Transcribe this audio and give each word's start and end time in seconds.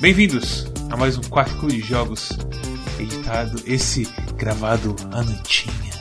Bem-vindos 0.00 0.64
a 0.90 0.96
mais 0.96 1.18
um 1.18 1.20
Quarto 1.22 1.68
de 1.68 1.80
Jogos 1.80 2.30
editado, 2.98 3.62
esse 3.66 4.04
gravado 4.34 4.96
à 5.12 5.22
noitinha, 5.22 5.92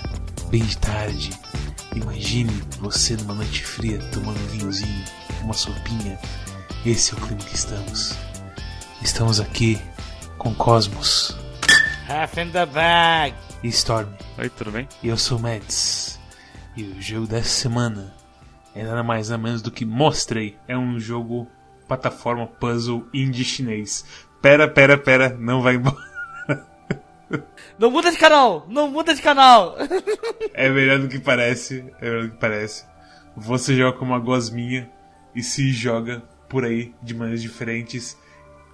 bem 0.50 0.64
de 0.64 0.78
tarde. 0.78 1.32
Imagine 1.94 2.50
você 2.80 3.18
numa 3.18 3.34
noite 3.34 3.66
fria 3.66 4.00
tomando 4.14 4.40
um 4.40 4.48
vinhozinho, 4.48 5.04
uma 5.42 5.54
sopinha. 5.54 6.18
Esse 6.86 7.14
é 7.14 7.18
o 7.18 7.22
clima 7.22 7.44
que 7.44 7.56
estamos. 7.56 8.18
Estamos 9.02 9.42
aqui 9.42 9.78
com 10.38 10.56
Cosmos 10.56 11.38
Half 12.08 12.38
in 12.38 12.52
the 12.52 12.66
bag. 12.68 13.36
e 13.62 13.68
Storm. 13.68 14.08
Oi, 14.38 14.50
tudo 14.50 14.72
bem? 14.72 14.88
E 15.04 15.10
eu 15.10 15.18
sou 15.18 15.38
o 15.38 15.42
Mads. 15.42 16.18
E 16.78 16.84
o 16.84 17.02
jogo 17.02 17.28
dessa 17.28 17.50
semana 17.50 18.14
é 18.74 18.82
nada 18.84 19.04
mais 19.04 19.30
nada 19.30 19.44
menos 19.44 19.62
do 19.62 19.70
que 19.70 19.84
Mostrei. 19.84 20.58
É 20.70 20.78
um 20.78 20.98
jogo 20.98 21.50
plataforma 21.90 22.46
puzzle 22.46 23.06
indie 23.12 23.44
chinês. 23.44 24.06
Pera, 24.42 24.68
pera, 24.68 24.98
pera, 24.98 25.36
não 25.38 25.62
vai 25.62 25.76
embora. 25.76 26.08
Não 27.78 27.92
muda 27.92 28.12
de 28.12 28.18
canal! 28.18 28.66
Não 28.68 28.90
muda 28.90 29.14
de 29.14 29.22
canal! 29.22 29.76
É 30.54 30.70
melhor 30.70 31.00
do 31.00 31.08
que 31.08 31.20
parece, 31.20 31.86
é 32.02 32.10
melhor 32.10 32.24
do 32.24 32.32
que 32.32 32.38
parece. 32.38 32.86
Você 33.38 33.76
joga 33.76 33.98
com 33.98 34.06
uma 34.06 34.20
gosminha 34.20 34.90
e 35.36 35.44
se 35.44 35.72
joga 35.72 36.24
por 36.50 36.66
aí 36.66 36.94
de 37.02 37.14
maneiras 37.14 37.42
diferentes 37.42 38.18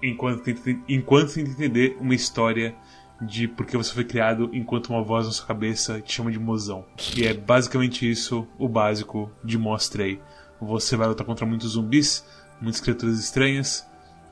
enquanto 0.01 0.41
tenta, 0.41 0.69
enquanto 0.87 1.33
tenta 1.33 1.51
entender 1.51 1.97
uma 1.99 2.15
história 2.15 2.75
de 3.21 3.47
porque 3.47 3.77
você 3.77 3.93
foi 3.93 4.03
criado 4.03 4.49
enquanto 4.53 4.87
uma 4.87 5.03
voz 5.03 5.25
na 5.25 5.31
sua 5.31 5.45
cabeça 5.45 6.01
te 6.01 6.13
chama 6.13 6.31
de 6.31 6.39
mozão. 6.39 6.85
E 7.15 7.27
é 7.27 7.33
basicamente 7.33 8.09
isso 8.09 8.47
o 8.57 8.67
básico 8.67 9.31
de 9.43 9.57
Mostrei. 9.57 10.21
Você 10.59 10.95
vai 10.95 11.07
lutar 11.07 11.25
contra 11.25 11.45
muitos 11.45 11.73
zumbis, 11.73 12.25
muitas 12.65 12.81
criaturas 12.81 13.19
estranhas, 13.19 13.87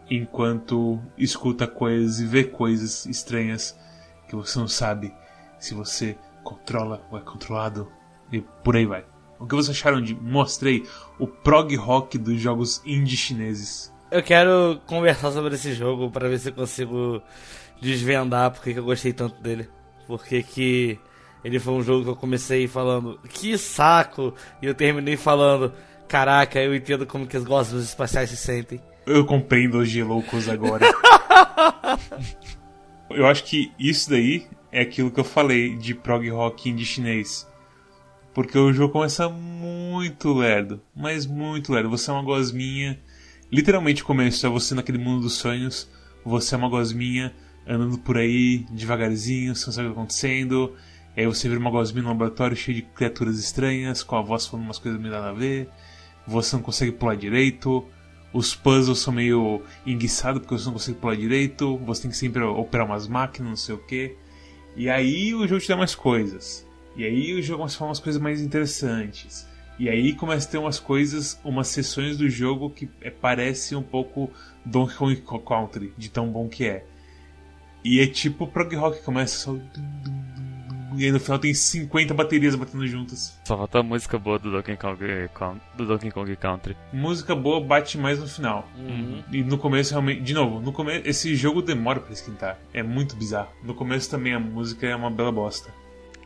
enquanto 0.09 1.00
escuta 1.17 1.67
coisas 1.67 2.20
e 2.20 2.26
vê 2.26 2.44
coisas 2.44 3.06
estranhas 3.06 3.80
que 4.28 4.36
você 4.36 4.58
não 4.58 4.67
sabe 4.67 5.14
se 5.59 5.76
você 5.76 6.17
controla 6.44 7.06
ou 7.11 7.17
é 7.17 7.22
controlado 7.22 7.89
e 8.31 8.42
por 8.42 8.76
aí 8.76 8.86
vai. 8.86 9.06
O 9.39 9.45
que 9.45 9.56
vocês 9.56 9.78
acharam 9.78 10.02
de 10.02 10.16
Mostrei 10.16 10.84
o 11.20 11.28
prog 11.28 11.76
rock 11.76 12.17
dos 12.17 12.42
jogos 12.42 12.81
indie 12.86 13.16
chineses? 13.16 13.94
Eu 14.09 14.23
quero 14.23 14.81
conversar 14.88 15.31
sobre 15.31 15.54
esse 15.56 15.73
jogo 15.73 16.09
pra 16.09 16.28
ver 16.28 16.39
se 16.39 16.50
eu 16.50 16.54
consigo 16.54 17.22
desvendar 17.80 18.52
porque 18.52 18.73
que 18.73 18.80
eu 18.80 18.84
gostei 18.84 19.14
tanto 19.14 19.42
dele. 19.42 19.70
Porque 20.08 20.42
que 20.42 21.00
ele 21.44 21.59
foi 21.59 21.73
um 21.73 21.84
jogo 21.84 22.04
que 22.04 22.09
eu 22.09 22.16
comecei 22.16 22.67
falando, 22.67 23.20
que 23.30 23.58
saco! 23.58 24.34
E 24.61 24.66
eu 24.66 24.73
terminei 24.73 25.17
falando, 25.17 25.73
caraca, 26.14 26.59
eu 26.59 26.75
entendo 26.75 27.08
como 27.08 27.25
que 27.25 27.36
os 27.36 27.44
gostos 27.44 27.83
espaciais 27.86 28.30
se 28.30 28.38
sentem. 28.38 28.80
Eu 29.03 29.25
compreendo 29.25 29.80
os 29.80 29.92
loucos 29.95 30.47
agora. 30.47 30.86
eu 33.09 33.25
acho 33.25 33.44
que 33.45 33.72
isso 33.80 34.11
daí 34.11 34.45
é 34.72 34.81
aquilo 34.81 35.09
que 35.09 35.20
eu 35.20 35.23
falei 35.23 35.75
de 35.75 35.95
prog 35.95 36.30
rock 36.30 36.70
indie 36.70 36.86
chinês. 36.86 37.49
Porque 38.32 38.55
o 38.55 38.71
jogo 38.71 38.93
começa 38.93 39.27
muito 39.27 40.32
lerdo, 40.33 40.80
mas 40.95 41.26
muito 41.26 41.73
lerdo. 41.73 41.89
Você 41.89 42.11
é 42.11 42.14
uma 42.14 42.21
gosminha. 42.21 42.99
Literalmente 43.52 44.04
o 44.04 44.05
começo 44.05 44.45
é 44.45 44.49
você 44.49 44.76
naquele 44.76 44.99
mundo 44.99 45.23
dos 45.23 45.33
sonhos. 45.33 45.89
Você 46.23 46.54
é 46.54 46.59
uma 46.59 46.70
gosminha 46.70 47.33
andando 47.67 47.98
por 47.98 48.20
aí 48.20 48.67
devagarzinho, 48.70 49.55
você 49.55 49.65
não 49.65 49.73
sabe 49.73 49.88
o 49.88 49.89
que 49.89 49.93
está 49.93 50.02
acontecendo. 50.02 50.76
Aí 51.17 51.26
você 51.26 51.49
vira 51.49 51.59
uma 51.59 51.71
gosminha 51.71 52.04
no 52.04 52.09
laboratório 52.09 52.55
cheio 52.55 52.76
de 52.76 52.83
criaturas 52.83 53.39
estranhas, 53.39 54.04
com 54.04 54.15
a 54.15 54.21
voz 54.21 54.45
falando 54.45 54.65
umas 54.65 54.77
coisas 54.77 55.02
meio 55.02 55.11
nada 55.11 55.32
a 55.32 55.33
ver. 55.33 55.71
Você 56.28 56.56
não 56.56 56.64
consegue 56.64 56.92
pular 56.92 57.16
direito. 57.16 57.86
Os 58.32 58.56
puzzles 58.56 59.00
são 59.00 59.14
meio 59.14 59.61
enguiçados 59.86 60.42
porque 60.42 60.58
você 60.58 60.66
não 60.66 60.73
consegue 60.73 60.98
pular 60.98 61.16
direito. 61.16 61.78
Você 61.80 62.04
tem 62.04 62.11
que 62.11 62.17
sempre 62.17 62.44
operar 62.44 62.86
umas 62.86 63.08
máquinas, 63.08 63.50
não 63.50 63.58
sei 63.58 63.76
o 63.76 63.80
que. 63.80 64.16
E 64.76 64.89
aí 64.89 65.33
o 65.36 65.48
jogo 65.48 65.62
te 65.62 65.67
dá 65.67 65.78
mais 65.78 65.94
coisas. 65.94 66.66
E 66.95 67.04
aí 67.06 67.33
o 67.33 67.42
jogo 67.42 67.60
começa 67.60 67.76
a 67.76 67.80
falar 67.80 67.89
umas 67.89 68.00
coisas 68.00 68.22
mais 68.22 68.42
interessantes. 68.42 69.48
E 69.80 69.89
aí 69.89 70.14
começa 70.14 70.48
a 70.48 70.52
ter 70.52 70.58
umas 70.58 70.80
coisas, 70.80 71.39
umas 71.44 71.67
sessões 71.67 72.17
do 72.17 72.30
jogo 72.30 72.70
que 72.70 72.89
é, 73.02 73.10
parece 73.10 73.76
um 73.76 73.82
pouco 73.82 74.30
Donkey 74.64 75.17
Kong 75.17 75.44
Country, 75.44 75.94
de 75.98 76.10
tão 76.10 76.32
bom 76.32 76.48
que 76.48 76.66
é. 76.66 76.86
E 77.83 78.00
é 78.00 78.08
tipo 78.08 78.48
prog 78.48 78.73
rock 78.76 79.02
começa 79.04 79.38
só. 79.38 79.58
E 80.98 81.05
aí 81.05 81.11
no 81.11 81.20
final 81.20 81.39
tem 81.39 81.54
50 81.54 82.14
baterias 82.14 82.55
batendo 82.55 82.86
juntas. 82.87 83.37
Só 83.43 83.58
falta 83.58 83.80
a 83.80 83.83
música 83.83 84.17
boa 84.17 84.37
do 84.39 84.52
Donkey 84.52 84.77
Kong, 84.77 85.59
do 85.76 85.86
Donkey 85.86 86.11
Kong 86.11 86.36
Country. 86.36 86.76
Música 86.92 87.36
boa 87.36 87.59
bate 87.61 87.98
mais 87.98 88.20
no 88.20 88.27
final. 88.27 88.67
E 89.32 89.43
no 89.43 89.58
começo 89.58 89.92
realmente. 89.92 90.21
De 90.21 90.33
novo, 90.33 90.59
no 90.59 90.71
começo. 90.71 91.08
Esse 91.08 91.36
jogo 91.36 91.61
demora 91.61 91.99
pra 91.99 92.14
esquentar. 92.14 92.58
É 92.73 92.83
muito 92.83 93.15
bizarro. 93.15 93.49
No 93.64 93.73
começo 93.73 94.09
também 94.09 94.33
a 94.33 94.39
música 94.39 94.87
é 94.87 94.95
uma 94.95 95.09
bela 95.09 95.32
bosta. 95.32 95.71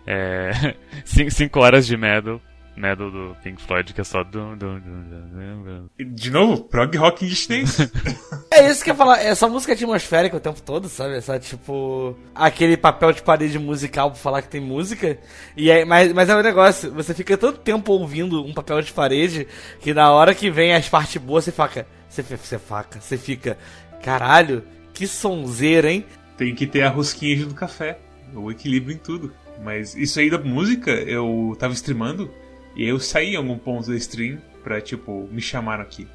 É. 0.06 0.75
5 1.06 1.59
horas 1.59 1.85
de 1.85 1.97
Metal. 1.97 2.41
Metal 2.77 3.09
do 3.09 3.35
Pink 3.43 3.61
Floyd, 3.61 3.91
que 3.91 4.01
é 4.01 4.03
só. 4.03 4.23
Dum, 4.23 4.55
dum, 4.55 4.79
dum, 4.79 5.89
De 5.97 6.29
novo, 6.29 6.63
prog 6.63 6.95
rock 6.95 7.27
chinês. 7.29 7.77
É 8.49 8.71
isso 8.71 8.83
que 8.83 8.89
eu 8.89 8.93
ia 8.93 8.97
falar, 8.97 9.21
essa 9.21 9.47
música 9.47 9.73
atmosférica 9.73 10.38
o 10.38 10.39
tempo 10.39 10.59
todo, 10.63 10.89
sabe? 10.89 11.15
Essa, 11.15 11.38
tipo, 11.38 12.17
aquele 12.33 12.75
papel 12.75 13.11
de 13.11 13.21
parede 13.21 13.59
musical 13.59 14.09
pra 14.09 14.19
falar 14.19 14.41
que 14.41 14.47
tem 14.47 14.59
música. 14.59 15.19
E 15.55 15.69
é, 15.69 15.85
mas, 15.85 16.11
mas 16.11 16.27
é 16.27 16.35
um 16.35 16.41
negócio, 16.41 16.91
você 16.91 17.13
fica 17.13 17.38
tanto 17.38 17.59
tempo 17.59 17.91
ouvindo 17.91 18.43
um 18.43 18.53
papel 18.53 18.81
de 18.81 18.91
parede 18.91 19.47
que 19.79 19.94
na 19.94 20.11
hora 20.11 20.33
que 20.33 20.49
vem 20.49 20.73
as 20.73 20.89
partes 20.89 21.21
boas 21.21 21.44
você 21.44 21.51
faca. 21.51 21.85
Você, 22.09 22.23
você 22.23 22.57
faca, 22.57 22.99
você 22.99 23.15
fica. 23.15 23.59
Caralho, 24.01 24.63
que 24.91 25.05
sonzeira, 25.05 25.91
hein? 25.91 26.03
Tem 26.38 26.55
que 26.55 26.65
ter 26.65 26.81
a 26.81 26.89
rosquinha 26.89 27.35
junto 27.35 27.49
do 27.49 27.55
café. 27.55 27.99
O 28.33 28.49
equilíbrio 28.49 28.95
em 28.95 28.99
tudo. 28.99 29.33
Mas 29.63 29.95
isso 29.95 30.19
aí 30.19 30.29
da 30.29 30.38
música, 30.38 30.91
eu 30.91 31.55
tava 31.59 31.73
streamando. 31.73 32.31
E 32.77 32.83
aí 32.83 32.89
eu 32.89 32.99
saí 32.99 33.33
em 33.33 33.35
algum 33.35 33.57
ponto 33.57 33.89
da 33.89 33.95
stream 33.95 34.38
pra, 34.63 34.79
tipo, 34.79 35.27
me 35.31 35.41
chamaram 35.41 35.81
aqui. 35.81 36.07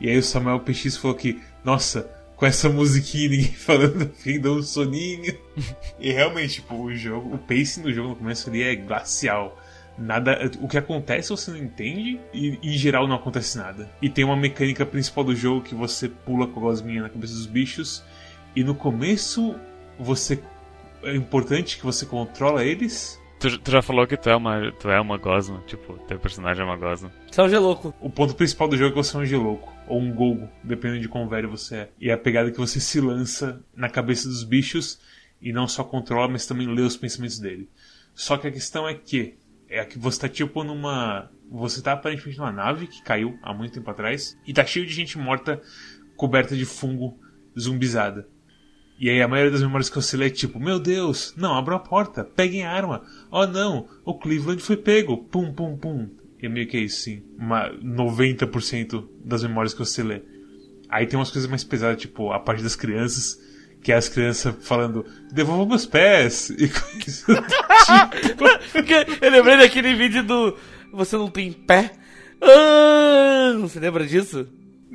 E 0.00 0.08
aí 0.08 0.16
o 0.16 0.22
Samuel 0.22 0.60
PX 0.60 0.96
falou 0.96 1.16
que, 1.16 1.40
nossa, 1.64 2.08
com 2.36 2.46
essa 2.46 2.68
musiquinha 2.68 3.30
ninguém 3.30 3.52
falando 3.52 4.08
fim 4.14 4.40
dá 4.40 4.50
um 4.50 4.62
soninho. 4.62 5.36
e 5.98 6.12
realmente, 6.12 6.54
tipo, 6.54 6.76
o 6.76 6.94
jogo, 6.94 7.34
o 7.34 7.38
pacing 7.38 7.82
do 7.82 7.92
jogo 7.92 8.10
no 8.10 8.16
começo 8.16 8.48
ali 8.48 8.62
é 8.62 8.76
glacial. 8.76 9.60
Nada, 9.98 10.50
o 10.60 10.68
que 10.68 10.76
acontece 10.76 11.30
você 11.30 11.50
não 11.50 11.58
entende 11.58 12.20
e 12.32 12.58
em 12.62 12.76
geral 12.76 13.08
não 13.08 13.16
acontece 13.16 13.56
nada. 13.56 13.90
E 14.00 14.10
tem 14.10 14.24
uma 14.24 14.36
mecânica 14.36 14.84
principal 14.84 15.24
do 15.24 15.34
jogo 15.34 15.62
que 15.62 15.74
você 15.74 16.08
pula 16.08 16.46
com 16.46 16.60
a 16.60 16.62
gosminha 16.64 17.02
na 17.02 17.08
cabeça 17.08 17.32
dos 17.32 17.46
bichos 17.46 18.04
e 18.54 18.62
no 18.62 18.74
começo 18.74 19.56
você 19.98 20.38
é 21.02 21.16
importante 21.16 21.78
que 21.78 21.84
você 21.84 22.04
controla 22.04 22.62
eles. 22.62 23.18
Tu, 23.38 23.58
tu 23.58 23.70
já 23.70 23.82
falou 23.82 24.06
que 24.06 24.16
tu 24.16 24.30
é 24.30 24.36
uma, 24.36 24.72
tu 24.72 24.88
é 24.88 24.98
uma 25.00 25.18
gosma, 25.18 25.62
tipo, 25.66 25.98
teu 26.06 26.18
personagem 26.18 26.62
é 26.62 26.64
uma 26.64 26.76
gosma. 26.76 27.12
Você 27.30 27.40
é 27.40 27.44
um 27.44 27.48
gelouco. 27.48 27.94
O 28.00 28.08
ponto 28.08 28.34
principal 28.34 28.66
do 28.66 28.76
jogo 28.76 28.88
é 28.88 28.90
que 28.92 28.96
você 28.96 29.16
é 29.16 29.20
um 29.20 29.26
gelouco 29.26 29.72
ou 29.86 30.00
um 30.00 30.12
golgo, 30.12 30.48
dependendo 30.64 31.00
de 31.00 31.08
quão 31.08 31.28
velho 31.28 31.50
você 31.50 31.76
é. 31.76 31.90
E 32.00 32.10
é 32.10 32.14
a 32.14 32.18
pegada 32.18 32.50
que 32.50 32.58
você 32.58 32.80
se 32.80 33.00
lança 33.00 33.62
na 33.74 33.88
cabeça 33.88 34.28
dos 34.28 34.42
bichos 34.42 34.98
e 35.40 35.52
não 35.52 35.68
só 35.68 35.84
controla, 35.84 36.28
mas 36.28 36.46
também 36.46 36.66
lê 36.66 36.82
os 36.82 36.96
pensamentos 36.96 37.38
dele. 37.38 37.68
Só 38.14 38.38
que 38.38 38.48
a 38.48 38.50
questão 38.50 38.88
é 38.88 38.94
que 38.94 39.36
é 39.68 39.84
que 39.84 39.98
você 39.98 40.20
tá 40.20 40.28
tipo 40.28 40.62
numa 40.62 41.30
você 41.50 41.82
tá 41.82 41.92
aparentemente 41.92 42.38
numa 42.38 42.52
nave 42.52 42.86
que 42.86 43.02
caiu 43.02 43.38
há 43.42 43.52
muito 43.52 43.74
tempo 43.74 43.90
atrás 43.90 44.38
e 44.46 44.52
tá 44.52 44.64
cheio 44.64 44.86
de 44.86 44.92
gente 44.92 45.18
morta 45.18 45.60
coberta 46.16 46.56
de 46.56 46.64
fungo 46.64 47.18
zumbizada. 47.58 48.28
E 48.98 49.10
aí 49.10 49.20
a 49.20 49.28
maioria 49.28 49.52
das 49.52 49.62
memórias 49.62 49.90
que 49.90 49.96
você 49.96 50.16
lê 50.16 50.26
é 50.26 50.30
tipo, 50.30 50.58
meu 50.58 50.78
Deus, 50.78 51.34
não, 51.36 51.54
abram 51.54 51.76
a 51.76 51.80
porta, 51.80 52.24
peguem 52.24 52.64
a 52.64 52.72
arma. 52.72 53.02
Oh 53.30 53.46
não, 53.46 53.86
o 54.04 54.14
Cleveland 54.14 54.62
foi 54.62 54.76
pego. 54.76 55.18
Pum, 55.18 55.52
pum, 55.52 55.76
pum. 55.76 56.08
E 56.40 56.46
é 56.46 56.48
meio 56.48 56.66
que 56.66 56.78
isso, 56.78 57.02
sim. 57.02 57.22
Uma 57.38 57.70
90% 57.70 59.06
das 59.24 59.42
memórias 59.42 59.74
que 59.74 59.80
você 59.80 60.02
lê. 60.02 60.22
Aí 60.88 61.06
tem 61.06 61.18
umas 61.18 61.30
coisas 61.30 61.48
mais 61.48 61.64
pesadas, 61.64 62.00
tipo, 62.00 62.32
a 62.32 62.38
parte 62.38 62.62
das 62.62 62.76
crianças, 62.76 63.38
que 63.82 63.92
é 63.92 63.96
as 63.96 64.08
crianças 64.08 64.54
falando, 64.62 65.04
devolva 65.32 65.66
meus 65.66 65.84
pés. 65.84 66.50
E 66.58 66.68
coisas 66.68 67.24
tipo. 68.22 68.44
Eu 69.20 69.30
lembrei 69.30 69.58
daquele 69.58 69.94
vídeo 69.94 70.22
do 70.22 70.56
Você 70.92 71.16
não 71.16 71.30
tem 71.30 71.52
pé? 71.52 71.92
Ah, 72.40 73.56
você 73.60 73.78
lembra 73.78 74.06
disso? 74.06 74.46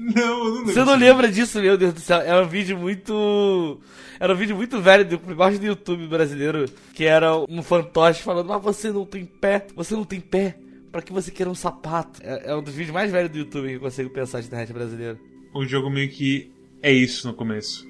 Não, 0.01 0.21
eu 0.23 0.45
não 0.45 0.53
lembro. 0.53 0.73
Você 0.73 0.83
não 0.83 0.95
lembra 0.95 1.31
disso, 1.31 1.61
meu 1.61 1.77
Deus 1.77 1.93
do 1.93 1.99
céu? 1.99 2.21
É 2.21 2.41
um 2.41 2.47
vídeo 2.47 2.75
muito. 2.75 3.79
Era 4.19 4.33
um 4.33 4.37
vídeo 4.37 4.55
muito 4.55 4.81
velho, 4.81 5.05
do, 5.05 5.43
acho 5.43 5.59
do 5.59 5.65
YouTube 5.65 6.07
brasileiro, 6.07 6.65
que 6.93 7.05
era 7.05 7.35
um 7.47 7.61
fantoche 7.61 8.23
falando: 8.23 8.51
Ah, 8.51 8.57
você 8.57 8.91
não 8.91 9.05
tem 9.05 9.25
pé, 9.25 9.67
você 9.75 9.93
não 9.93 10.03
tem 10.03 10.19
pé, 10.19 10.57
pra 10.91 11.03
que 11.03 11.13
você 11.13 11.29
quer 11.29 11.47
um 11.47 11.53
sapato? 11.53 12.19
É, 12.23 12.51
é 12.51 12.55
um 12.55 12.63
dos 12.63 12.73
vídeos 12.73 12.93
mais 12.93 13.11
velhos 13.11 13.31
do 13.31 13.37
YouTube 13.37 13.67
que 13.67 13.75
eu 13.75 13.79
consigo 13.79 14.09
pensar 14.09 14.41
de 14.41 14.47
internet 14.47 14.73
brasileiro. 14.73 15.19
O 15.53 15.65
jogo 15.65 15.89
meio 15.89 16.09
que 16.09 16.51
é 16.81 16.91
isso 16.91 17.27
no 17.27 17.33
começo. 17.35 17.85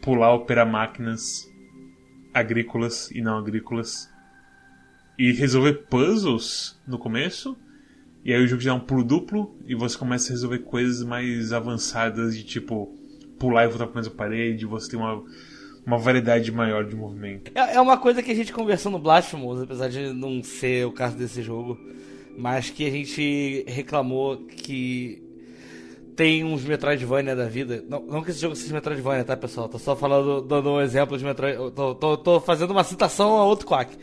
Pular, 0.00 0.32
operar 0.34 0.66
máquinas 0.66 1.50
agrícolas 2.32 3.10
e 3.10 3.20
não 3.20 3.36
agrícolas. 3.36 4.08
E 5.18 5.32
resolver 5.32 5.86
puzzles 5.90 6.80
no 6.86 6.98
começo. 6.98 7.56
E 8.24 8.32
aí 8.32 8.42
o 8.42 8.46
jogo 8.46 8.60
te 8.60 8.66
dá 8.66 8.74
um 8.74 8.80
pulo 8.80 9.02
duplo 9.02 9.56
e 9.66 9.74
você 9.74 9.98
começa 9.98 10.28
a 10.28 10.32
resolver 10.32 10.60
coisas 10.60 11.02
mais 11.02 11.52
avançadas 11.52 12.36
de 12.36 12.44
tipo 12.44 12.96
pular 13.38 13.64
e 13.64 13.68
voltar 13.68 13.86
pra 13.86 13.96
mesma 13.96 14.14
parede, 14.14 14.64
você 14.64 14.90
tem 14.90 14.98
uma, 14.98 15.24
uma 15.84 15.98
variedade 15.98 16.52
maior 16.52 16.84
de 16.84 16.94
movimento. 16.94 17.50
É, 17.54 17.74
é 17.74 17.80
uma 17.80 17.98
coisa 17.98 18.22
que 18.22 18.30
a 18.30 18.34
gente 18.34 18.52
conversou 18.52 18.92
no 18.92 19.00
Blasphemous, 19.00 19.62
apesar 19.62 19.88
de 19.88 20.12
não 20.12 20.42
ser 20.44 20.86
o 20.86 20.92
caso 20.92 21.16
desse 21.16 21.42
jogo, 21.42 21.76
mas 22.38 22.70
que 22.70 22.86
a 22.86 22.90
gente 22.90 23.64
reclamou 23.66 24.36
que 24.46 25.20
tem 26.14 26.44
uns 26.44 26.64
Metroidvania 26.64 27.34
da 27.34 27.46
vida. 27.46 27.84
Não, 27.88 28.00
não 28.02 28.22
que 28.22 28.30
esse 28.30 28.40
jogo 28.40 28.54
seja 28.54 28.72
Metroidvania, 28.72 29.24
tá, 29.24 29.36
pessoal? 29.36 29.68
Tô 29.68 29.78
só 29.78 29.96
falando, 29.96 30.40
dando 30.42 30.70
um 30.70 30.80
exemplo 30.80 31.18
de 31.18 31.24
Metroid. 31.24 31.56
Tô, 31.74 31.94
tô, 31.94 32.16
tô 32.16 32.40
fazendo 32.40 32.70
uma 32.70 32.84
citação 32.84 33.36
a 33.36 33.44
outro 33.44 33.66
Quack. 33.66 33.96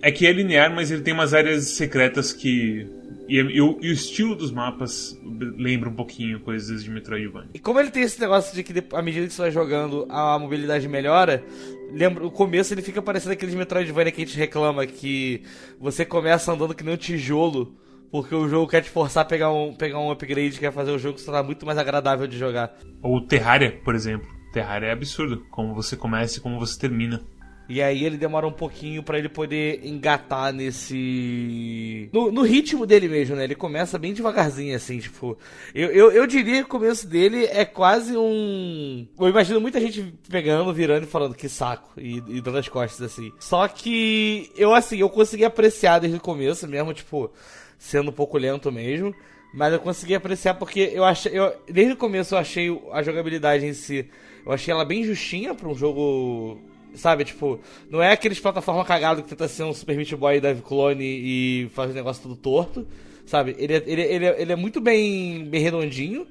É 0.00 0.10
que 0.10 0.26
é 0.26 0.32
linear, 0.32 0.74
mas 0.74 0.90
ele 0.90 1.02
tem 1.02 1.12
umas 1.12 1.34
áreas 1.34 1.68
secretas 1.68 2.32
que. 2.32 2.86
E, 3.28 3.36
e, 3.36 3.56
e, 3.56 3.60
o, 3.60 3.78
estilo 3.82 4.34
dos 4.34 4.50
mapas 4.50 5.20
lembra 5.22 5.90
um 5.90 5.94
pouquinho 5.94 6.40
coisas 6.40 6.82
de 6.82 6.90
Metroidvania. 6.90 7.50
E 7.52 7.58
como 7.58 7.78
ele 7.78 7.90
tem 7.90 8.02
esse 8.02 8.18
negócio 8.18 8.54
de 8.54 8.62
que 8.62 8.72
à 8.94 9.02
medida 9.02 9.26
que 9.26 9.32
você 9.32 9.42
vai 9.42 9.50
jogando 9.50 10.06
a 10.08 10.38
mobilidade 10.38 10.88
melhora, 10.88 11.44
lembra, 11.92 12.26
o 12.26 12.30
começo 12.30 12.72
ele 12.72 12.80
fica 12.80 13.02
parecendo 13.02 13.34
aqueles 13.34 13.54
Metroidvania 13.54 14.10
que 14.10 14.22
a 14.22 14.24
gente 14.24 14.38
reclama 14.38 14.86
que 14.86 15.42
você 15.78 16.04
começa 16.04 16.52
andando 16.52 16.74
que 16.74 16.82
nem 16.82 16.94
um 16.94 16.96
tijolo 16.96 17.76
porque 18.10 18.34
o 18.34 18.48
jogo 18.48 18.70
quer 18.70 18.82
te 18.82 18.90
forçar 18.90 19.22
a 19.22 19.24
pegar 19.24 19.52
um, 19.52 19.74
pegar 19.74 19.98
um 19.98 20.10
upgrade, 20.10 20.58
quer 20.58 20.72
fazer 20.72 20.90
o 20.90 20.98
jogo 20.98 21.18
se 21.18 21.24
tornar 21.24 21.42
muito 21.42 21.66
mais 21.66 21.78
agradável 21.78 22.26
de 22.26 22.38
jogar. 22.38 22.74
Ou 23.02 23.20
Terraria, 23.20 23.78
por 23.84 23.94
exemplo. 23.94 24.28
Terraria 24.52 24.88
é 24.88 24.92
absurdo, 24.92 25.44
como 25.50 25.74
você 25.74 25.96
começa 25.96 26.38
e 26.38 26.40
como 26.40 26.58
você 26.58 26.78
termina. 26.78 27.20
E 27.68 27.82
aí 27.82 28.04
ele 28.04 28.16
demora 28.16 28.46
um 28.46 28.52
pouquinho 28.52 29.02
para 29.02 29.18
ele 29.18 29.28
poder 29.28 29.84
engatar 29.84 30.52
nesse. 30.52 32.08
No, 32.12 32.32
no, 32.32 32.42
ritmo 32.42 32.86
dele 32.86 33.08
mesmo, 33.08 33.36
né? 33.36 33.44
Ele 33.44 33.54
começa 33.54 33.98
bem 33.98 34.14
devagarzinho, 34.14 34.74
assim, 34.74 34.98
tipo. 34.98 35.36
Eu, 35.74 35.90
eu, 35.90 36.10
eu 36.10 36.26
diria 36.26 36.60
que 36.60 36.62
o 36.62 36.68
começo 36.68 37.06
dele 37.06 37.44
é 37.44 37.64
quase 37.64 38.16
um. 38.16 39.06
Eu 39.20 39.28
imagino 39.28 39.60
muita 39.60 39.80
gente 39.80 40.14
pegando, 40.30 40.72
virando 40.72 41.04
e 41.04 41.10
falando 41.10 41.34
que 41.34 41.48
saco. 41.48 41.92
E, 41.98 42.22
e 42.28 42.40
dando 42.40 42.58
as 42.58 42.68
costas, 42.68 43.12
assim. 43.12 43.30
Só 43.38 43.68
que 43.68 44.50
eu, 44.56 44.74
assim, 44.74 44.98
eu 44.98 45.10
consegui 45.10 45.44
apreciar 45.44 45.98
desde 45.98 46.18
o 46.18 46.22
começo 46.22 46.66
mesmo, 46.66 46.94
tipo 46.94 47.30
sendo 47.78 48.10
um 48.10 48.14
pouco 48.14 48.36
lento 48.36 48.72
mesmo. 48.72 49.14
Mas 49.54 49.72
eu 49.72 49.78
consegui 49.78 50.14
apreciar 50.14 50.54
porque 50.54 50.90
eu 50.92 51.04
achei. 51.04 51.38
Eu, 51.38 51.54
desde 51.66 51.94
o 51.94 51.96
começo 51.96 52.34
eu 52.34 52.38
achei 52.38 52.82
a 52.92 53.02
jogabilidade 53.02 53.64
em 53.64 53.72
si. 53.72 54.10
Eu 54.44 54.52
achei 54.52 54.72
ela 54.72 54.84
bem 54.84 55.04
justinha 55.04 55.54
para 55.54 55.68
um 55.68 55.74
jogo. 55.74 56.60
Sabe, 56.94 57.24
tipo, 57.24 57.60
não 57.90 58.02
é 58.02 58.12
aqueles 58.12 58.40
plataforma 58.40 58.84
cagado 58.84 59.22
que 59.22 59.28
tenta 59.28 59.46
ser 59.46 59.64
um 59.64 59.72
Super 59.72 59.96
Meat 59.96 60.14
Boy 60.16 60.40
da 60.40 60.54
Clone 60.54 61.04
e 61.04 61.68
faz 61.74 61.90
o 61.90 61.94
negócio 61.94 62.22
tudo 62.22 62.36
torto. 62.36 62.86
Sabe? 63.26 63.54
Ele 63.58 63.74
é, 63.74 63.82
ele, 63.86 64.02
ele, 64.02 64.26
ele 64.26 64.52
é 64.52 64.56
muito 64.56 64.80
bem, 64.80 65.44
bem 65.44 65.60
redondinho. 65.60 66.26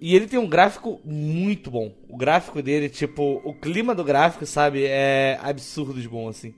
E 0.00 0.14
ele 0.14 0.26
tem 0.26 0.38
um 0.38 0.48
gráfico 0.48 1.00
muito 1.04 1.70
bom. 1.70 1.94
O 2.08 2.16
gráfico 2.16 2.60
dele, 2.60 2.88
tipo, 2.88 3.40
o 3.44 3.54
clima 3.54 3.94
do 3.94 4.04
gráfico, 4.04 4.44
sabe, 4.44 4.84
é 4.84 5.38
absurdo 5.42 6.00
de 6.00 6.08
bom, 6.08 6.28
assim. 6.28 6.54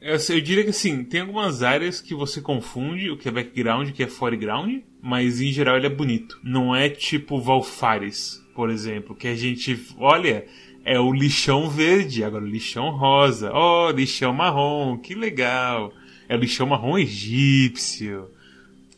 Eu, 0.00 0.16
eu, 0.16 0.40
diria 0.40 0.62
que 0.62 0.70
assim, 0.70 1.02
tem 1.02 1.22
algumas 1.22 1.64
áreas 1.64 2.00
que 2.00 2.14
você 2.14 2.40
confunde 2.40 3.10
o 3.10 3.16
que 3.16 3.28
é 3.28 3.32
background 3.32 3.88
e 3.88 3.90
o 3.90 3.94
que 3.94 4.04
é 4.04 4.06
foreground, 4.06 4.82
mas 5.02 5.40
em 5.40 5.50
geral 5.50 5.76
ele 5.76 5.86
é 5.86 5.90
bonito. 5.90 6.38
Não 6.44 6.76
é 6.76 6.88
tipo 6.88 7.40
Valfares, 7.40 8.40
por 8.54 8.70
exemplo, 8.70 9.16
que 9.16 9.26
a 9.26 9.34
gente 9.34 9.76
olha, 9.98 10.46
é 10.86 11.00
o 11.00 11.12
lixão 11.12 11.68
verde, 11.68 12.22
agora 12.22 12.44
o 12.44 12.48
lixão 12.48 12.90
rosa, 12.90 13.50
oh, 13.52 13.90
lixão 13.90 14.32
marrom, 14.32 14.96
que 14.96 15.16
legal. 15.16 15.92
É 16.28 16.36
o 16.36 16.38
lixão 16.38 16.64
marrom 16.64 16.96
egípcio. 16.96 18.30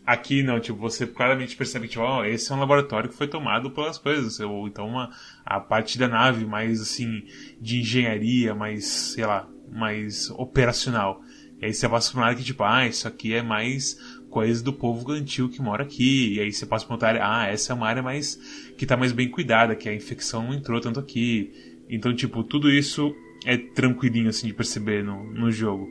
Aqui 0.05 0.43
não, 0.43 0.61
tipo, 0.61 0.79
você 0.79 1.07
claramente 1.07 1.57
percebe 1.57 1.87
que, 1.87 1.93
tipo, 1.93 2.05
oh, 2.05 2.23
esse 2.23 2.53
é 2.53 2.55
um 2.55 2.61
laboratório 2.61 3.09
que 3.09 3.17
foi 3.17 3.27
tomado 3.27 3.71
pelas 3.71 3.97
coisas, 3.97 4.39
ou 4.39 4.69
então 4.69 4.87
uma, 4.87 5.11
a 5.47 5.59
parte 5.59 5.99
da 5.99 6.07
nave 6.07 6.45
mais, 6.45 6.79
assim, 6.83 7.25
de 7.59 7.81
engenharia, 7.81 8.55
mais, 8.55 8.85
sei 8.85 9.25
lá, 9.25 9.49
mais 9.73 10.29
operacional. 10.33 11.23
E 11.59 11.65
aí 11.65 11.73
você 11.73 11.89
passa 11.89 12.13
por 12.13 12.19
uma 12.19 12.27
área 12.27 12.37
que, 12.37 12.45
tipo, 12.45 12.65
ah, 12.65 12.87
isso 12.87 13.09
aqui 13.09 13.33
é 13.33 13.43
mais 13.43 13.99
coisa 14.29 14.63
do 14.63 14.75
povo 14.75 15.07
gantil 15.07 15.49
que 15.49 15.63
mora 15.63 15.85
aqui. 15.85 16.35
E 16.35 16.41
aí 16.41 16.53
você 16.53 16.67
passa 16.67 16.85
por 16.85 16.93
outra 16.93 17.09
área, 17.09 17.23
ah, 17.25 17.47
essa 17.47 17.73
é 17.73 17.75
uma 17.75 17.89
área 17.89 18.03
mais 18.03 18.39
que 18.77 18.85
tá 18.85 18.95
mais 18.95 19.11
bem 19.11 19.31
cuidada, 19.31 19.75
que 19.75 19.89
a 19.89 19.95
infecção 19.95 20.43
não 20.43 20.55
entrou 20.55 20.81
tanto 20.81 21.01
aqui. 21.01 21.68
Então, 21.89 22.15
tipo, 22.15 22.43
tudo 22.43 22.71
isso 22.71 23.15
é 23.45 23.57
tranquilinho, 23.57 24.29
assim, 24.29 24.47
de 24.47 24.55
perceber 24.55 25.05
no, 25.05 25.25
no 25.25 25.51
jogo. 25.51 25.89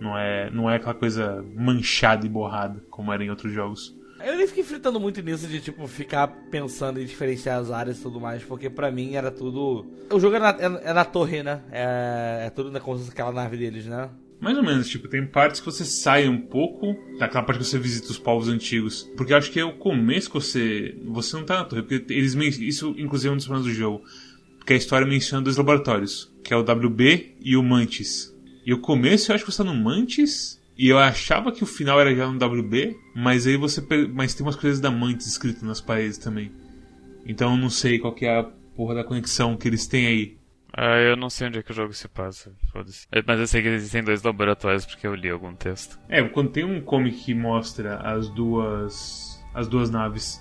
Não 0.00 0.18
é, 0.18 0.50
não 0.50 0.70
é 0.70 0.76
aquela 0.76 0.94
coisa 0.94 1.44
manchada 1.54 2.26
e 2.26 2.28
borrada, 2.28 2.84
como 2.90 3.12
era 3.12 3.24
em 3.24 3.30
outros 3.30 3.52
jogos. 3.52 3.96
Eu 4.24 4.36
nem 4.36 4.46
fiquei 4.46 4.62
fritando 4.62 5.00
muito 5.00 5.20
nisso 5.20 5.48
de, 5.48 5.60
tipo, 5.60 5.86
ficar 5.86 6.28
pensando 6.50 7.00
em 7.00 7.04
diferenciar 7.04 7.58
as 7.58 7.70
áreas 7.70 7.98
e 7.98 8.02
tudo 8.02 8.20
mais, 8.20 8.42
porque 8.42 8.70
pra 8.70 8.90
mim 8.90 9.14
era 9.14 9.30
tudo. 9.30 9.86
O 10.10 10.20
jogo 10.20 10.36
é 10.36 10.38
na, 10.38 10.50
é, 10.50 10.90
é 10.90 10.92
na 10.92 11.04
torre, 11.04 11.42
né? 11.42 11.62
É, 11.72 12.44
é 12.46 12.50
tudo 12.50 12.70
na 12.70 12.78
como 12.78 13.02
aquela 13.08 13.32
nave 13.32 13.56
deles, 13.56 13.86
né? 13.86 14.10
Mais 14.40 14.56
ou 14.56 14.64
menos, 14.64 14.88
tipo, 14.88 15.06
tem 15.06 15.24
partes 15.24 15.60
que 15.60 15.66
você 15.66 15.84
sai 15.84 16.28
um 16.28 16.40
pouco 16.40 16.96
daquela 17.16 17.44
parte 17.44 17.58
que 17.58 17.64
você 17.64 17.78
visita 17.78 18.10
os 18.10 18.18
povos 18.18 18.48
antigos. 18.48 19.08
Porque 19.16 19.32
eu 19.32 19.36
acho 19.36 19.52
que 19.52 19.60
é 19.60 19.64
o 19.64 19.74
começo 19.74 20.28
que 20.28 20.34
você. 20.34 20.96
Você 21.06 21.36
não 21.36 21.44
tá 21.44 21.58
na 21.58 21.64
torre, 21.64 21.82
porque 21.82 22.12
eles. 22.12 22.34
Isso, 22.58 22.92
inclusive, 22.98 23.28
é 23.28 23.32
um 23.32 23.36
dos 23.36 23.46
problemas 23.46 23.72
do 23.72 23.76
jogo. 23.76 24.02
Porque 24.62 24.74
a 24.74 24.76
história 24.76 25.04
menciona 25.04 25.42
dois 25.42 25.56
laboratórios, 25.56 26.32
que 26.44 26.54
é 26.54 26.56
o 26.56 26.60
WB 26.60 27.34
e 27.40 27.56
o 27.56 27.64
Mantis. 27.64 28.32
E 28.64 28.72
o 28.72 28.78
começo 28.78 29.28
eu 29.28 29.34
acho 29.34 29.44
que 29.44 29.50
você 29.50 29.64
tá 29.64 29.64
no 29.64 29.74
Mantis 29.74 30.62
e 30.78 30.88
eu 30.88 31.00
achava 31.00 31.50
que 31.50 31.64
o 31.64 31.66
final 31.66 32.00
era 32.00 32.14
já 32.14 32.30
no 32.30 32.38
WB, 32.38 32.96
mas 33.12 33.44
aí 33.44 33.56
você. 33.56 33.84
Mas 34.14 34.34
tem 34.34 34.46
umas 34.46 34.54
coisas 34.54 34.78
da 34.78 34.88
Mantis 34.88 35.26
escritas 35.26 35.64
nas 35.64 35.80
paredes 35.80 36.16
também. 36.16 36.52
Então 37.26 37.50
eu 37.50 37.56
não 37.56 37.68
sei 37.68 37.98
qual 37.98 38.14
que 38.14 38.24
é 38.24 38.38
a 38.38 38.44
porra 38.76 38.94
da 38.94 39.02
conexão 39.02 39.56
que 39.56 39.66
eles 39.66 39.88
têm 39.88 40.06
aí. 40.06 40.38
Ah, 40.72 40.96
eu 40.96 41.16
não 41.16 41.28
sei 41.28 41.48
onde 41.48 41.58
é 41.58 41.62
que 41.64 41.72
o 41.72 41.74
jogo 41.74 41.92
se 41.92 42.06
passa, 42.06 42.52
foda-se. 42.72 43.08
Mas 43.26 43.40
eu 43.40 43.48
sei 43.48 43.62
que 43.62 43.68
existem 43.68 44.04
dois 44.04 44.22
laboratórios 44.22 44.86
porque 44.86 45.08
eu 45.08 45.14
li 45.16 45.28
algum 45.28 45.56
texto. 45.56 45.98
É, 46.08 46.22
quando 46.22 46.50
tem 46.50 46.64
um 46.64 46.80
comic 46.80 47.24
que 47.24 47.34
mostra 47.34 47.96
as 47.96 48.28
duas. 48.28 49.44
as 49.52 49.66
duas 49.66 49.90
naves, 49.90 50.40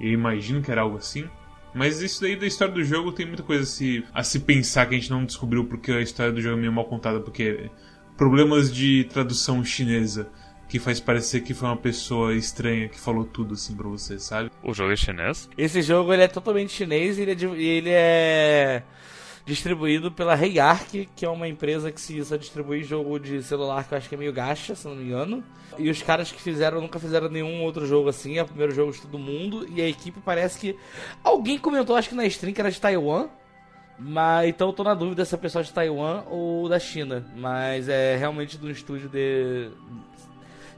eu 0.00 0.08
imagino 0.08 0.62
que 0.62 0.70
era 0.70 0.80
algo 0.80 0.96
assim. 0.96 1.28
Mas 1.74 2.00
isso 2.00 2.22
daí 2.22 2.36
da 2.36 2.46
história 2.46 2.72
do 2.72 2.84
jogo 2.84 3.10
tem 3.12 3.26
muita 3.26 3.42
coisa 3.42 3.64
a 3.64 3.66
se, 3.66 4.04
a 4.14 4.22
se 4.22 4.40
pensar 4.40 4.86
que 4.86 4.94
a 4.94 4.98
gente 4.98 5.10
não 5.10 5.24
descobriu 5.24 5.64
porque 5.64 5.90
a 5.90 6.00
história 6.00 6.32
do 6.32 6.40
jogo 6.40 6.56
é 6.56 6.60
meio 6.60 6.72
mal 6.72 6.84
contada, 6.84 7.20
porque 7.20 7.68
problemas 8.16 8.72
de 8.72 9.04
tradução 9.04 9.64
chinesa 9.64 10.28
que 10.68 10.78
faz 10.78 11.00
parecer 11.00 11.40
que 11.42 11.52
foi 11.52 11.68
uma 11.68 11.76
pessoa 11.76 12.34
estranha 12.34 12.88
que 12.88 12.98
falou 12.98 13.24
tudo 13.24 13.54
assim 13.54 13.74
pra 13.74 13.88
você, 13.88 14.18
sabe? 14.18 14.50
O 14.62 14.72
jogo 14.72 14.92
é 14.92 14.96
chinês? 14.96 15.48
Esse 15.58 15.82
jogo 15.82 16.12
ele 16.12 16.22
é 16.22 16.28
totalmente 16.28 16.72
chinês 16.72 17.18
e 17.18 17.22
ele 17.22 17.32
é, 17.32 17.60
ele 17.60 17.90
é 17.90 18.82
distribuído 19.44 20.10
pela 20.10 20.34
Heyark, 20.34 21.08
que 21.14 21.24
é 21.24 21.28
uma 21.28 21.46
empresa 21.46 21.92
que 21.92 22.00
se 22.00 22.18
usa 22.18 22.38
distribuir 22.38 22.84
jogo 22.84 23.18
de 23.18 23.42
celular 23.42 23.86
que 23.86 23.92
eu 23.92 23.98
acho 23.98 24.08
que 24.08 24.14
é 24.14 24.18
meio 24.18 24.32
gacha, 24.32 24.74
se 24.74 24.86
não 24.86 24.96
me 24.96 25.04
engano. 25.04 25.44
E 25.78 25.90
os 25.90 26.02
caras 26.02 26.32
que 26.32 26.40
fizeram 26.40 26.80
nunca 26.80 26.98
fizeram 26.98 27.28
nenhum 27.28 27.62
outro 27.62 27.86
jogo 27.86 28.08
assim, 28.08 28.38
é 28.38 28.42
o 28.42 28.46
primeiro 28.46 28.72
jogo 28.72 28.92
de 28.92 29.02
todo 29.02 29.18
mundo. 29.18 29.66
E 29.70 29.82
a 29.82 29.88
equipe 29.88 30.20
parece 30.20 30.58
que. 30.58 30.78
Alguém 31.22 31.58
comentou, 31.58 31.96
acho 31.96 32.08
que 32.08 32.14
na 32.14 32.24
stream 32.26 32.54
que 32.54 32.60
era 32.60 32.70
de 32.70 32.80
Taiwan. 32.80 33.28
Mas 33.98 34.48
então 34.48 34.68
eu 34.68 34.72
tô 34.72 34.82
na 34.82 34.94
dúvida 34.94 35.24
se 35.24 35.34
é 35.34 35.38
pessoal 35.38 35.62
de 35.62 35.72
Taiwan 35.72 36.24
ou 36.28 36.68
da 36.68 36.78
China. 36.78 37.24
Mas 37.36 37.88
é 37.88 38.16
realmente 38.16 38.56
do 38.56 38.70
estúdio 38.70 39.08
de. 39.08 39.70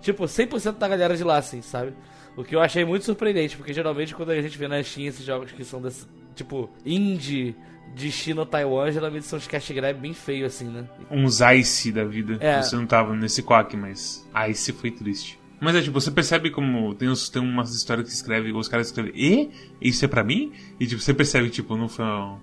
Tipo, 0.01 0.25
100% 0.25 0.73
da 0.73 0.89
galera 0.89 1.17
de 1.17 1.25
lá, 1.25 1.37
assim, 1.39 1.63
sabe? 1.63 1.93
O 2.37 2.45
que 2.45 2.55
eu 2.55 2.61
achei 2.61 2.85
muito 2.85 3.05
surpreendente, 3.05 3.57
porque 3.57 3.73
geralmente 3.73 4.15
quando 4.15 4.31
a 4.31 4.41
gente 4.41 4.57
vê 4.59 4.69
na 4.69 4.83
China 4.83 5.09
esses 5.09 5.25
jogos 5.25 5.53
que 5.53 5.65
são 5.65 5.81
desse, 5.81 6.07
tipo, 6.37 6.71
indie 6.85 7.57
de 7.95 8.13
China 8.13 8.45
Taiwan, 8.45 8.93
geralmente 8.93 9.25
são 9.25 9.39
os 9.39 9.47
cash 9.47 9.71
grab 9.71 9.99
bem 9.99 10.13
feio 10.13 10.47
assim, 10.47 10.67
né? 10.67 10.87
Uns 11.11 11.41
Ice 11.41 11.91
da 11.91 12.05
vida. 12.05 12.37
É. 12.41 12.63
Você 12.63 12.77
não 12.77 12.87
tava 12.87 13.17
nesse 13.17 13.43
quack, 13.43 13.77
mas 13.77 14.29
Ice 14.51 14.73
foi 14.73 14.91
triste. 14.91 15.39
Mas 15.59 15.75
é 15.75 15.81
tipo, 15.81 15.99
você 15.99 16.11
percebe 16.11 16.51
como 16.51 16.95
tem, 16.95 17.09
uns, 17.09 17.31
tem 17.31 17.41
umas 17.41 17.75
histórias 17.75 18.07
que 18.07 18.15
escreve, 18.15 18.53
os 18.53 18.69
caras 18.69 18.89
escrevem, 18.89 19.13
e? 19.17 19.51
Isso 19.81 20.05
é 20.05 20.09
pra 20.09 20.23
mim? 20.23 20.53
E 20.79 20.87
tipo, 20.87 21.01
você 21.01 21.15
percebe, 21.15 21.49
tipo, 21.49 21.77
não 21.77 21.89
foi 21.89 22.05
um 22.05 22.39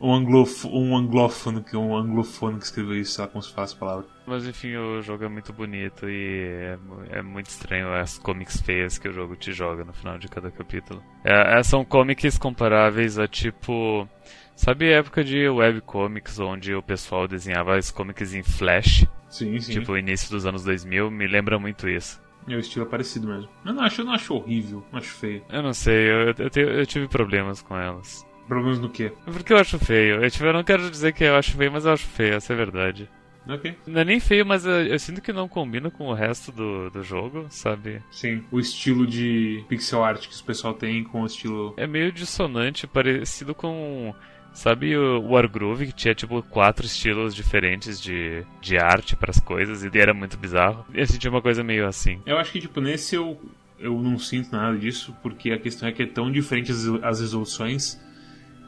um, 0.00 0.14
anglof 0.14 0.66
um 0.66 0.96
anglófono, 0.96 1.62
que 1.62 1.76
um 1.76 1.96
anglofono 1.96 2.58
que 2.58 2.64
escreveu 2.64 2.98
isso, 2.98 3.12
sei 3.12 3.24
lá 3.24 3.30
como 3.30 3.42
se 3.42 3.52
fala 3.52 3.64
essa 3.64 3.76
palavra. 3.76 4.06
Mas 4.26 4.46
enfim, 4.46 4.76
o 4.76 5.00
jogo 5.00 5.24
é 5.24 5.28
muito 5.28 5.52
bonito 5.52 6.08
e 6.08 6.76
é, 7.10 7.18
é, 7.18 7.22
muito 7.22 7.46
estranho 7.46 7.92
as 7.92 8.18
comics 8.18 8.60
feias 8.60 8.98
que 8.98 9.08
o 9.08 9.12
jogo 9.12 9.36
te 9.36 9.52
joga 9.52 9.84
no 9.84 9.92
final 9.92 10.18
de 10.18 10.28
cada 10.28 10.50
capítulo. 10.50 11.02
É, 11.24 11.58
é 11.58 11.62
são 11.62 11.84
comics 11.84 12.38
comparáveis 12.38 13.18
a 13.18 13.26
tipo. 13.26 14.08
Sabe 14.54 14.92
a 14.92 14.98
época 14.98 15.22
de 15.22 15.48
webcomics 15.48 16.40
onde 16.40 16.74
o 16.74 16.82
pessoal 16.82 17.28
desenhava 17.28 17.76
as 17.76 17.92
comics 17.92 18.34
em 18.34 18.42
flash? 18.42 19.06
Sim, 19.28 19.58
sim. 19.60 19.72
Tipo, 19.72 19.92
o 19.92 19.98
início 19.98 20.30
dos 20.30 20.46
anos 20.46 20.64
2000, 20.64 21.10
me 21.10 21.28
lembra 21.28 21.58
muito 21.58 21.88
isso. 21.88 22.20
É 22.48 22.56
o 22.56 22.58
estilo 22.58 22.86
é 22.86 22.88
parecido 22.88 23.28
mesmo. 23.28 23.48
Eu 23.64 23.74
não 23.74 23.82
acho, 23.82 24.00
eu 24.00 24.04
não 24.06 24.12
acho 24.14 24.34
horrível, 24.34 24.82
não 24.90 24.98
acho 24.98 25.12
feio. 25.12 25.44
Eu 25.50 25.62
não 25.62 25.72
sei, 25.72 26.10
eu, 26.10 26.34
eu, 26.38 26.70
eu 26.70 26.86
tive 26.86 27.06
problemas 27.06 27.60
com 27.62 27.76
elas. 27.76 28.26
Problemas 28.48 28.80
no 28.80 28.88
quê? 28.88 29.12
Porque 29.26 29.52
eu 29.52 29.58
acho 29.58 29.78
feio. 29.78 30.24
Eu, 30.24 30.30
tipo, 30.30 30.44
eu 30.44 30.52
não 30.54 30.64
quero 30.64 30.90
dizer 30.90 31.12
que 31.12 31.22
eu 31.22 31.36
acho 31.36 31.52
feio, 31.52 31.70
mas 31.70 31.84
eu 31.84 31.92
acho 31.92 32.06
feio, 32.06 32.34
essa 32.34 32.52
é 32.52 32.54
a 32.54 32.56
verdade. 32.56 33.08
Ok. 33.48 33.74
Não 33.86 34.00
é 34.00 34.04
nem 34.04 34.20
feio, 34.20 34.44
mas 34.44 34.66
eu, 34.66 34.86
eu 34.86 34.98
sinto 34.98 35.22
que 35.22 35.32
não 35.32 35.48
combina 35.48 35.90
com 35.90 36.08
o 36.08 36.14
resto 36.14 36.52
do, 36.52 36.90
do 36.90 37.02
jogo, 37.02 37.46
sabe? 37.48 38.02
Sim. 38.10 38.44
O 38.50 38.60
estilo 38.60 39.06
de 39.06 39.64
pixel 39.68 40.04
art 40.04 40.28
que 40.28 40.38
o 40.38 40.44
pessoal 40.44 40.74
tem 40.74 41.02
com 41.02 41.22
o 41.22 41.26
estilo. 41.26 41.74
É 41.76 41.86
meio 41.86 42.12
dissonante, 42.12 42.86
parecido 42.86 43.54
com. 43.54 44.14
Sabe 44.52 44.96
o 44.96 45.20
Wargroove, 45.30 45.86
que 45.86 45.92
tinha 45.92 46.14
tipo 46.14 46.42
quatro 46.42 46.84
estilos 46.84 47.34
diferentes 47.34 48.00
de, 48.00 48.44
de 48.60 48.76
arte 48.76 49.14
para 49.14 49.30
as 49.30 49.38
coisas 49.38 49.84
e 49.84 49.98
era 49.98 50.12
muito 50.12 50.36
bizarro? 50.36 50.84
Eu 50.92 51.06
senti 51.06 51.28
uma 51.28 51.40
coisa 51.40 51.62
meio 51.62 51.86
assim. 51.86 52.20
Eu 52.26 52.38
acho 52.38 52.50
que, 52.50 52.60
tipo, 52.60 52.80
nesse 52.80 53.14
eu, 53.14 53.40
eu 53.78 53.96
não 54.00 54.18
sinto 54.18 54.50
nada 54.50 54.76
disso, 54.76 55.14
porque 55.22 55.52
a 55.52 55.58
questão 55.58 55.88
é 55.88 55.92
que 55.92 56.02
é 56.02 56.06
tão 56.06 56.32
diferente 56.32 56.72
as, 56.72 56.86
as 57.02 57.20
resoluções 57.20 58.00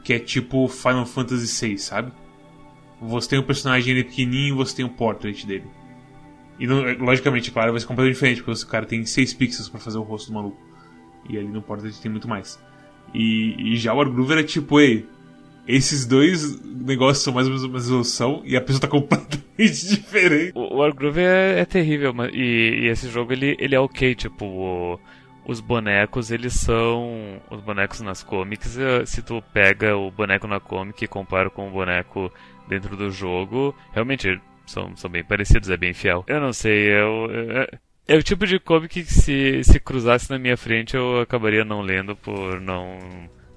que 0.03 0.13
é 0.13 0.19
tipo 0.19 0.67
Final 0.67 1.05
Fantasy 1.05 1.67
VI, 1.67 1.77
sabe? 1.77 2.11
Você 3.01 3.29
tem 3.29 3.39
o 3.39 3.43
personagem 3.43 3.91
ele 3.93 4.03
pequenininho 4.03 4.53
e 4.53 4.57
você 4.57 4.75
tem 4.77 4.85
o 4.85 4.89
portrait 4.89 5.45
dele. 5.45 5.65
E 6.59 6.67
não- 6.67 6.83
logicamente, 7.03 7.49
claro, 7.51 7.71
vai 7.71 7.79
ser 7.79 7.87
completamente 7.87 8.13
diferente, 8.15 8.43
porque 8.43 8.63
o 8.63 8.67
cara 8.67 8.85
tem 8.85 9.03
6 9.05 9.33
pixels 9.33 9.67
pra 9.69 9.79
fazer 9.79 9.97
o 9.97 10.03
rosto 10.03 10.27
do 10.27 10.33
maluco. 10.35 10.57
E 11.29 11.37
ali 11.37 11.47
no 11.47 11.61
portrait 11.61 11.99
tem 11.99 12.11
muito 12.11 12.27
mais. 12.27 12.59
E, 13.13 13.55
e 13.73 13.75
já 13.77 13.93
o 13.93 13.97
Wargroove 13.97 14.31
era 14.33 14.43
tipo, 14.43 14.79
ei, 14.79 15.05
esses 15.67 16.05
dois 16.05 16.61
negócios 16.63 17.23
são 17.23 17.33
mais 17.33 17.47
ou 17.47 17.51
menos 17.51 17.63
a 17.63 17.67
mesma 17.67 17.79
resolução 17.79 18.41
e 18.45 18.55
a 18.55 18.61
pessoa 18.61 18.81
tá 18.81 18.87
completamente 18.89 19.87
diferente. 19.87 20.51
O 20.55 20.77
Wargroove 20.77 21.19
é, 21.21 21.59
é 21.59 21.65
terrível, 21.65 22.13
mas, 22.13 22.31
e, 22.33 22.37
e 22.83 22.87
esse 22.87 23.09
jogo 23.09 23.33
ele, 23.33 23.55
ele 23.59 23.73
é 23.75 23.79
ok, 23.79 24.13
tipo, 24.15 24.45
o- 24.45 24.99
os 25.45 25.59
bonecos 25.59 26.31
eles 26.31 26.53
são. 26.53 27.41
Os 27.49 27.61
bonecos 27.61 28.01
nas 28.01 28.23
comics, 28.23 28.77
eh, 28.77 29.05
se 29.05 29.21
tu 29.21 29.41
pega 29.53 29.95
o 29.95 30.11
boneco 30.11 30.47
na 30.47 30.59
comic 30.59 31.03
e 31.03 31.07
compara 31.07 31.49
com 31.49 31.67
o 31.67 31.71
boneco 31.71 32.31
dentro 32.67 32.95
do 32.95 33.11
jogo, 33.11 33.75
realmente 33.91 34.39
são, 34.65 34.95
são 34.95 35.09
bem 35.09 35.23
parecidos, 35.23 35.69
é 35.69 35.77
bem 35.77 35.93
fiel. 35.93 36.23
Eu 36.27 36.39
não 36.39 36.53
sei, 36.53 36.89
eu. 36.89 37.27
É, 37.31 37.79
é 38.07 38.15
o 38.17 38.23
tipo 38.23 38.45
de 38.45 38.59
comic 38.59 39.03
que 39.03 39.13
se, 39.13 39.63
se 39.63 39.79
cruzasse 39.79 40.29
na 40.29 40.39
minha 40.39 40.57
frente 40.57 40.95
eu 40.95 41.21
acabaria 41.21 41.63
não 41.63 41.81
lendo 41.81 42.15
por 42.15 42.59
não, 42.59 42.99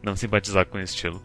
não 0.02 0.16
simpatizar 0.16 0.66
com 0.66 0.78
o 0.78 0.80
estilo. 0.80 1.22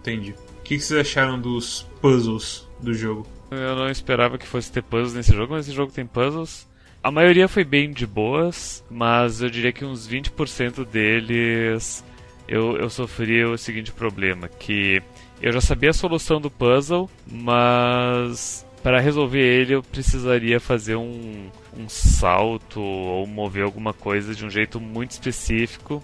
Entendi. 0.00 0.34
O 0.58 0.62
que, 0.62 0.76
que 0.76 0.80
vocês 0.80 1.00
acharam 1.00 1.40
dos 1.40 1.82
puzzles 2.00 2.68
do 2.80 2.94
jogo? 2.94 3.26
Eu 3.50 3.76
não 3.76 3.90
esperava 3.90 4.38
que 4.38 4.46
fosse 4.46 4.72
ter 4.72 4.82
puzzles 4.82 5.14
nesse 5.14 5.34
jogo, 5.34 5.52
mas 5.52 5.66
esse 5.66 5.76
jogo 5.76 5.92
tem 5.92 6.06
puzzles. 6.06 6.68
A 7.02 7.10
maioria 7.10 7.48
foi 7.48 7.64
bem 7.64 7.90
de 7.90 8.06
boas, 8.06 8.84
mas 8.88 9.42
eu 9.42 9.50
diria 9.50 9.72
que 9.72 9.84
uns 9.84 10.08
20% 10.08 10.84
deles 10.84 12.04
eu, 12.46 12.76
eu 12.76 12.88
sofri 12.88 13.44
o 13.44 13.58
seguinte 13.58 13.90
problema, 13.90 14.48
que 14.48 15.02
eu 15.40 15.50
já 15.52 15.60
sabia 15.60 15.90
a 15.90 15.94
solução 15.94 16.40
do 16.40 16.48
puzzle, 16.48 17.10
mas 17.26 18.64
para 18.84 19.00
resolver 19.00 19.40
ele 19.40 19.74
eu 19.74 19.82
precisaria 19.82 20.60
fazer 20.60 20.94
um, 20.94 21.50
um 21.76 21.88
salto 21.88 22.80
ou 22.80 23.26
mover 23.26 23.64
alguma 23.64 23.92
coisa 23.92 24.32
de 24.32 24.46
um 24.46 24.50
jeito 24.50 24.80
muito 24.80 25.10
específico 25.10 26.00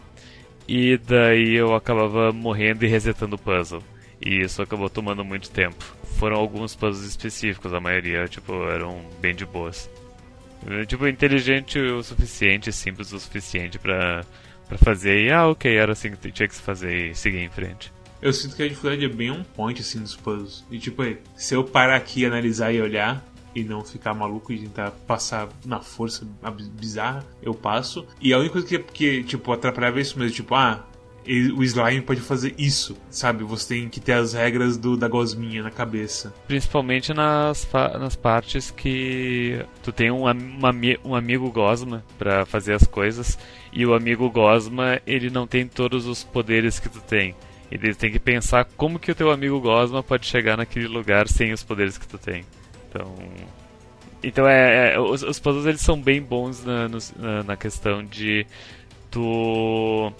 e 0.66 0.98
daí 0.98 1.54
eu 1.54 1.76
acabava 1.76 2.32
morrendo 2.32 2.84
e 2.84 2.88
resetando 2.88 3.36
o 3.36 3.38
puzzle. 3.38 3.84
E 4.20 4.40
isso 4.40 4.60
acabou 4.60 4.90
tomando 4.90 5.24
muito 5.24 5.48
tempo. 5.48 5.84
Foram 6.18 6.36
alguns 6.38 6.74
puzzles 6.74 7.08
específicos, 7.08 7.72
a 7.72 7.78
maioria, 7.78 8.26
tipo, 8.26 8.52
eram 8.64 9.00
bem 9.20 9.32
de 9.32 9.46
boas. 9.46 9.88
Eh, 10.66 10.84
Tipo, 10.86 11.06
inteligente 11.06 11.78
o 11.78 12.02
suficiente, 12.02 12.72
simples 12.72 13.12
o 13.12 13.20
suficiente 13.20 13.78
pra 13.78 14.24
fazer. 14.76 15.26
E, 15.26 15.30
ah, 15.30 15.46
ok, 15.48 15.74
era 15.76 15.92
assim 15.92 16.10
que 16.12 16.30
tinha 16.32 16.48
que 16.48 16.54
se 16.54 16.62
fazer 16.62 17.10
e 17.10 17.14
seguir 17.14 17.38
em 17.38 17.48
frente. 17.50 17.92
Eu 18.20 18.32
sinto 18.32 18.56
que 18.56 18.62
a 18.62 18.68
dificuldade 18.68 19.04
é 19.04 19.08
bem 19.08 19.30
um 19.30 19.44
point 19.44 19.80
assim 19.80 20.00
dos 20.00 20.16
puzzles. 20.16 20.64
E 20.70 20.78
tipo, 20.78 21.02
se 21.36 21.54
eu 21.54 21.62
parar 21.62 21.96
aqui, 21.96 22.24
analisar 22.26 22.72
e 22.72 22.80
olhar 22.80 23.24
e 23.54 23.62
não 23.62 23.84
ficar 23.84 24.12
maluco 24.12 24.52
e 24.52 24.58
tentar 24.58 24.90
passar 24.90 25.48
na 25.64 25.80
força 25.80 26.26
bizarra, 26.72 27.24
eu 27.40 27.54
passo. 27.54 28.06
E 28.20 28.32
a 28.32 28.38
única 28.38 28.54
coisa 28.54 28.66
que, 28.66 28.78
que 28.78 29.22
tipo, 29.22 29.52
atrapalhava 29.52 29.98
é 29.98 30.02
isso 30.02 30.18
mesmo, 30.18 30.34
tipo, 30.34 30.54
ah, 30.54 30.84
o 31.28 31.62
slime 31.62 32.00
pode 32.00 32.20
fazer 32.20 32.54
isso, 32.56 32.96
sabe? 33.10 33.44
Você 33.44 33.74
tem 33.74 33.88
que 33.88 34.00
ter 34.00 34.12
as 34.12 34.32
regras 34.32 34.78
do, 34.78 34.96
da 34.96 35.08
gosminha 35.08 35.62
na 35.62 35.70
cabeça. 35.70 36.32
Principalmente 36.46 37.12
nas, 37.12 37.68
nas 38.00 38.16
partes 38.16 38.70
que 38.70 39.62
tu 39.82 39.92
tem 39.92 40.10
um, 40.10 40.24
um 41.04 41.14
amigo 41.14 41.50
Gosma 41.50 42.02
pra 42.18 42.46
fazer 42.46 42.72
as 42.72 42.84
coisas 42.84 43.38
e 43.72 43.84
o 43.84 43.92
amigo 43.94 44.30
Gosma 44.30 45.00
ele 45.06 45.28
não 45.28 45.46
tem 45.46 45.66
todos 45.66 46.06
os 46.06 46.24
poderes 46.24 46.78
que 46.78 46.88
tu 46.88 47.00
tem. 47.00 47.34
Ele 47.70 47.94
tem 47.94 48.10
que 48.10 48.18
pensar 48.18 48.64
como 48.76 48.98
que 48.98 49.12
o 49.12 49.14
teu 49.14 49.30
amigo 49.30 49.60
Gosma 49.60 50.02
pode 50.02 50.24
chegar 50.24 50.56
naquele 50.56 50.88
lugar 50.88 51.28
sem 51.28 51.52
os 51.52 51.62
poderes 51.62 51.98
que 51.98 52.08
tu 52.08 52.16
tem. 52.16 52.44
Então, 52.88 53.14
então 54.22 54.48
é, 54.48 54.94
é- 54.94 55.00
os, 55.00 55.22
os 55.22 55.38
puzzles 55.38 55.66
eles 55.66 55.82
são 55.82 56.00
bem 56.00 56.22
bons 56.22 56.64
na, 56.64 56.88
na, 56.88 57.42
na 57.42 57.56
questão 57.56 58.02
de 58.02 58.46
tu 59.10 60.10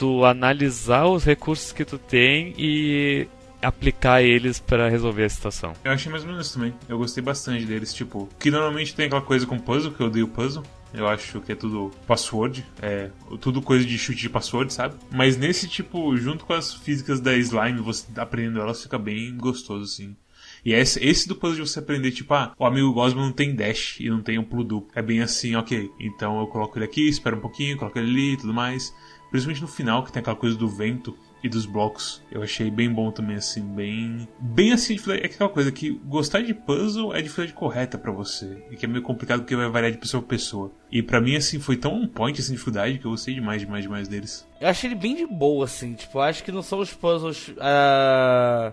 tu 0.00 0.24
analisar 0.24 1.06
os 1.06 1.24
recursos 1.24 1.72
que 1.72 1.84
tu 1.84 1.98
tem 1.98 2.54
e 2.56 3.28
aplicar 3.60 4.22
eles 4.22 4.58
pra 4.58 4.88
resolver 4.88 5.24
a 5.24 5.28
situação. 5.28 5.74
Eu 5.84 5.92
achei 5.92 6.10
mais 6.10 6.24
ou 6.24 6.30
menos 6.30 6.50
também. 6.50 6.72
Eu 6.88 6.96
gostei 6.96 7.22
bastante 7.22 7.66
deles, 7.66 7.92
tipo, 7.92 8.26
que 8.38 8.50
normalmente 8.50 8.94
tem 8.94 9.04
aquela 9.04 9.20
coisa 9.20 9.46
com 9.46 9.58
puzzle, 9.58 9.92
que 9.92 10.00
eu 10.00 10.06
odeio 10.06 10.26
puzzle. 10.26 10.62
Eu 10.94 11.06
acho 11.06 11.42
que 11.42 11.52
é 11.52 11.54
tudo 11.54 11.92
password, 12.06 12.66
é 12.80 13.10
tudo 13.42 13.60
coisa 13.60 13.84
de 13.84 13.98
chute 13.98 14.20
de 14.20 14.30
password, 14.30 14.72
sabe? 14.72 14.94
Mas 15.10 15.36
nesse 15.36 15.68
tipo, 15.68 16.16
junto 16.16 16.46
com 16.46 16.54
as 16.54 16.72
físicas 16.72 17.20
da 17.20 17.36
slime, 17.36 17.82
você 17.82 18.06
aprendendo 18.16 18.58
elas 18.58 18.82
fica 18.82 18.98
bem 18.98 19.36
gostoso, 19.36 19.84
assim. 19.84 20.16
E 20.64 20.72
esse, 20.72 20.98
esse 21.04 21.28
do 21.28 21.36
puzzle 21.36 21.62
de 21.62 21.70
você 21.70 21.78
aprender, 21.78 22.10
tipo, 22.10 22.32
ah, 22.32 22.54
o 22.58 22.64
amigo 22.64 22.92
Gosma 22.94 23.20
não 23.20 23.32
tem 23.32 23.54
dash 23.54 24.00
e 24.00 24.08
não 24.08 24.22
tem 24.22 24.38
um 24.38 24.44
duplo. 24.44 24.88
É 24.94 25.02
bem 25.02 25.20
assim, 25.20 25.54
ok. 25.56 25.90
Então 26.00 26.40
eu 26.40 26.46
coloco 26.46 26.78
ele 26.78 26.86
aqui, 26.86 27.06
espero 27.06 27.36
um 27.36 27.40
pouquinho, 27.40 27.76
coloco 27.76 27.98
ele 27.98 28.10
ali 28.10 28.32
e 28.32 28.36
tudo 28.38 28.54
mais. 28.54 28.94
Principalmente 29.30 29.62
no 29.62 29.68
final, 29.68 30.04
que 30.04 30.12
tem 30.12 30.20
aquela 30.20 30.36
coisa 30.36 30.56
do 30.56 30.68
vento 30.68 31.16
e 31.42 31.48
dos 31.48 31.64
blocos. 31.64 32.22
Eu 32.30 32.42
achei 32.42 32.70
bem 32.70 32.92
bom 32.92 33.10
também, 33.10 33.36
assim, 33.36 33.62
bem. 33.62 34.28
Bem 34.38 34.72
assim, 34.72 34.96
de 34.96 35.12
é 35.12 35.26
aquela 35.26 35.48
coisa 35.48 35.72
que 35.72 35.90
gostar 36.04 36.42
de 36.42 36.52
puzzle 36.52 37.14
é 37.14 37.22
dificuldade 37.22 37.54
correta 37.54 37.96
pra 37.96 38.12
você. 38.12 38.62
E 38.70 38.76
que 38.76 38.84
é 38.84 38.88
meio 38.88 39.02
complicado 39.02 39.40
porque 39.40 39.56
vai 39.56 39.68
variar 39.70 39.92
de 39.92 39.98
pessoa 39.98 40.20
pra 40.22 40.30
pessoa. 40.30 40.70
E 40.90 41.02
pra 41.02 41.20
mim, 41.20 41.36
assim, 41.36 41.58
foi 41.58 41.76
tão 41.76 41.94
um 41.94 42.06
point 42.06 42.40
essa 42.40 42.50
dificuldade 42.50 42.98
que 42.98 43.06
eu 43.06 43.12
gostei 43.12 43.34
demais, 43.34 43.60
demais, 43.62 43.82
demais 43.82 44.08
deles. 44.08 44.46
Eu 44.60 44.68
achei 44.68 44.90
ele 44.90 44.98
bem 44.98 45.14
de 45.14 45.26
boa, 45.26 45.64
assim. 45.64 45.94
Tipo, 45.94 46.18
eu 46.18 46.22
acho 46.22 46.44
que 46.44 46.52
não 46.52 46.62
são 46.62 46.80
os 46.80 46.92
puzzles. 46.92 47.52
ah, 47.60 48.72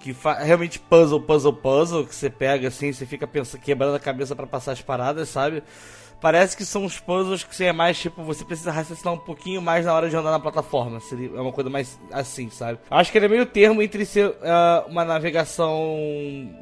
que 0.00 0.14
realmente 0.44 0.78
puzzle, 0.78 1.20
puzzle, 1.20 1.52
puzzle, 1.52 2.06
que 2.06 2.14
você 2.14 2.30
pega 2.30 2.68
assim, 2.68 2.92
você 2.92 3.04
fica 3.04 3.26
pensando, 3.26 3.60
quebrando 3.60 3.96
a 3.96 4.00
cabeça 4.00 4.36
pra 4.36 4.46
passar 4.46 4.72
as 4.72 4.82
paradas, 4.82 5.28
sabe? 5.28 5.62
Parece 6.26 6.56
que 6.56 6.64
são 6.64 6.84
os 6.84 6.98
puzzles 6.98 7.44
que 7.44 7.54
você 7.54 7.66
é 7.66 7.72
mais 7.72 7.96
tipo, 7.96 8.20
você 8.24 8.44
precisa 8.44 8.72
raciocinar 8.72 9.14
um 9.14 9.18
pouquinho 9.18 9.62
mais 9.62 9.86
na 9.86 9.94
hora 9.94 10.10
de 10.10 10.16
andar 10.16 10.32
na 10.32 10.40
plataforma. 10.40 10.98
Seria, 10.98 11.28
é 11.28 11.40
uma 11.40 11.52
coisa 11.52 11.70
mais 11.70 12.00
assim, 12.10 12.50
sabe? 12.50 12.80
Acho 12.90 13.12
que 13.12 13.18
ele 13.18 13.26
é 13.26 13.28
meio 13.28 13.46
termo 13.46 13.80
entre 13.80 14.04
ser 14.04 14.34
ah, 14.42 14.84
uma 14.88 15.04
navegação 15.04 15.96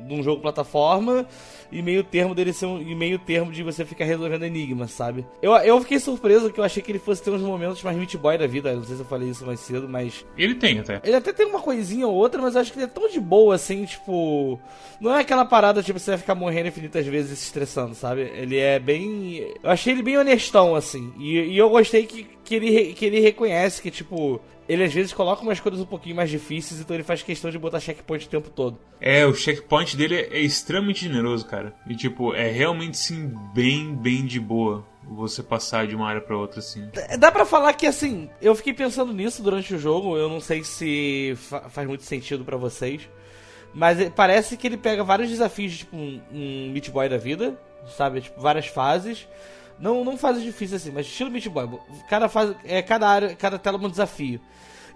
de 0.07 0.13
um 0.13 0.23
jogo 0.23 0.43
plataforma 0.43 1.27
e 1.75 1.83
meio 1.83 2.05
termo 2.05 2.35
dele 2.35 2.53
ser 2.53 2.67
um, 2.67 2.81
e 2.81 2.95
meio 2.95 3.19
termo 3.19 3.51
de 3.51 3.63
você 3.63 3.85
ficar 3.85 4.05
resolvendo 4.05 4.45
enigmas, 4.45 4.93
sabe? 4.93 5.27
Eu, 5.43 5.53
eu 5.57 5.81
fiquei 5.81 5.99
surpreso 5.99 6.53
que 6.53 6.61
eu 6.61 6.65
achei 6.65 6.81
que 6.81 6.93
ele 6.93 7.01
fosse 7.01 7.23
ter 7.23 7.31
uns 7.33 7.43
momentos 7.43 7.83
mais 7.83 7.97
Meat 7.97 8.17
Boy 8.17 8.39
da 8.39 8.47
vida. 8.47 8.73
Não 8.73 8.85
sei 8.85 8.95
se 8.95 9.03
eu 9.03 9.07
falei 9.07 9.29
isso 9.29 9.45
mais 9.45 9.59
cedo, 9.59 9.89
mas 9.89 10.25
Ele 10.39 10.55
tem 10.55 10.79
até. 10.79 11.01
ele 11.05 11.17
até 11.17 11.33
tem 11.33 11.47
uma 11.47 11.61
coisinha 11.61 12.07
ou 12.07 12.15
outra, 12.15 12.41
mas 12.41 12.55
eu 12.55 12.61
acho 12.61 12.73
que 12.73 12.79
ele 12.79 12.85
é 12.85 12.89
tão 12.89 13.09
de 13.09 13.19
boa 13.19 13.57
assim, 13.57 13.85
tipo. 13.85 14.61
Não 15.01 15.15
é 15.15 15.21
aquela 15.21 15.45
parada, 15.45 15.83
tipo, 15.83 15.99
você 15.99 16.13
vai 16.13 16.19
ficar 16.19 16.37
morrendo 16.37 16.69
infinitas 16.69 17.05
vezes 17.07 17.33
e 17.33 17.37
se 17.37 17.47
estressando, 17.47 17.95
sabe? 17.95 18.23
Ele 18.23 18.57
é 18.57 18.79
bem. 18.79 19.53
Eu 19.63 19.71
achei 19.71 19.93
ele 19.93 20.03
bem 20.03 20.17
honestão, 20.17 20.77
assim. 20.77 21.13
E, 21.19 21.39
e 21.41 21.59
eu 21.59 21.69
gostei 21.69 22.07
que, 22.07 22.25
que, 22.45 22.55
ele, 22.55 22.93
que 22.95 23.05
ele 23.05 23.19
reconhece 23.19 23.83
que, 23.83 23.91
tipo. 23.91 24.41
Ele 24.69 24.83
às 24.83 24.93
vezes 24.95 25.13
coloca 25.13 25.43
umas 25.43 25.61
coisas 25.61 25.81
um 25.81 25.85
pouquinho 25.85 26.17
mais 26.17 26.31
difíceis, 26.31 26.81
então 26.81 26.97
ele 26.97 27.03
faz 27.05 27.23
questão 27.23 27.51
de 27.51 27.59
botar 27.59 27.81
checkpoint 27.81 28.27
o 28.27 28.31
tempo 28.31 28.49
todo. 28.51 28.79
É, 29.01 29.27
o 29.27 29.35
checkpoint 29.35 29.97
dele 29.97 30.15
é, 30.17 30.39
é 30.39 30.41
extremamente 30.41 31.01
generoso, 31.05 31.45
cara. 31.47 31.75
E, 31.87 31.95
tipo, 31.95 32.35
é 32.35 32.51
realmente, 32.51 32.97
sim, 32.97 33.31
bem, 33.55 33.95
bem 33.95 34.25
de 34.25 34.41
boa 34.41 34.85
você 35.07 35.43
passar 35.43 35.87
de 35.87 35.95
uma 35.95 36.09
área 36.09 36.23
pra 36.23 36.35
outra, 36.37 36.61
assim. 36.61 36.89
Dá 37.19 37.31
pra 37.31 37.45
falar 37.45 37.75
que 37.75 37.87
assim, 37.87 38.31
eu 38.41 38.55
fiquei 38.55 38.73
pensando 38.73 39.13
nisso 39.13 39.43
durante 39.43 39.75
o 39.75 39.79
jogo, 39.79 40.17
eu 40.17 40.31
não 40.31 40.41
sei 40.41 40.65
se 40.65 41.35
fa- 41.37 41.69
faz 41.69 41.87
muito 41.87 42.05
sentido 42.05 42.43
pra 42.43 42.57
vocês, 42.57 43.03
mas 43.75 44.01
é- 44.01 44.09
parece 44.09 44.57
que 44.57 44.67
ele 44.67 44.79
pega 44.79 45.05
vários 45.05 45.29
desafios, 45.29 45.77
tipo 45.77 45.95
um, 45.95 46.23
um 46.33 46.71
Meat 46.73 46.91
Boy 46.91 47.07
da 47.07 47.19
vida, 47.19 47.55
sabe? 47.99 48.23
Tipo, 48.23 48.41
várias 48.41 48.67
fases. 48.67 49.29
Não, 49.79 50.05
não 50.05 50.17
fases 50.17 50.43
difíceis 50.43 50.83
assim, 50.83 50.93
mas 50.93 51.07
estilo 51.07 51.31
Meat 51.31 51.49
Boy. 51.49 51.69
Cada 52.09 52.29
fase, 52.29 52.57
é, 52.65 52.81
cada 52.83 53.09
área, 53.09 53.35
cada 53.35 53.59
tela 53.59 53.79
é 53.79 53.87
um 53.87 53.91
desafio. 53.91 54.41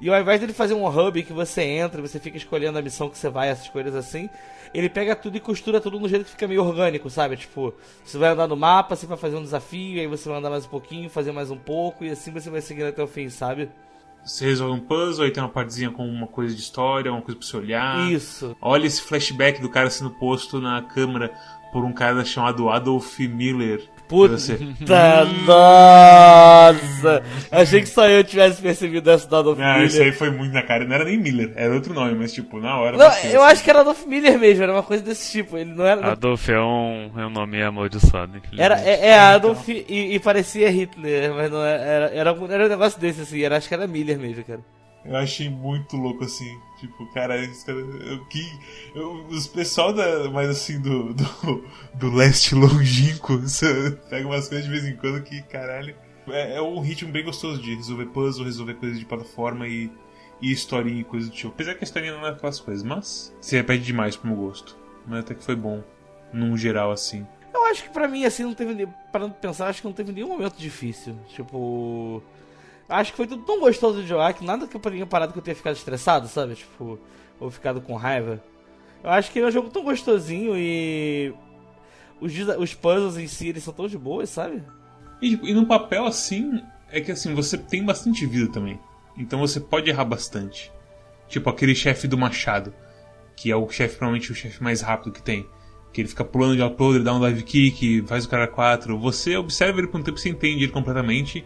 E 0.00 0.08
ao 0.08 0.20
invés 0.20 0.40
dele 0.40 0.52
fazer 0.52 0.74
um 0.74 0.86
hub 0.86 1.22
que 1.24 1.32
você 1.32 1.62
entra, 1.62 2.00
você 2.00 2.20
fica 2.20 2.36
escolhendo 2.36 2.78
a 2.78 2.82
missão 2.82 3.10
que 3.10 3.18
você 3.18 3.28
vai, 3.28 3.48
essas 3.48 3.68
coisas 3.68 3.96
assim, 3.96 4.30
ele 4.72 4.88
pega 4.88 5.16
tudo 5.16 5.36
e 5.36 5.40
costura 5.40 5.80
tudo 5.80 5.98
no 5.98 6.08
jeito 6.08 6.24
que 6.24 6.30
fica 6.30 6.46
meio 6.46 6.62
orgânico, 6.64 7.10
sabe? 7.10 7.36
Tipo, 7.36 7.74
você 8.04 8.16
vai 8.16 8.30
andar 8.30 8.46
no 8.46 8.56
mapa, 8.56 8.94
você 8.94 9.06
vai 9.06 9.16
fazer 9.16 9.36
um 9.36 9.42
desafio, 9.42 10.00
aí 10.00 10.06
você 10.06 10.28
vai 10.28 10.38
andar 10.38 10.50
mais 10.50 10.66
um 10.66 10.68
pouquinho, 10.68 11.10
fazer 11.10 11.32
mais 11.32 11.50
um 11.50 11.56
pouco, 11.56 12.04
e 12.04 12.10
assim 12.10 12.30
você 12.30 12.48
vai 12.48 12.60
seguindo 12.60 12.86
até 12.86 13.02
o 13.02 13.08
fim, 13.08 13.28
sabe? 13.28 13.68
você 14.24 14.44
resolve 14.44 14.78
um 14.78 14.84
puzzle, 14.84 15.24
aí 15.24 15.30
tem 15.30 15.42
uma 15.42 15.48
partezinha 15.48 15.90
com 15.90 16.06
uma 16.06 16.26
coisa 16.26 16.54
de 16.54 16.60
história, 16.60 17.10
uma 17.10 17.22
coisa 17.22 17.38
pra 17.38 17.48
você 17.48 17.56
olhar. 17.56 18.12
Isso. 18.12 18.56
Olha 18.60 18.86
esse 18.86 19.00
flashback 19.00 19.60
do 19.60 19.70
cara 19.70 19.88
sendo 19.90 20.10
posto 20.10 20.60
na 20.60 20.82
câmera 20.82 21.32
por 21.72 21.84
um 21.84 21.92
cara 21.92 22.24
chamado 22.24 22.68
Adolf 22.68 23.18
Miller. 23.20 23.88
Puta, 24.08 24.38
Você- 24.38 24.58
nossa! 25.46 27.22
Achei 27.50 27.80
que 27.80 27.86
só 27.88 28.08
eu 28.08 28.24
tivesse 28.24 28.60
percebido 28.62 29.10
essa 29.10 29.28
do 29.28 29.36
Adolf 29.36 29.58
Ah, 29.60 29.84
isso 29.84 29.96
aí 29.96 30.04
Miller. 30.04 30.18
foi 30.18 30.30
muito 30.30 30.52
na 30.52 30.62
cara. 30.62 30.84
Não 30.84 30.94
era 30.94 31.04
nem 31.04 31.18
Miller, 31.18 31.52
era 31.56 31.74
outro 31.74 31.92
nome, 31.94 32.14
mas 32.14 32.32
tipo, 32.32 32.58
na 32.58 32.78
hora. 32.78 32.96
Não, 32.96 33.10
eu 33.30 33.42
acho 33.42 33.62
que 33.62 33.70
era 33.70 33.80
Adolf 33.80 34.04
Miller 34.06 34.38
mesmo, 34.38 34.62
era 34.62 34.72
uma 34.72 34.82
coisa 34.82 35.02
desse 35.02 35.30
tipo. 35.32 35.56
Ele 35.58 35.72
não 35.72 35.84
era. 35.86 36.12
Adolf 36.12 36.48
é 36.48 36.60
um, 36.60 37.10
é 37.16 37.26
um 37.26 37.30
nome 37.30 37.62
amaldiçoado. 37.62 38.40
Era, 38.56 38.80
é, 38.80 39.08
é 39.08 39.18
Adolf 39.18 39.68
e, 39.68 39.84
e 40.14 40.18
parecia 40.18 40.70
Hitler, 40.70 41.34
mas 41.34 41.50
não 41.50 41.64
era, 41.64 41.82
era, 41.82 42.06
era, 42.14 42.32
um- 42.32 42.50
era 42.50 42.64
um 42.66 42.68
negócio 42.68 43.00
desse 43.00 43.20
assim, 43.22 43.42
era, 43.42 43.56
acho 43.56 43.68
que 43.68 43.74
era 43.74 43.86
Miller 43.86 44.18
mesmo, 44.18 44.44
cara. 44.44 44.60
Eu 45.08 45.16
achei 45.16 45.48
muito 45.48 45.96
louco 45.96 46.24
assim. 46.24 46.60
Tipo, 46.78 47.06
cara, 47.12 47.42
esse 47.42 47.64
cara. 47.64 47.78
Eu, 47.78 48.24
que, 48.26 48.46
eu, 48.94 49.26
os 49.28 49.46
pessoal 49.46 49.92
da, 49.92 50.30
mais 50.30 50.48
assim 50.48 50.80
do, 50.80 51.14
do, 51.14 51.64
do 51.94 52.14
leste 52.14 52.54
longínquo 52.54 53.40
pega 54.10 54.26
umas 54.26 54.48
coisas 54.48 54.66
de 54.66 54.70
vez 54.70 54.84
em 54.84 54.96
quando 54.96 55.22
que, 55.22 55.42
caralho. 55.42 55.96
É, 56.28 56.56
é 56.56 56.62
um 56.62 56.80
ritmo 56.80 57.10
bem 57.10 57.24
gostoso 57.24 57.60
de 57.60 57.74
resolver 57.74 58.06
puzzle, 58.06 58.44
resolver 58.44 58.74
coisas 58.74 58.98
de 58.98 59.06
plataforma 59.06 59.66
e, 59.66 59.90
e 60.42 60.52
historinha 60.52 61.00
e 61.00 61.04
coisa 61.04 61.28
do 61.28 61.34
tipo. 61.34 61.48
Apesar 61.48 61.74
que 61.74 61.80
a 61.82 61.84
historinha 61.84 62.12
não 62.12 62.26
é 62.26 62.30
aquelas 62.30 62.60
coisas, 62.60 62.84
mas 62.84 63.34
se 63.40 63.56
repete 63.56 63.84
demais 63.84 64.14
pro 64.14 64.28
meu 64.28 64.36
gosto. 64.36 64.76
Mas 65.06 65.20
até 65.20 65.34
que 65.34 65.42
foi 65.42 65.56
bom, 65.56 65.82
num 66.32 66.54
geral 66.54 66.92
assim. 66.92 67.26
Eu 67.52 67.64
acho 67.66 67.82
que 67.82 67.90
pra 67.90 68.06
mim, 68.06 68.24
assim, 68.24 68.42
não 68.42 68.54
teve. 68.54 68.86
Parando 69.10 69.32
pra 69.32 69.48
pensar, 69.48 69.68
acho 69.68 69.80
que 69.80 69.86
não 69.86 69.94
teve 69.94 70.12
nenhum 70.12 70.28
momento 70.28 70.56
difícil. 70.56 71.16
Tipo. 71.28 72.22
Acho 72.88 73.10
que 73.10 73.16
foi 73.16 73.26
tudo 73.26 73.44
tão 73.44 73.60
gostoso 73.60 74.00
de 74.00 74.08
jogar 74.08 74.32
que 74.32 74.44
nada 74.44 74.66
que 74.66 74.74
eu 74.74 74.80
tenha 74.80 75.06
parado 75.06 75.32
que 75.32 75.38
eu 75.38 75.42
tenha 75.42 75.54
ficado 75.54 75.76
estressado, 75.76 76.26
sabe? 76.26 76.54
Tipo, 76.54 76.98
ou 77.38 77.50
ficado 77.50 77.80
com 77.80 77.94
raiva. 77.94 78.42
Eu 79.04 79.10
acho 79.10 79.30
que 79.30 79.38
ele 79.38 79.46
é 79.46 79.48
um 79.48 79.52
jogo 79.52 79.70
tão 79.70 79.84
gostosinho 79.84 80.56
e. 80.56 81.34
Os, 82.20 82.32
os 82.58 82.74
puzzles 82.74 83.16
em 83.16 83.28
si, 83.28 83.48
eles 83.48 83.62
são 83.62 83.72
tão 83.72 83.86
de 83.86 83.96
boas, 83.96 84.30
sabe? 84.30 84.62
E, 85.22 85.30
tipo, 85.30 85.46
e 85.46 85.54
no 85.54 85.66
papel 85.66 86.04
assim, 86.06 86.60
é 86.90 87.00
que 87.00 87.12
assim, 87.12 87.34
você 87.34 87.56
tem 87.56 87.84
bastante 87.84 88.26
vida 88.26 88.50
também. 88.50 88.80
Então 89.16 89.38
você 89.38 89.60
pode 89.60 89.90
errar 89.90 90.04
bastante. 90.04 90.72
Tipo 91.28 91.50
aquele 91.50 91.74
chefe 91.74 92.08
do 92.08 92.16
machado, 92.16 92.72
que 93.36 93.50
é 93.50 93.56
o 93.56 93.68
chefe, 93.68 93.96
provavelmente 93.96 94.32
o 94.32 94.34
chefe 94.34 94.62
mais 94.62 94.80
rápido 94.80 95.12
que 95.12 95.22
tem. 95.22 95.46
Que 95.92 96.00
ele 96.00 96.08
fica 96.08 96.24
pulando 96.24 96.56
de 96.56 96.62
uploader, 96.62 97.02
dá 97.02 97.14
um 97.14 97.20
dive 97.20 97.42
kick, 97.42 98.02
faz 98.06 98.24
o 98.24 98.28
cara 98.28 98.46
4. 98.46 98.98
Você 98.98 99.36
observa 99.36 99.78
ele 99.78 99.88
por 99.88 100.00
um 100.00 100.02
tempo, 100.02 100.18
você 100.18 100.28
entende 100.28 100.64
ele 100.64 100.72
completamente. 100.72 101.44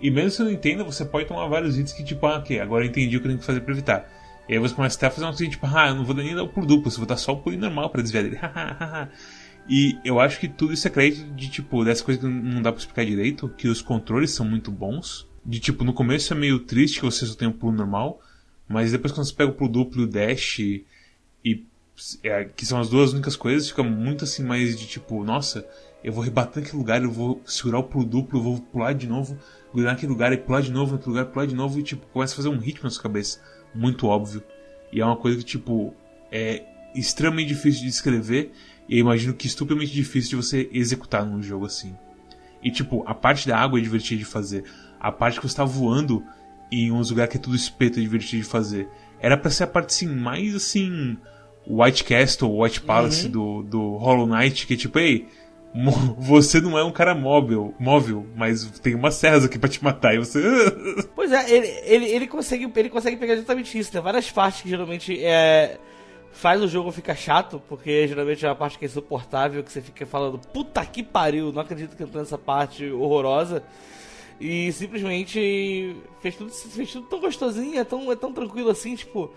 E 0.00 0.10
mesmo 0.10 0.30
se 0.30 0.42
não 0.42 0.50
entenda, 0.50 0.84
você 0.84 1.04
pode 1.04 1.26
tomar 1.26 1.46
vários 1.46 1.78
hits 1.78 1.92
que 1.92 2.02
tipo, 2.02 2.26
ah, 2.26 2.38
ok, 2.38 2.60
agora 2.60 2.84
eu 2.84 2.88
entendi 2.88 3.16
o 3.16 3.20
que 3.20 3.26
eu 3.26 3.30
tenho 3.30 3.40
que 3.40 3.46
fazer 3.46 3.60
pra 3.60 3.72
evitar. 3.72 4.08
E 4.48 4.54
aí 4.54 4.58
você 4.58 4.74
começa 4.74 4.96
até 4.96 5.06
a 5.06 5.10
fazer 5.10 5.24
uma 5.26 5.32
coisa 5.32 5.50
tipo, 5.50 5.66
ah, 5.66 5.88
eu 5.88 5.94
não 5.94 6.04
vou 6.04 6.14
nem 6.14 6.34
dar 6.34 6.42
o 6.42 6.48
pulo 6.48 6.66
duplo, 6.66 6.90
eu 6.90 6.96
vou 6.96 7.06
dar 7.06 7.16
só 7.16 7.32
o 7.32 7.36
pulo 7.36 7.56
normal 7.56 7.90
pra 7.90 8.02
desviar 8.02 8.24
dele. 8.24 8.38
E 9.68 9.96
eu 10.04 10.18
acho 10.18 10.40
que 10.40 10.48
tudo 10.48 10.72
isso 10.72 10.88
é 10.88 10.90
crédito 10.90 11.32
de, 11.32 11.48
tipo, 11.48 11.84
dessa 11.84 12.02
coisa 12.02 12.18
que 12.18 12.26
não 12.26 12.60
dá 12.60 12.72
pra 12.72 12.80
explicar 12.80 13.04
direito, 13.04 13.48
que 13.48 13.68
os 13.68 13.80
controles 13.80 14.32
são 14.32 14.44
muito 14.44 14.68
bons. 14.68 15.28
De, 15.46 15.60
tipo, 15.60 15.84
no 15.84 15.92
começo 15.92 16.32
é 16.32 16.36
meio 16.36 16.58
triste 16.58 16.98
que 16.98 17.04
você 17.04 17.24
só 17.24 17.36
tem 17.36 17.46
o 17.46 17.52
pulo 17.52 17.72
normal, 17.72 18.20
mas 18.68 18.90
depois 18.90 19.12
quando 19.12 19.26
você 19.26 19.34
pega 19.34 19.50
o 19.50 19.54
pulo 19.54 19.70
duplo 19.70 20.02
e 20.02 20.04
o 20.04 20.08
dash, 20.08 20.58
e, 20.58 20.84
e, 21.44 21.64
é, 22.24 22.44
que 22.44 22.66
são 22.66 22.80
as 22.80 22.88
duas 22.88 23.12
únicas 23.12 23.36
coisas, 23.36 23.68
fica 23.68 23.84
muito 23.84 24.24
assim 24.24 24.42
mais 24.42 24.76
de, 24.76 24.88
tipo, 24.88 25.22
nossa, 25.22 25.64
eu 26.02 26.12
vou 26.12 26.24
rebater 26.24 26.62
naquele 26.62 26.78
lugar, 26.78 27.02
eu 27.02 27.10
vou 27.10 27.40
segurar 27.46 27.78
o 27.78 27.84
pulo 27.84 28.04
duplo, 28.04 28.38
eu 28.38 28.42
vou 28.42 28.60
pular 28.60 28.92
de 28.92 29.06
novo, 29.06 29.38
naquele 29.74 30.12
lugar, 30.12 30.32
e 30.32 30.36
pular 30.36 30.60
de 30.60 30.70
novo 30.70 30.92
naquele 30.92 31.10
lugar, 31.10 31.26
pular 31.26 31.46
de 31.46 31.54
novo, 31.54 31.78
e, 31.78 31.82
tipo, 31.82 32.06
começa 32.06 32.34
a 32.34 32.36
fazer 32.36 32.48
um 32.48 32.58
ritmo 32.58 32.84
na 32.84 32.90
sua 32.90 33.02
cabeça, 33.02 33.40
muito 33.74 34.06
óbvio. 34.06 34.42
E 34.92 35.00
é 35.00 35.04
uma 35.04 35.16
coisa 35.16 35.38
que, 35.38 35.44
tipo, 35.44 35.94
é 36.30 36.64
extremamente 36.94 37.48
difícil 37.48 37.80
de 37.80 37.86
descrever, 37.86 38.52
e 38.88 38.94
eu 38.94 39.00
imagino 39.00 39.32
que 39.32 39.46
estupidamente 39.46 39.92
difícil 39.92 40.30
de 40.30 40.36
você 40.36 40.68
executar 40.72 41.24
num 41.24 41.40
jogo 41.40 41.66
assim. 41.66 41.94
E 42.62 42.70
tipo, 42.70 43.04
a 43.06 43.14
parte 43.14 43.48
da 43.48 43.56
água 43.56 43.78
é 43.78 43.82
divertida 43.82 44.18
de 44.18 44.24
fazer. 44.24 44.64
A 44.98 45.10
parte 45.10 45.40
que 45.40 45.48
você 45.48 45.56
tá 45.56 45.64
voando 45.64 46.22
em 46.70 46.90
uns 46.92 47.10
lugares 47.10 47.30
que 47.30 47.38
é 47.38 47.40
tudo 47.40 47.56
espeto 47.56 47.98
é 47.98 48.02
divertido 48.02 48.42
de 48.42 48.48
fazer. 48.48 48.88
Era 49.18 49.36
pra 49.36 49.50
ser 49.50 49.64
a 49.64 49.66
parte 49.66 49.90
assim, 49.90 50.06
mais 50.06 50.54
assim. 50.54 51.16
White 51.66 52.04
Castle, 52.04 52.60
White 52.60 52.80
Palace 52.80 53.28
do, 53.28 53.62
do 53.62 53.96
Hollow 53.96 54.26
Knight, 54.26 54.66
que 54.66 54.76
tipo, 54.76 54.98
ei, 54.98 55.28
você 56.18 56.60
não 56.60 56.76
é 56.76 56.84
um 56.84 56.90
cara 56.90 57.14
móvel, 57.14 57.74
móvel, 57.78 58.26
mas 58.36 58.68
tem 58.80 58.94
umas 58.94 59.14
serras 59.14 59.44
aqui 59.44 59.58
pra 59.58 59.68
te 59.68 59.82
matar. 59.82 60.14
E 60.14 60.18
você. 60.18 60.40
Pois 61.14 61.32
é, 61.32 61.50
ele, 61.50 61.66
ele, 61.84 62.06
ele, 62.06 62.26
consegue, 62.26 62.70
ele 62.74 62.88
consegue 62.88 63.16
pegar 63.16 63.34
exatamente 63.34 63.78
isso. 63.78 63.92
Tem 63.92 64.00
várias 64.00 64.30
partes 64.30 64.62
que 64.62 64.68
geralmente 64.68 65.22
é, 65.22 65.78
faz 66.32 66.62
o 66.62 66.68
jogo 66.68 66.90
ficar 66.90 67.14
chato, 67.14 67.62
porque 67.68 68.08
geralmente 68.08 68.44
é 68.44 68.48
uma 68.48 68.56
parte 68.56 68.78
que 68.78 68.84
é 68.84 68.88
insuportável, 68.88 69.62
que 69.62 69.70
você 69.70 69.80
fica 69.80 70.06
falando, 70.06 70.38
puta 70.38 70.84
que 70.84 71.02
pariu, 71.02 71.52
não 71.52 71.62
acredito 71.62 71.96
que 71.96 72.02
entrou 72.02 72.22
nessa 72.22 72.38
parte 72.38 72.90
horrorosa. 72.90 73.62
E 74.40 74.72
simplesmente 74.72 75.94
fez 76.20 76.34
tudo, 76.34 76.50
fez 76.50 76.90
tudo 76.90 77.06
tão 77.06 77.20
gostosinho, 77.20 77.78
é 77.78 77.84
tão, 77.84 78.10
é 78.10 78.16
tão 78.16 78.32
tranquilo 78.32 78.70
assim, 78.70 78.94
tipo. 78.94 79.30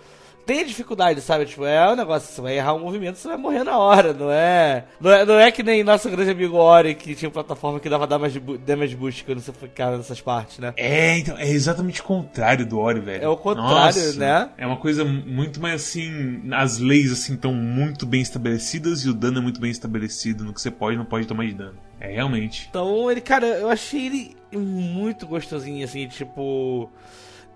Tem 0.46 0.66
dificuldade, 0.66 1.22
sabe? 1.22 1.46
Tipo, 1.46 1.66
é 1.66 1.92
um 1.92 1.96
negócio, 1.96 2.34
você 2.34 2.42
vai 2.42 2.58
errar 2.58 2.74
um 2.74 2.80
movimento, 2.80 3.18
você 3.18 3.28
vai 3.28 3.38
morrer 3.38 3.64
na 3.64 3.78
hora, 3.78 4.14
não 4.14 4.32
é? 4.32 4.86
Não 5.00 5.12
é, 5.12 5.26
não 5.26 5.40
é 5.40 5.52
que 5.52 5.64
nem 5.64 5.84
nosso 5.84 6.10
grande 6.10 6.32
amigo 6.32 6.58
Ori, 6.58 6.96
que 6.96 7.16
tinha 7.16 7.32
plataforma 7.32 7.80
que 7.80 7.90
dava 7.90 8.06
damage, 8.06 8.40
damage 8.40 8.96
boost 8.96 9.24
quando 9.24 9.40
você 9.40 9.54
ficava 9.54 9.98
nessas 9.98 10.22
partes, 10.22 10.60
né? 10.60 10.74
É, 10.76 11.18
então, 11.18 11.38
é 11.38 11.50
exatamente 11.50 12.02
o 12.02 12.04
contrário 12.04 12.66
do 12.66 12.80
Ori, 12.80 13.00
velho. 13.00 13.24
É 13.24 13.28
o 13.28 13.38
contrário, 13.38 13.74
Nossa, 13.74 14.20
né? 14.20 14.50
É 14.58 14.68
uma 14.68 14.78
coisa 14.78 15.06
muito 15.06 15.62
mais 15.62 15.76
assim. 15.76 16.44
As 16.52 16.78
leis 16.78 17.12
assim 17.12 17.36
estão 17.36 17.54
muito 17.54 18.06
bem 18.06 18.22
estabelecidas 18.22 19.02
e 19.02 19.10
o 19.10 19.14
dano 19.14 19.40
é 19.40 19.42
muito 19.42 19.60
bem 19.60 19.72
estabelecido 19.72 20.44
no 20.44 20.54
que 20.54 20.62
você 20.62 20.72
pode 20.72 20.96
e 20.96 20.98
não 20.98 21.06
pode 21.06 21.26
tomar 21.26 21.46
de 21.46 21.54
dano. 21.54 21.78
É 22.00 22.12
realmente. 22.12 22.68
Então, 22.70 23.10
ele, 23.10 23.22
cara, 23.22 23.46
eu 23.46 23.70
achei 23.70 24.06
ele 24.06 24.38
muito 24.52 25.26
gostosinho, 25.26 25.84
assim, 25.86 26.08
tipo. 26.08 26.90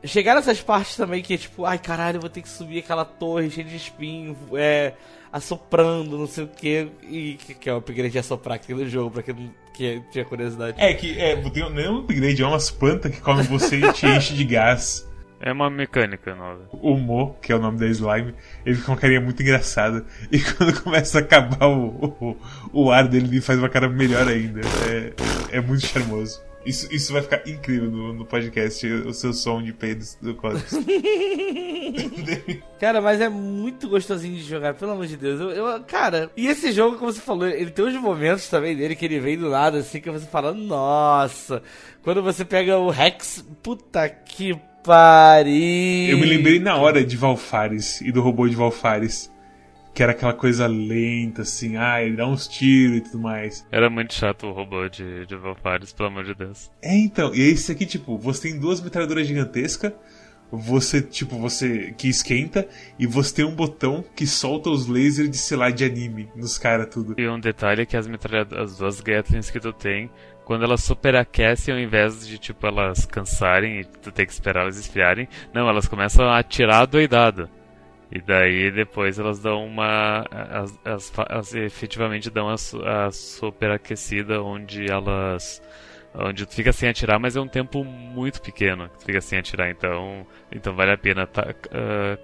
Chegar 0.03 0.35
nessas 0.35 0.61
partes 0.61 0.95
também 0.95 1.21
que 1.23 1.33
é 1.33 1.37
tipo, 1.37 1.65
ai 1.65 1.79
caralho, 1.79 2.17
eu 2.17 2.21
vou 2.21 2.29
ter 2.29 2.41
que 2.41 2.49
subir 2.49 2.79
aquela 2.79 3.03
torre 3.03 3.49
cheia 3.49 3.67
de 3.67 3.75
espinho, 3.75 4.37
é. 4.53 4.93
assoprando, 5.31 6.17
não 6.17 6.27
sei 6.27 6.43
o 6.43 6.47
que, 6.47 6.87
e 7.03 7.33
que, 7.33 7.53
que 7.53 7.69
é 7.69 7.73
o 7.73 7.77
upgrade 7.77 8.11
de 8.11 8.19
assoprar 8.19 8.55
aqui 8.55 8.73
no 8.73 8.87
jogo, 8.87 9.11
pra 9.11 9.23
quem 9.23 9.33
não 9.33 9.67
que 9.77 10.01
tinha 10.11 10.25
curiosidade. 10.25 10.75
É 10.79 10.91
que 10.95 11.19
é, 11.19 11.35
tem 11.35 11.69
não 11.69 11.79
é 11.79 11.89
um 11.89 11.97
upgrade, 11.99 12.41
é 12.41 12.47
umas 12.47 12.71
plantas 12.71 13.13
que 13.13 13.21
comem 13.21 13.43
você 13.43 13.77
e 13.77 13.93
te 13.93 14.07
enche 14.07 14.33
de 14.33 14.43
gás. 14.43 15.07
É 15.39 15.51
uma 15.51 15.69
mecânica 15.69 16.33
nova. 16.33 16.67
O 16.71 16.97
Mo, 16.97 17.35
que 17.39 17.51
é 17.51 17.55
o 17.55 17.59
nome 17.59 17.77
da 17.77 17.85
slime, 17.85 18.33
ele 18.65 18.75
fica 18.75 18.87
com 18.87 18.93
uma 18.93 18.97
carinha 18.97 19.21
muito 19.21 19.39
engraçada. 19.39 20.03
E 20.31 20.39
quando 20.39 20.81
começa 20.81 21.19
a 21.19 21.21
acabar 21.21 21.67
o, 21.67 22.15
o, 22.19 22.37
o 22.73 22.91
ar 22.91 23.07
dele, 23.07 23.27
ele 23.27 23.41
faz 23.41 23.59
uma 23.59 23.69
cara 23.69 23.87
melhor 23.87 24.27
ainda. 24.27 24.61
É, 24.89 25.57
é 25.57 25.61
muito 25.61 25.85
charmoso. 25.85 26.41
Isso, 26.67 26.93
isso 26.93 27.13
vai 27.13 27.21
ficar 27.21 27.47
incrível 27.47 27.89
no, 27.89 28.13
no 28.13 28.25
podcast, 28.25 28.85
o 28.85 29.13
seu 29.13 29.31
som 29.33 29.63
de 29.63 29.71
peidos 29.71 30.17
do 30.21 30.35
Cosmos. 30.35 30.73
Cara, 32.79 33.01
mas 33.01 33.21
é 33.21 33.29
muito 33.29 33.87
gostosinho 33.87 34.35
de 34.35 34.43
jogar, 34.43 34.73
pelo 34.73 34.91
amor 34.91 35.07
de 35.07 35.17
Deus. 35.17 35.39
Eu, 35.39 35.49
eu- 35.51 35.83
cara, 35.83 36.29
e 36.35 36.47
esse 36.47 36.71
jogo, 36.71 36.97
como 36.97 37.11
você 37.11 37.21
falou, 37.21 37.47
ele 37.47 37.71
tem 37.71 37.85
uns 37.85 37.95
momentos 37.99 38.47
também 38.49 38.75
dele 38.75 38.95
que 38.95 39.05
ele 39.05 39.19
vem 39.19 39.37
do 39.37 39.49
nada, 39.49 39.79
assim, 39.79 39.99
que 40.01 40.09
você 40.11 40.25
fala, 40.25 40.53
nossa. 40.53 41.61
Quando 42.03 42.21
você 42.21 42.43
pega 42.45 42.77
o 42.77 42.89
Rex, 42.89 43.45
puta 43.63 44.07
que 44.09 44.55
pariu. 44.83 46.11
Eu 46.11 46.17
me 46.17 46.25
lembrei 46.25 46.59
na 46.59 46.75
hora 46.75 47.03
de 47.03 47.17
Valfares 47.17 48.01
e 48.01 48.11
do 48.11 48.21
robô 48.21 48.47
de 48.47 48.55
Valfares. 48.55 49.31
Que 49.97 50.03
era 50.03 50.11
aquela 50.11 50.35
coisa 50.35 50.67
lenta, 50.67 51.41
assim, 51.41 51.75
ah, 51.75 52.03
ele 52.03 52.17
dá 52.17 52.27
uns 52.27 52.47
tiros 52.47 52.97
e 52.97 53.01
tudo 53.01 53.17
mais. 53.17 53.65
Era 53.71 53.89
muito 53.89 54.13
chato 54.13 54.45
o 54.45 54.51
robô 54.51 54.87
de, 54.87 55.25
de 55.25 55.35
Valfares, 55.35 55.91
pelo 55.91 56.09
amor 56.09 56.23
de 56.23 56.35
Deus. 56.35 56.69
É, 56.83 56.95
então, 56.95 57.33
e 57.33 57.41
esse 57.41 57.71
aqui, 57.71 57.83
tipo, 57.83 58.15
você 58.15 58.49
tem 58.49 58.59
duas 58.59 58.79
metralhadoras 58.79 59.25
gigantescas, 59.25 59.91
você, 60.51 61.01
tipo, 61.01 61.39
você 61.39 61.95
que 61.97 62.07
esquenta, 62.07 62.67
e 62.99 63.07
você 63.07 63.37
tem 63.37 63.45
um 63.45 63.55
botão 63.55 64.05
que 64.15 64.27
solta 64.27 64.69
os 64.69 64.85
lasers 64.85 65.31
de, 65.31 65.37
sei 65.37 65.57
lá, 65.57 65.71
de 65.71 65.83
anime 65.83 66.29
nos 66.35 66.59
caras, 66.59 66.93
tudo. 66.93 67.15
E 67.19 67.27
um 67.27 67.39
detalhe 67.39 67.81
é 67.81 67.85
que 67.87 67.97
as 67.97 68.05
metralhadoras, 68.05 68.73
as 68.73 68.77
duas 68.77 69.01
Gatlings 69.01 69.49
que 69.49 69.59
tu 69.59 69.73
tem, 69.73 70.11
quando 70.45 70.63
elas 70.63 70.83
superaquecem, 70.83 71.73
ao 71.73 71.79
invés 71.79 72.27
de, 72.27 72.37
tipo, 72.37 72.67
elas 72.67 73.03
cansarem 73.07 73.79
e 73.79 73.83
tu 73.83 74.11
ter 74.11 74.27
que 74.27 74.31
esperar 74.31 74.61
elas 74.61 74.77
esfriarem, 74.77 75.27
não, 75.51 75.67
elas 75.67 75.87
começam 75.87 76.23
a 76.23 76.37
atirar 76.37 76.85
doidado. 76.85 77.49
E 78.11 78.21
daí 78.21 78.71
depois 78.71 79.19
elas 79.19 79.39
dão 79.39 79.65
uma. 79.65 80.25
As, 80.85 81.53
efetivamente 81.53 82.29
dão 82.29 82.47
a, 82.49 82.55
a 82.55 83.11
superaquecida 83.11 84.41
onde 84.41 84.89
elas. 84.89 85.61
Onde 86.13 86.45
tu 86.45 86.53
fica 86.53 86.71
sem 86.71 86.89
atirar, 86.89 87.19
mas 87.19 87.35
é 87.35 87.41
um 87.41 87.47
tempo 87.47 87.83
muito 87.83 88.41
pequeno 88.41 88.89
que 88.89 88.99
tu 88.99 89.05
fica 89.05 89.21
sem 89.21 89.37
atirar, 89.37 89.69
então. 89.69 90.25
Então 90.51 90.73
vale 90.73 90.91
a 90.91 90.97
pena 90.97 91.27
tá, 91.27 91.53
ah, 91.71 92.17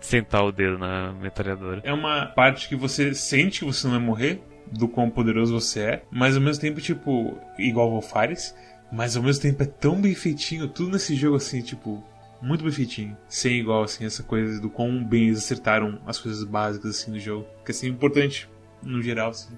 sentar 0.00 0.44
o 0.44 0.50
dedo 0.50 0.78
na 0.78 1.12
metralhadora. 1.12 1.80
É 1.84 1.92
uma 1.92 2.26
parte 2.26 2.68
que 2.68 2.74
você 2.74 3.14
sente 3.14 3.60
que 3.60 3.64
você 3.64 3.86
não 3.86 3.94
vai 3.94 4.04
morrer, 4.04 4.42
do 4.70 4.88
quão 4.88 5.10
poderoso 5.10 5.52
você 5.52 5.80
é, 5.80 6.02
mas 6.10 6.36
ao 6.36 6.42
mesmo 6.42 6.60
tempo, 6.60 6.80
tipo, 6.80 7.38
igual 7.58 7.90
Valfares, 7.90 8.54
mas 8.90 9.16
ao 9.16 9.22
mesmo 9.22 9.42
tempo 9.42 9.62
é 9.62 9.66
tão 9.66 10.00
bem 10.00 10.14
feitinho, 10.14 10.68
tudo 10.68 10.92
nesse 10.92 11.14
jogo 11.14 11.36
assim, 11.36 11.62
tipo, 11.62 12.02
muito 12.42 12.64
bem 12.64 12.72
feitinho. 12.72 13.16
Sem 13.28 13.60
igual, 13.60 13.82
assim, 13.82 14.04
essa 14.04 14.22
coisa 14.22 14.60
do 14.60 14.70
quão 14.70 15.04
bem 15.04 15.28
eles 15.28 15.38
acertaram 15.38 16.00
as 16.06 16.18
coisas 16.18 16.42
básicas, 16.44 16.90
assim, 16.90 17.12
do 17.12 17.20
jogo. 17.20 17.46
Que, 17.64 17.70
assim, 17.70 17.86
é 17.86 17.90
importante, 17.90 18.48
no 18.82 19.02
geral, 19.02 19.30
assim, 19.30 19.54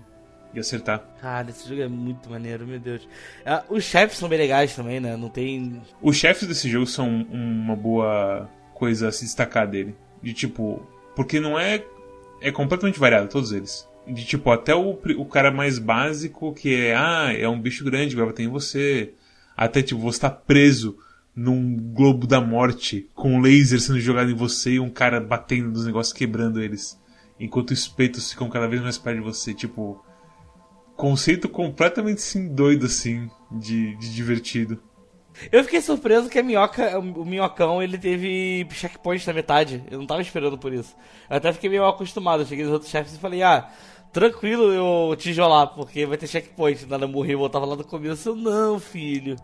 de 0.53 0.61
acertar. 0.61 1.03
Cara, 1.21 1.51
esse 1.51 1.69
jogo 1.69 1.83
é 1.83 1.89
muito 1.89 2.29
maneiro, 2.29 2.67
meu 2.67 2.79
Deus. 2.79 3.09
Ah, 3.47 3.65
os 3.69 3.85
chefes 3.85 4.19
são 4.19 4.29
bem 4.29 4.39
legais 4.39 4.75
também, 4.75 5.01
né? 5.01 5.17
Não 5.17 5.29
tem... 5.29 5.81
Os 6.01 6.17
chefes 6.17 6.47
desse 6.47 6.69
jogo 6.69 6.87
são 6.87 7.09
uma 7.09 7.77
boa 7.77 8.49
coisa 8.75 9.09
a 9.09 9.13
se 9.13 9.25
destacar 9.25 9.69
dele. 9.69 9.95
De, 10.23 10.33
tipo... 10.33 10.87
Porque 11.15 11.41
não 11.41 11.59
é... 11.59 11.85
É 12.41 12.51
completamente 12.51 12.99
variado, 12.99 13.29
todos 13.29 13.53
eles. 13.53 13.89
De, 14.07 14.25
tipo, 14.25 14.51
até 14.51 14.75
o, 14.75 14.99
o 15.17 15.25
cara 15.25 15.53
mais 15.53 15.79
básico, 15.79 16.53
que 16.53 16.75
é... 16.75 16.97
Ah, 16.97 17.33
é 17.33 17.49
um 17.49 17.61
bicho 17.61 17.85
grande, 17.85 18.17
vai 18.17 18.27
bater 18.27 18.43
em 18.43 18.49
você. 18.49 19.15
Até, 19.57 19.83
tipo, 19.83 20.01
você 20.01 20.21
tá 20.21 20.31
preso 20.31 20.99
num 21.35 21.77
globo 21.77 22.27
da 22.27 22.41
morte, 22.41 23.09
com 23.15 23.35
um 23.35 23.41
laser 23.41 23.81
sendo 23.81 24.01
jogado 24.01 24.31
em 24.31 24.35
você 24.35 24.73
e 24.73 24.81
um 24.81 24.91
cara 24.91 25.21
batendo 25.21 25.71
nos 25.71 25.87
negócios, 25.87 26.13
quebrando 26.13 26.61
eles. 26.61 27.01
Enquanto 27.41 27.71
os 27.71 27.89
peitos 27.89 28.31
ficam 28.31 28.49
cada 28.49 28.69
vez 28.69 28.83
mais 28.83 28.99
perto 28.99 29.19
de 29.19 29.25
você. 29.25 29.55
Tipo, 29.55 30.05
conceito 30.97 31.49
completamente 31.49 32.21
sim 32.21 32.49
doido, 32.49 32.87
assim, 32.87 33.31
de, 33.51 33.97
de 33.97 34.15
divertido. 34.15 34.79
Eu 35.51 35.65
fiquei 35.65 35.81
surpreso 35.81 36.29
que 36.29 36.39
a 36.39 36.43
minhoca, 36.43 36.99
o 36.99 37.25
minhocão, 37.25 37.83
ele 37.83 37.97
teve 37.97 38.67
checkpoint 38.71 39.27
na 39.27 39.33
metade. 39.33 39.83
Eu 39.91 39.99
não 39.99 40.07
tava 40.07 40.21
esperando 40.21 40.59
por 40.59 40.73
isso. 40.73 40.95
Eu 41.29 41.37
até 41.37 41.53
fiquei 41.53 41.71
meio 41.71 41.87
acostumado. 41.87 42.43
Eu 42.43 42.47
cheguei 42.47 42.65
nos 42.65 42.75
outros 42.75 42.91
chefes 42.91 43.15
e 43.15 43.19
falei, 43.19 43.43
ah, 43.43 43.69
tranquilo 44.13 44.71
eu 44.71 45.17
tijolar, 45.17 45.69
porque 45.69 46.05
vai 46.05 46.19
ter 46.19 46.27
checkpoint. 46.27 46.87
Nada 46.87 47.07
morrer 47.07 47.33
e 47.33 47.37
voltava 47.37 47.65
lá 47.65 47.75
do 47.75 47.85
começo. 47.85 48.29
Eu, 48.29 48.37
não, 48.37 48.79
filho. 48.79 49.37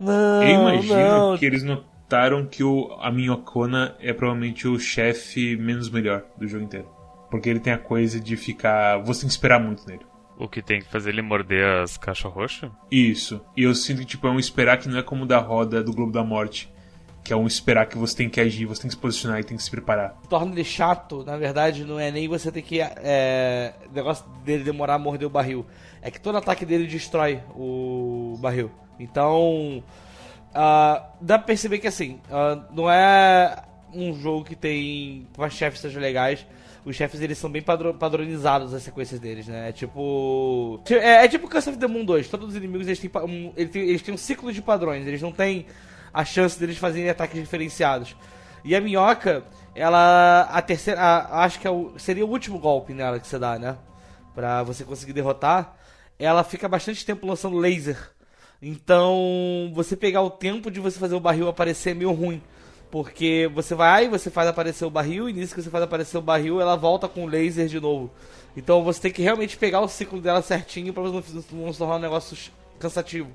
Não, 0.00 0.42
Eu 0.42 0.60
imagino 0.60 1.30
não. 1.30 1.38
que 1.38 1.44
eles 1.44 1.62
notaram 1.62 2.46
que 2.46 2.62
o, 2.62 2.96
a 3.00 3.10
Minhocona 3.10 3.94
é 4.00 4.12
provavelmente 4.12 4.66
o 4.68 4.78
chefe 4.78 5.56
menos 5.56 5.90
melhor 5.90 6.24
do 6.36 6.46
jogo 6.46 6.64
inteiro. 6.64 6.88
Porque 7.30 7.48
ele 7.48 7.60
tem 7.60 7.72
a 7.72 7.78
coisa 7.78 8.18
de 8.18 8.36
ficar. 8.36 8.98
Você 9.04 9.20
tem 9.20 9.28
que 9.28 9.32
esperar 9.34 9.60
muito 9.60 9.86
nele. 9.86 10.06
O 10.38 10.48
que 10.48 10.62
tem 10.62 10.80
que 10.80 10.86
fazer 10.88 11.10
ele 11.10 11.20
morder 11.20 11.66
as 11.82 11.96
caixas 11.98 12.32
roxas? 12.32 12.70
Isso. 12.90 13.40
E 13.56 13.64
eu 13.64 13.74
sinto 13.74 13.98
que 13.98 14.06
tipo, 14.06 14.26
é 14.26 14.30
um 14.30 14.38
esperar 14.38 14.78
que 14.78 14.88
não 14.88 14.98
é 14.98 15.02
como 15.02 15.24
o 15.24 15.26
da 15.26 15.38
roda 15.38 15.82
do 15.82 15.92
Globo 15.92 16.12
da 16.12 16.22
Morte. 16.24 16.72
Que 17.24 17.32
é 17.32 17.36
um 17.36 17.46
esperar 17.46 17.84
que 17.86 17.98
você 17.98 18.16
tem 18.16 18.30
que 18.30 18.40
agir, 18.40 18.64
você 18.64 18.80
tem 18.82 18.88
que 18.88 18.94
se 18.94 19.00
posicionar 19.00 19.40
e 19.40 19.44
tem 19.44 19.56
que 19.56 19.62
se 19.62 19.70
preparar. 19.70 20.16
torna 20.30 20.52
ele 20.52 20.64
chato, 20.64 21.22
na 21.24 21.36
verdade, 21.36 21.84
não 21.84 22.00
é 22.00 22.10
nem 22.10 22.26
você 22.28 22.50
ter 22.50 22.62
que. 22.62 22.80
É, 22.80 23.74
o 23.90 23.94
negócio 23.94 24.24
dele 24.44 24.64
demorar 24.64 24.94
a 24.94 24.98
morder 24.98 25.26
o 25.26 25.30
barril. 25.30 25.66
É 26.00 26.10
que 26.10 26.20
todo 26.20 26.38
ataque 26.38 26.64
dele 26.64 26.86
destrói 26.86 27.40
o 27.54 28.38
barril. 28.40 28.70
Então. 28.98 29.82
ah, 30.54 31.10
dá 31.20 31.38
pra 31.38 31.46
perceber 31.48 31.78
que 31.78 31.86
assim, 31.86 32.20
ah, 32.30 32.64
não 32.72 32.90
é 32.90 33.62
um 33.94 34.12
jogo 34.14 34.44
que 34.44 34.56
tem. 34.56 35.26
Os 35.36 35.52
chefes 35.54 35.80
sejam 35.80 36.00
legais. 36.00 36.46
Os 36.84 36.96
chefes 36.96 37.20
eles 37.20 37.36
são 37.36 37.50
bem 37.50 37.60
padro- 37.60 37.92
padronizados 37.92 38.72
as 38.72 38.82
sequências 38.82 39.20
deles, 39.20 39.46
né? 39.46 39.68
É 39.68 39.72
tipo. 39.72 40.80
É, 40.90 41.24
é 41.24 41.28
tipo 41.28 41.48
Curse 41.48 41.68
of 41.70 41.78
the 41.78 41.86
Moon 41.86 42.04
2. 42.04 42.28
Todos 42.28 42.48
os 42.50 42.56
inimigos 42.56 42.86
eles 42.86 42.98
têm, 42.98 43.10
um, 43.22 43.52
eles 43.56 43.70
têm, 43.72 43.82
eles 43.82 44.02
têm 44.02 44.14
um 44.14 44.18
ciclo 44.18 44.52
de 44.52 44.62
padrões. 44.62 45.06
Eles 45.06 45.20
não 45.20 45.32
têm 45.32 45.66
a 46.14 46.24
chance 46.24 46.58
deles 46.58 46.78
fazerem 46.78 47.10
ataques 47.10 47.38
diferenciados. 47.38 48.16
E 48.64 48.74
a 48.74 48.80
minhoca, 48.80 49.44
ela. 49.74 50.48
A 50.50 50.62
terceira. 50.62 51.00
a- 51.00 51.44
acho 51.44 51.60
que 51.60 51.66
é 51.66 51.70
o, 51.70 51.92
seria 51.98 52.24
o 52.24 52.30
último 52.30 52.58
golpe 52.58 52.94
nela 52.94 53.18
que 53.20 53.26
você 53.26 53.38
dá, 53.38 53.58
né? 53.58 53.76
Pra 54.34 54.62
você 54.62 54.82
conseguir 54.84 55.12
derrotar. 55.12 55.76
Ela 56.18 56.42
fica 56.42 56.68
bastante 56.68 57.04
tempo 57.04 57.26
lançando 57.26 57.56
laser. 57.58 57.98
Então, 58.60 59.70
você 59.74 59.96
pegar 59.96 60.22
o 60.22 60.30
tempo 60.30 60.70
de 60.70 60.80
você 60.80 60.98
fazer 60.98 61.14
o 61.14 61.20
barril 61.20 61.48
aparecer 61.48 61.90
é 61.90 61.94
meio 61.94 62.12
ruim. 62.12 62.42
Porque 62.90 63.50
você 63.54 63.74
vai 63.74 64.08
você 64.08 64.30
faz 64.30 64.48
aparecer 64.48 64.84
o 64.84 64.90
barril, 64.90 65.28
e 65.28 65.32
nisso 65.32 65.54
que 65.54 65.62
você 65.62 65.70
faz 65.70 65.84
aparecer 65.84 66.16
o 66.16 66.22
barril, 66.22 66.60
ela 66.60 66.76
volta 66.76 67.06
com 67.06 67.24
o 67.24 67.28
laser 67.28 67.66
de 67.66 67.78
novo. 67.78 68.10
Então 68.56 68.82
você 68.82 69.00
tem 69.02 69.12
que 69.12 69.22
realmente 69.22 69.56
pegar 69.56 69.80
o 69.80 69.88
ciclo 69.88 70.20
dela 70.20 70.42
certinho 70.42 70.92
pra 70.92 71.02
não, 71.02 71.22
não 71.52 71.72
se 71.72 71.78
tornar 71.78 71.96
um 71.96 72.00
negócio 72.00 72.36
cansativo. 72.78 73.30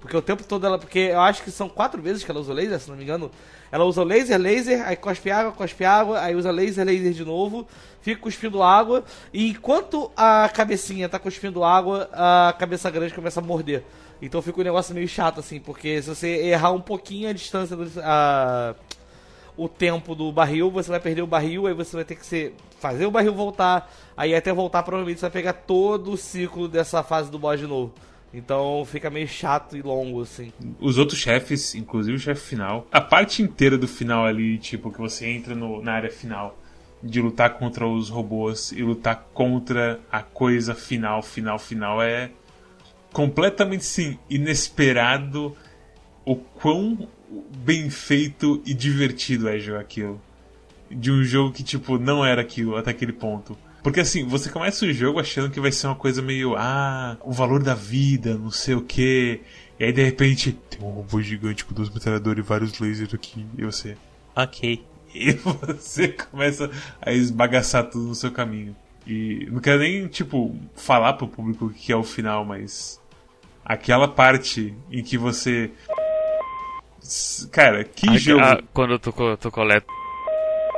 Porque 0.00 0.16
o 0.16 0.22
tempo 0.22 0.44
todo 0.44 0.66
ela. 0.66 0.78
Porque 0.78 0.98
eu 0.98 1.20
acho 1.20 1.42
que 1.42 1.50
são 1.50 1.66
quatro 1.66 2.02
vezes 2.02 2.22
que 2.22 2.30
ela 2.30 2.38
usa 2.38 2.52
laser, 2.52 2.78
se 2.78 2.90
não 2.90 2.96
me 2.96 3.04
engano. 3.04 3.30
Ela 3.72 3.84
usa 3.84 4.04
laser, 4.04 4.38
laser, 4.38 4.86
aí 4.86 4.96
cospe 4.96 5.30
água, 5.30 5.52
cospe 5.52 5.82
água, 5.82 6.20
aí 6.20 6.34
usa 6.34 6.50
laser, 6.50 6.84
laser 6.84 7.12
de 7.12 7.24
novo, 7.24 7.66
fica 8.02 8.20
cuspindo 8.20 8.62
água. 8.62 9.02
E 9.32 9.48
enquanto 9.48 10.12
a 10.14 10.48
cabecinha 10.52 11.08
tá 11.08 11.18
cuspindo 11.18 11.64
água, 11.64 12.10
a 12.12 12.54
cabeça 12.58 12.90
grande 12.90 13.14
começa 13.14 13.40
a 13.40 13.42
morder. 13.42 13.82
Então 14.24 14.40
fica 14.40 14.60
um 14.60 14.64
negócio 14.64 14.94
meio 14.94 15.06
chato, 15.08 15.40
assim, 15.40 15.60
porque 15.60 16.00
se 16.00 16.08
você 16.08 16.28
errar 16.46 16.72
um 16.72 16.80
pouquinho 16.80 17.28
a 17.28 17.32
distância 17.32 17.76
do. 17.76 17.90
A, 18.02 18.74
o 19.56 19.68
tempo 19.68 20.14
do 20.16 20.32
barril, 20.32 20.68
você 20.70 20.90
vai 20.90 20.98
perder 20.98 21.22
o 21.22 21.26
barril, 21.28 21.66
aí 21.68 21.74
você 21.74 21.94
vai 21.94 22.04
ter 22.04 22.16
que 22.16 22.26
ser, 22.26 22.54
fazer 22.80 23.06
o 23.06 23.10
barril 23.10 23.32
voltar, 23.32 23.88
aí 24.16 24.34
até 24.34 24.52
voltar 24.52 24.82
provavelmente 24.82 25.20
você 25.20 25.26
vai 25.26 25.30
pegar 25.30 25.52
todo 25.52 26.10
o 26.10 26.16
ciclo 26.16 26.66
dessa 26.66 27.04
fase 27.04 27.30
do 27.30 27.38
boss 27.38 27.60
de 27.60 27.66
novo. 27.66 27.92
Então 28.32 28.82
fica 28.84 29.08
meio 29.10 29.28
chato 29.28 29.76
e 29.76 29.82
longo, 29.82 30.22
assim. 30.22 30.52
Os 30.80 30.98
outros 30.98 31.20
chefes, 31.20 31.72
inclusive 31.76 32.16
o 32.16 32.18
chefe 32.20 32.40
final, 32.40 32.84
a 32.90 33.00
parte 33.00 33.42
inteira 33.42 33.78
do 33.78 33.86
final 33.86 34.26
ali, 34.26 34.58
tipo, 34.58 34.90
que 34.90 34.98
você 34.98 35.26
entra 35.28 35.54
no- 35.54 35.80
na 35.80 35.92
área 35.92 36.10
final 36.10 36.58
de 37.00 37.20
lutar 37.20 37.50
contra 37.54 37.86
os 37.86 38.08
robôs 38.08 38.72
e 38.72 38.82
lutar 38.82 39.28
contra 39.32 40.00
a 40.10 40.20
coisa 40.20 40.74
final, 40.74 41.22
final, 41.22 41.60
final, 41.60 42.02
é 42.02 42.30
completamente 43.14 43.84
sim 43.84 44.18
inesperado 44.28 45.56
o 46.26 46.34
quão 46.34 47.08
bem 47.58 47.88
feito 47.88 48.60
e 48.66 48.74
divertido 48.74 49.48
é 49.48 49.58
jogar 49.58 49.80
aquilo. 49.80 50.20
De 50.90 51.10
um 51.10 51.22
jogo 51.22 51.52
que, 51.52 51.62
tipo, 51.62 51.96
não 51.96 52.24
era 52.24 52.42
aquilo 52.42 52.76
até 52.76 52.90
aquele 52.90 53.12
ponto. 53.12 53.56
Porque 53.82 54.00
assim, 54.00 54.26
você 54.26 54.50
começa 54.50 54.84
o 54.84 54.92
jogo 54.92 55.20
achando 55.20 55.50
que 55.50 55.60
vai 55.60 55.70
ser 55.70 55.86
uma 55.86 55.94
coisa 55.94 56.20
meio, 56.20 56.56
ah, 56.56 57.16
o 57.22 57.32
valor 57.32 57.62
da 57.62 57.74
vida, 57.74 58.34
não 58.36 58.50
sei 58.50 58.74
o 58.74 58.82
que. 58.82 59.40
E 59.78 59.84
aí 59.84 59.92
de 59.92 60.02
repente, 60.02 60.52
tem 60.68 60.80
um 60.80 60.90
robô 60.90 61.22
gigante 61.22 61.64
com 61.64 61.74
duas 61.74 61.90
metralhadoras 61.90 62.44
e 62.44 62.48
vários 62.48 62.78
lasers 62.80 63.14
aqui. 63.14 63.46
E 63.56 63.64
você, 63.64 63.96
ok. 64.34 64.84
E 65.14 65.30
você 65.30 66.08
começa 66.08 66.68
a 67.00 67.12
esbagaçar 67.12 67.88
tudo 67.88 68.08
no 68.08 68.14
seu 68.16 68.32
caminho. 68.32 68.74
E 69.06 69.46
não 69.50 69.60
quero 69.60 69.80
nem, 69.80 70.06
tipo, 70.08 70.56
falar 70.74 71.12
pro 71.14 71.28
público 71.28 71.66
o 71.66 71.70
que 71.70 71.92
é 71.92 71.96
o 71.96 72.02
final, 72.02 72.44
mas. 72.44 73.00
Aquela 73.64 74.06
parte 74.08 74.74
em 74.90 75.02
que 75.02 75.16
você. 75.16 75.70
Cara, 77.50 77.84
que 77.84 78.08
Ah, 78.08 78.16
jogo. 78.18 78.40
ah, 78.42 78.62
quando 78.72 78.98
tu, 78.98 79.12
tu 79.38 79.50
coleta. 79.50 79.86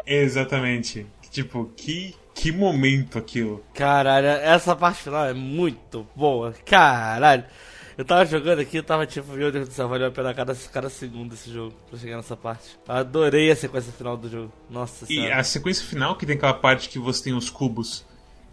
Exatamente. 0.06 1.06
Tipo, 1.30 1.70
que, 1.76 2.14
que 2.34 2.50
momento 2.52 3.18
aquilo. 3.18 3.62
Caralho, 3.74 4.26
essa 4.28 4.74
parte 4.74 5.02
final 5.02 5.26
é 5.26 5.34
muito 5.34 6.06
boa. 6.14 6.54
Caralho. 6.64 7.44
Eu 7.98 8.04
tava 8.04 8.26
jogando 8.26 8.58
aqui, 8.60 8.76
eu 8.76 8.82
tava 8.82 9.06
tipo, 9.06 9.32
meu 9.32 9.50
Deus 9.50 9.68
do 9.68 9.74
céu, 9.74 9.88
valeu 9.88 10.08
a 10.08 10.10
pena 10.10 10.34
cada, 10.34 10.54
cada 10.70 10.90
segundo 10.90 11.32
esse 11.32 11.50
jogo 11.50 11.74
pra 11.88 11.98
chegar 11.98 12.16
nessa 12.16 12.36
parte. 12.36 12.78
Eu 12.86 12.94
adorei 12.94 13.50
a 13.50 13.56
sequência 13.56 13.90
final 13.90 14.16
do 14.18 14.28
jogo. 14.28 14.52
Nossa 14.68 15.04
E 15.06 15.08
senhora. 15.08 15.38
a 15.40 15.42
sequência 15.42 15.86
final, 15.86 16.14
que 16.16 16.26
tem 16.26 16.36
aquela 16.36 16.52
parte 16.52 16.90
que 16.90 16.98
você 16.98 17.24
tem 17.24 17.32
os 17.32 17.48
cubos, 17.48 18.04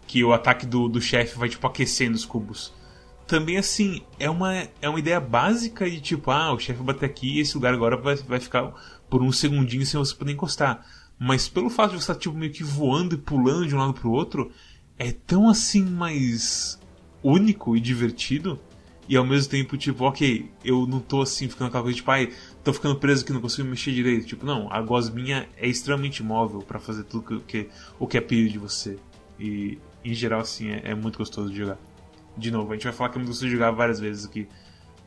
que 0.06 0.24
o 0.24 0.32
ataque 0.32 0.64
do, 0.64 0.88
do 0.88 0.98
chefe 1.00 1.36
vai, 1.38 1.50
tipo, 1.50 1.66
aquecendo 1.66 2.14
os 2.16 2.24
cubos. 2.24 2.72
Também, 3.26 3.56
assim, 3.56 4.02
é 4.18 4.28
uma, 4.28 4.54
é 4.82 4.88
uma 4.88 4.98
ideia 4.98 5.18
básica 5.18 5.88
de, 5.90 6.00
tipo, 6.00 6.30
ah, 6.30 6.52
o 6.52 6.58
chefe 6.58 6.82
bater 6.82 7.06
aqui 7.06 7.36
e 7.36 7.40
esse 7.40 7.54
lugar 7.54 7.72
agora 7.72 7.96
vai, 7.96 8.16
vai 8.16 8.38
ficar 8.38 8.72
por 9.08 9.22
um 9.22 9.32
segundinho 9.32 9.86
sem 9.86 9.98
você 9.98 10.14
poder 10.14 10.32
encostar. 10.32 10.84
Mas 11.18 11.48
pelo 11.48 11.70
fato 11.70 11.92
de 11.92 11.96
você 11.96 12.12
estar, 12.12 12.16
tipo, 12.16 12.36
meio 12.36 12.52
que 12.52 12.62
voando 12.62 13.14
e 13.14 13.18
pulando 13.18 13.66
de 13.66 13.74
um 13.74 13.78
lado 13.78 13.94
pro 13.94 14.10
outro, 14.10 14.50
é 14.98 15.10
tão, 15.10 15.48
assim, 15.48 15.82
mais 15.82 16.78
único 17.22 17.74
e 17.76 17.80
divertido. 17.80 18.60
E 19.08 19.16
ao 19.16 19.24
mesmo 19.24 19.50
tempo, 19.50 19.76
tipo, 19.76 20.04
ok, 20.04 20.50
eu 20.64 20.86
não 20.86 20.98
tô 20.98 21.20
assim 21.20 21.48
ficando 21.48 21.68
aquela 21.68 21.82
coisa 21.82 21.96
tipo, 21.96 22.10
ai, 22.10 22.32
tô 22.62 22.72
ficando 22.72 22.96
preso 22.96 23.22
aqui, 23.22 23.32
não 23.32 23.40
consigo 23.40 23.68
mexer 23.68 23.92
direito. 23.92 24.26
Tipo, 24.26 24.46
não, 24.46 24.70
a 24.72 24.80
gosminha 24.80 25.48
é 25.58 25.68
extremamente 25.68 26.22
móvel 26.22 26.60
pra 26.60 26.78
fazer 26.78 27.04
tudo 27.04 27.40
que, 27.42 27.64
que, 27.64 27.68
o 27.98 28.06
que 28.06 28.16
é 28.16 28.20
pedido 28.20 28.52
de 28.52 28.58
você. 28.58 28.96
E 29.38 29.78
em 30.02 30.14
geral, 30.14 30.40
assim, 30.40 30.70
é, 30.70 30.82
é 30.84 30.94
muito 30.94 31.18
gostoso 31.18 31.50
de 31.50 31.56
jogar. 31.58 31.78
De 32.36 32.50
novo, 32.50 32.72
a 32.72 32.74
gente 32.74 32.84
vai 32.84 32.92
falar 32.92 33.10
que 33.10 33.16
muito 33.18 33.28
gostoso 33.28 33.46
de 33.46 33.52
jogar 33.52 33.70
várias 33.70 34.00
vezes 34.00 34.24
aqui. 34.26 34.48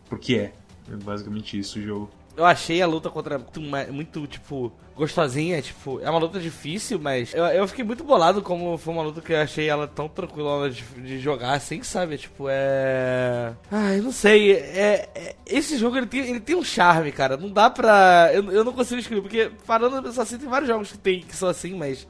Porque 0.09 0.35
é. 0.35 0.53
É 0.91 0.95
basicamente 0.95 1.59
isso 1.59 1.79
o 1.79 1.81
jogo. 1.81 2.09
Eu 2.35 2.45
achei 2.45 2.81
a 2.83 2.85
luta 2.87 3.09
contra 3.09 3.39
muito, 3.39 3.59
muito, 3.91 4.27
tipo, 4.27 4.71
gostosinha, 4.95 5.59
tipo, 5.59 5.99
é 6.01 6.09
uma 6.09 6.19
luta 6.19 6.39
difícil, 6.39 6.99
mas 6.99 7.33
eu, 7.33 7.43
eu 7.45 7.67
fiquei 7.67 7.83
muito 7.83 8.03
bolado 8.03 8.43
como 8.43 8.77
foi 8.77 8.93
uma 8.93 9.01
luta 9.01 9.21
que 9.21 9.33
eu 9.33 9.41
achei 9.41 9.67
ela 9.67 9.87
tão 9.87 10.07
tranquila 10.07 10.69
de, 10.69 10.83
de 10.83 11.19
jogar, 11.19 11.53
assim, 11.53 11.81
sabe? 11.81 12.15
Tipo, 12.15 12.45
é. 12.47 13.53
Ai, 13.71 13.97
não 14.01 14.11
sei, 14.11 14.53
é, 14.53 15.09
é- 15.15 15.35
esse 15.47 15.77
jogo 15.79 15.97
ele 15.97 16.05
tem, 16.05 16.29
ele 16.29 16.39
tem 16.39 16.55
um 16.55 16.63
charme, 16.63 17.11
cara, 17.11 17.37
não 17.37 17.49
dá 17.49 17.71
pra. 17.71 18.29
Eu, 18.31 18.51
eu 18.51 18.63
não 18.63 18.71
consigo 18.71 19.01
escrever, 19.01 19.21
porque 19.23 19.51
parando 19.65 20.07
assim, 20.07 20.37
tem 20.37 20.47
vários 20.47 20.69
jogos 20.69 20.91
que, 20.91 20.97
tem, 20.99 21.21
que 21.21 21.35
são 21.35 21.49
assim, 21.49 21.73
mas 21.75 22.07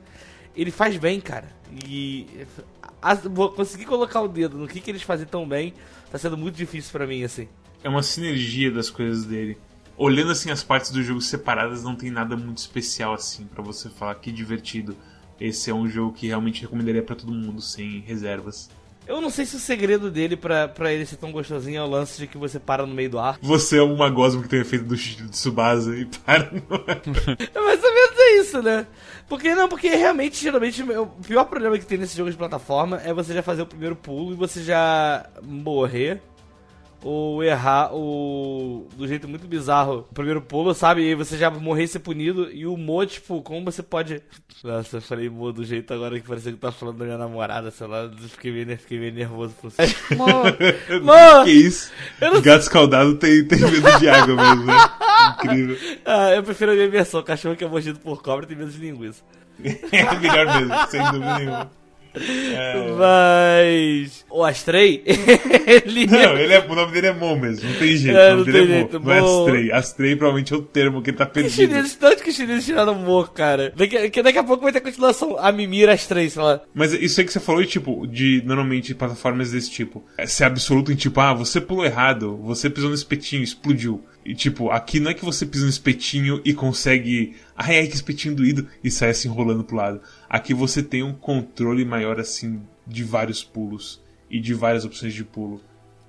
ele 0.54 0.72
faz 0.72 0.98
bem, 0.98 1.22
cara. 1.22 1.48
E 1.86 2.46
vou 3.32 3.52
conseguir 3.52 3.86
colocar 3.86 4.22
o 4.22 4.28
dedo 4.28 4.58
no 4.58 4.68
que, 4.68 4.80
que 4.80 4.92
eles 4.92 5.04
fazem 5.04 5.26
tão 5.26 5.48
bem, 5.48 5.74
tá 6.12 6.18
sendo 6.18 6.38
muito 6.38 6.56
difícil 6.56 6.92
pra 6.92 7.08
mim, 7.08 7.24
assim. 7.24 7.48
É 7.84 7.90
uma 7.90 8.04
sinergia 8.04 8.72
das 8.72 8.90
coisas 8.90 9.26
dele. 9.26 9.58
olhando 9.98 10.32
assim 10.32 10.52
as 10.52 10.64
partes 10.64 10.92
do 10.92 11.02
jogo 11.02 11.22
separadas, 11.22 11.84
não 11.84 11.96
tem 11.96 12.12
nada 12.12 12.36
muito 12.36 12.58
especial 12.58 13.14
assim 13.14 13.46
para 13.46 13.64
você 13.64 13.90
falar 13.90 14.16
que 14.16 14.32
divertido. 14.32 14.96
Esse 15.40 15.70
é 15.70 15.74
um 15.74 15.88
jogo 15.88 16.14
que 16.14 16.28
realmente 16.28 16.62
recomendaria 16.62 17.04
para 17.04 17.16
todo 17.16 17.32
mundo, 17.32 17.62
sem 17.62 18.00
reservas. 18.00 18.70
Eu 19.08 19.22
não 19.22 19.30
sei 19.30 19.46
se 19.46 19.56
o 19.56 19.60
segredo 19.60 20.12
dele 20.12 20.36
pra, 20.36 20.68
pra 20.68 20.92
ele 20.92 21.06
ser 21.06 21.16
tão 21.16 21.32
gostosinho 21.32 21.80
é 21.80 21.84
o 21.84 21.90
lance 21.90 22.18
de 22.18 22.28
que 22.28 22.38
você 22.38 22.60
para 22.60 22.86
no 22.86 22.94
meio 22.94 23.10
do 23.10 23.20
ar. 23.20 23.40
Você 23.42 23.78
é 23.78 23.82
uma 23.82 24.10
gosma 24.10 24.42
que 24.42 24.50
tem 24.50 24.60
efeito 24.60 24.86
do 24.86 24.96
de 24.96 25.30
Tsubasa 25.30 25.96
e 25.96 26.06
para 26.06 26.52
no 26.52 26.76
ar. 26.76 27.02
é 27.56 27.60
mais 27.62 27.84
ou 27.84 27.94
menos 27.94 28.18
é 28.18 28.38
isso, 28.40 28.62
né? 28.62 28.88
Porque 29.30 29.56
não, 29.56 29.70
porque 29.70 29.90
realmente, 29.90 30.42
geralmente, 30.42 30.84
o 30.84 31.08
pior 31.26 31.46
problema 31.46 31.78
que 31.78 31.86
tem 31.86 31.98
nesse 31.98 32.18
jogo 32.18 32.30
de 32.30 32.38
plataforma 32.38 33.02
é 33.04 33.14
você 33.14 33.34
já 33.34 33.42
fazer 33.42 33.62
o 33.62 33.68
primeiro 33.68 33.96
pulo 33.96 34.34
e 34.34 34.36
você 34.36 34.62
já 34.62 35.26
morrer 35.42 36.22
ou 37.08 37.42
errar 37.42 37.96
o 37.96 38.86
do 38.98 39.08
jeito 39.08 39.30
muito 39.30 39.48
bizarro 39.48 40.00
o 40.00 40.14
primeiro 40.14 40.42
pulo, 40.42 40.74
sabe? 40.74 41.04
E 41.04 41.16
você 41.16 41.38
já 41.38 41.50
morrer 41.50 41.86
e 41.86 41.88
ser 41.88 42.00
punido. 42.00 42.52
E 42.52 42.66
o 42.66 42.76
Mo, 42.76 43.06
tipo, 43.06 43.42
como 43.42 43.64
você 43.64 43.82
pode. 43.82 44.22
Nossa, 44.62 44.98
eu 44.98 45.02
falei 45.02 45.30
Mo 45.30 45.54
do 45.54 45.64
jeito 45.64 45.94
agora 45.94 46.20
que 46.20 46.28
parecia 46.28 46.52
que 46.52 46.58
tá 46.58 46.70
falando 46.70 46.98
da 46.98 47.06
minha 47.06 47.18
namorada, 47.18 47.72
sei 47.72 47.88
lá. 47.88 48.12
Fiquei 48.28 48.52
meio, 48.52 48.78
fiquei 48.78 49.00
meio 49.00 49.14
nervoso. 49.14 49.56
Mo! 50.18 50.28
Mo! 51.02 51.46
que 51.46 51.52
isso? 51.52 51.94
Não... 52.20 52.42
Gato 52.42 52.64
escaldado 52.64 53.16
tem, 53.16 53.46
tem 53.46 53.60
medo 53.60 54.00
de 54.00 54.10
água 54.10 54.36
mesmo, 54.36 54.66
né? 54.66 54.74
Incrível. 55.36 55.78
Ah, 56.06 56.32
eu 56.32 56.44
prefiro 56.44 56.72
a 56.74 56.76
minha 56.76 56.90
versão. 56.90 57.24
Cachorro 57.24 57.56
que 57.56 57.64
é 57.64 57.68
mordido 57.70 58.00
por 58.00 58.22
cobra 58.22 58.46
tem 58.46 58.58
medo 58.58 58.72
de 58.72 58.80
linguiça. 58.80 59.24
é 59.64 60.20
melhor 60.20 60.60
mesmo, 60.60 60.88
sem 60.90 61.04
dúvida 61.06 61.40
nenhuma. 61.40 61.72
É... 62.20 62.96
Mas. 62.98 64.26
O 64.30 64.44
Astrei, 64.44 65.04
ele. 65.66 66.06
Não, 66.06 66.38
ele 66.38 66.54
é, 66.54 66.60
o 66.60 66.76
nome 66.76 66.92
dele 66.92 67.08
é 67.08 67.14
Mon 67.14 67.38
mesmo, 67.38 67.70
não 67.70 67.80
tem 67.80 67.96
jeito. 67.96 68.18
É, 68.18 68.34
o 68.34 68.38
nome 68.38 68.52
dele 68.52 68.72
é 68.72 68.76
jeito, 68.78 69.00
Mo, 69.00 69.08
não 69.08 69.14
é 69.14 69.20
Astrei. 69.20 69.72
Astrei 69.72 70.16
provavelmente 70.16 70.54
é 70.54 70.58
o 70.58 70.62
termo 70.62 71.02
que 71.02 71.10
ele 71.10 71.18
tá 71.18 71.26
perdido. 71.26 71.56
Que 71.56 71.68
chinês, 71.68 71.96
tanto 71.96 72.24
que 72.24 72.32
chinês 72.32 72.66
tiraram 72.66 72.96
Mo, 72.96 73.24
cara. 73.26 73.74
Daqui, 73.76 74.22
daqui 74.22 74.38
a 74.38 74.44
pouco 74.44 74.64
vai 74.64 74.72
ter 74.72 74.82
continuação. 74.82 75.38
A 75.40 75.52
Mimir 75.52 75.90
Astrei, 75.90 76.30
sei 76.30 76.42
lá. 76.42 76.62
Mas 76.74 76.94
isso 76.94 77.20
aí 77.20 77.26
que 77.26 77.34
você 77.34 77.40
falou, 77.40 77.66
tipo, 77.66 78.06
de 78.06 78.44
normalmente 78.46 78.94
plataformas 78.94 79.52
desse 79.52 79.72
tipo. 79.72 80.04
É 80.18 80.28
ser 80.28 80.44
absoluto 80.44 80.92
em 80.92 80.96
tipo, 80.96 81.20
ah, 81.20 81.34
você 81.34 81.62
pulou 81.62 81.86
errado, 81.86 82.38
você 82.38 82.70
pisou 82.70 82.90
no 82.90 82.96
espetinho, 82.96 83.44
explodiu. 83.44 84.04
E 84.28 84.36
tipo, 84.36 84.70
aqui 84.72 85.00
não 85.00 85.10
é 85.10 85.14
que 85.14 85.24
você 85.24 85.46
pisa 85.46 85.64
no 85.64 85.70
espetinho 85.70 86.42
e 86.44 86.54
consegue. 86.54 87.34
Ai, 87.56 87.78
ai, 87.78 87.88
que 87.88 87.96
espetinho 87.96 88.36
doído 88.36 88.68
e 88.84 88.92
sai 88.92 89.12
assim 89.12 89.30
rolando 89.30 89.64
pro 89.64 89.78
lado. 89.78 90.02
Aqui 90.30 90.54
você 90.54 90.84
tem 90.84 91.04
um 91.04 91.14
controle 91.14 91.86
maior 91.86 92.20
assim 92.20 92.62
de 92.86 93.04
vários 93.04 93.44
pulos 93.44 94.02
e 94.30 94.40
de 94.40 94.54
várias 94.54 94.86
opções 94.86 95.14
de 95.14 95.24
pulo. 95.24 95.62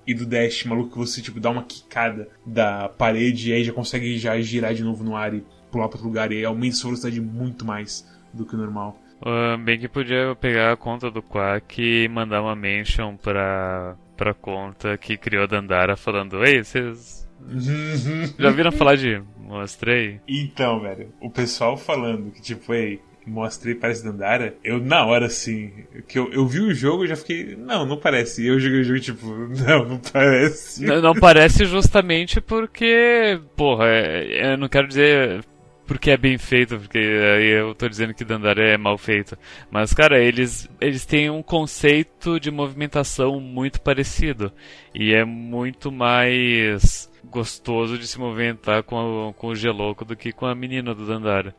E 0.05 0.13
do 0.13 0.25
dash, 0.25 0.65
maluco, 0.65 0.91
que 0.91 0.97
você 0.97 1.21
tipo 1.21 1.39
dá 1.39 1.49
uma 1.49 1.63
quicada 1.63 2.27
da 2.45 2.89
parede 2.89 3.49
e 3.49 3.53
aí 3.53 3.63
já 3.63 3.71
consegue 3.71 4.17
já 4.17 4.39
girar 4.41 4.73
de 4.73 4.83
novo 4.83 5.03
no 5.03 5.15
ar 5.15 5.33
e 5.33 5.43
pular 5.71 5.87
para 5.87 5.97
outro 5.97 6.07
lugar 6.07 6.31
e 6.31 6.43
aumenta 6.43 6.75
sua 6.75 6.89
velocidade 6.89 7.21
muito 7.21 7.63
mais 7.63 8.07
do 8.33 8.45
que 8.45 8.55
o 8.55 8.57
normal. 8.57 8.99
Uh, 9.21 9.57
bem 9.57 9.77
que 9.77 9.87
podia 9.87 10.35
pegar 10.39 10.71
a 10.71 10.77
conta 10.77 11.11
do 11.11 11.21
Quack 11.21 11.81
e 11.81 12.07
mandar 12.07 12.41
uma 12.41 12.55
mention 12.55 13.17
pra, 13.17 13.95
pra 14.15 14.33
conta 14.33 14.97
que 14.97 15.17
criou 15.17 15.43
a 15.43 15.47
Dandara 15.47 15.97
falando 15.97 16.43
Ei, 16.43 16.63
vocês 16.63 17.29
já 18.39 18.49
viram 18.49 18.71
falar 18.71 18.95
de 18.95 19.21
Mostrei? 19.37 20.21
Então, 20.27 20.79
velho, 20.79 21.11
o 21.19 21.29
pessoal 21.29 21.75
falando 21.75 22.31
que 22.31 22.41
tipo, 22.41 22.73
ei, 22.73 23.01
mostrei 23.29 23.75
parece 23.75 24.03
Dandara, 24.03 24.55
eu 24.63 24.79
na 24.79 25.05
hora 25.05 25.27
assim, 25.27 25.71
que 26.07 26.17
eu, 26.17 26.31
eu 26.33 26.47
vi 26.47 26.59
o 26.59 26.73
jogo 26.73 27.05
e 27.05 27.07
já 27.07 27.15
fiquei, 27.15 27.55
não, 27.55 27.85
não 27.85 27.97
parece. 27.97 28.43
E 28.43 28.47
eu 28.47 28.59
joguei 28.59 28.81
o 28.81 28.83
jogo 28.83 28.99
tipo, 28.99 29.27
não, 29.65 29.85
não 29.85 29.97
parece. 29.99 30.85
Não, 30.85 31.01
não 31.01 31.13
parece 31.13 31.65
justamente 31.65 32.41
porque, 32.41 33.39
porra, 33.55 33.85
é, 33.87 34.53
eu 34.53 34.57
não 34.57 34.67
quero 34.67 34.87
dizer 34.87 35.43
porque 35.89 36.11
é 36.11 36.17
bem 36.17 36.37
feito, 36.37 36.77
porque 36.77 36.99
aí 36.99 37.47
eu 37.47 37.73
tô 37.73 37.89
dizendo 37.89 38.13
que 38.13 38.23
Dandara 38.23 38.63
é 38.63 38.77
mal 38.77 38.95
feito. 38.95 39.35
Mas, 39.71 39.91
cara, 39.91 40.21
eles, 40.21 40.69
eles 40.79 41.03
têm 41.03 41.31
um 41.31 41.41
conceito 41.41 42.39
de 42.39 42.51
movimentação 42.51 43.39
muito 43.39 43.81
parecido. 43.81 44.53
E 44.93 45.15
é 45.15 45.25
muito 45.25 45.91
mais 45.91 47.09
gostoso 47.23 47.97
de 47.97 48.05
se 48.05 48.19
movimentar 48.19 48.83
com, 48.83 49.29
a, 49.29 49.33
com 49.33 49.47
o 49.47 49.55
Geloco 49.55 50.05
do 50.05 50.15
que 50.15 50.31
com 50.31 50.45
a 50.45 50.53
menina 50.53 50.93
do 50.93 51.07
Dandara. 51.07 51.55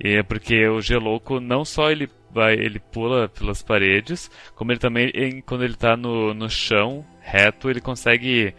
E 0.00 0.16
é 0.16 0.22
porque 0.22 0.66
o 0.68 0.80
Geloco 0.80 1.40
não 1.40 1.64
só 1.64 1.90
ele 1.90 2.08
vai, 2.32 2.54
ele 2.54 2.78
pula 2.78 3.28
pelas 3.28 3.62
paredes, 3.62 4.30
como 4.54 4.72
ele 4.72 4.80
também, 4.80 5.42
quando 5.46 5.64
ele 5.64 5.74
está 5.74 5.96
no, 5.96 6.32
no 6.34 6.48
chão 6.48 7.04
reto, 7.20 7.70
ele 7.70 7.80
consegue 7.80 8.54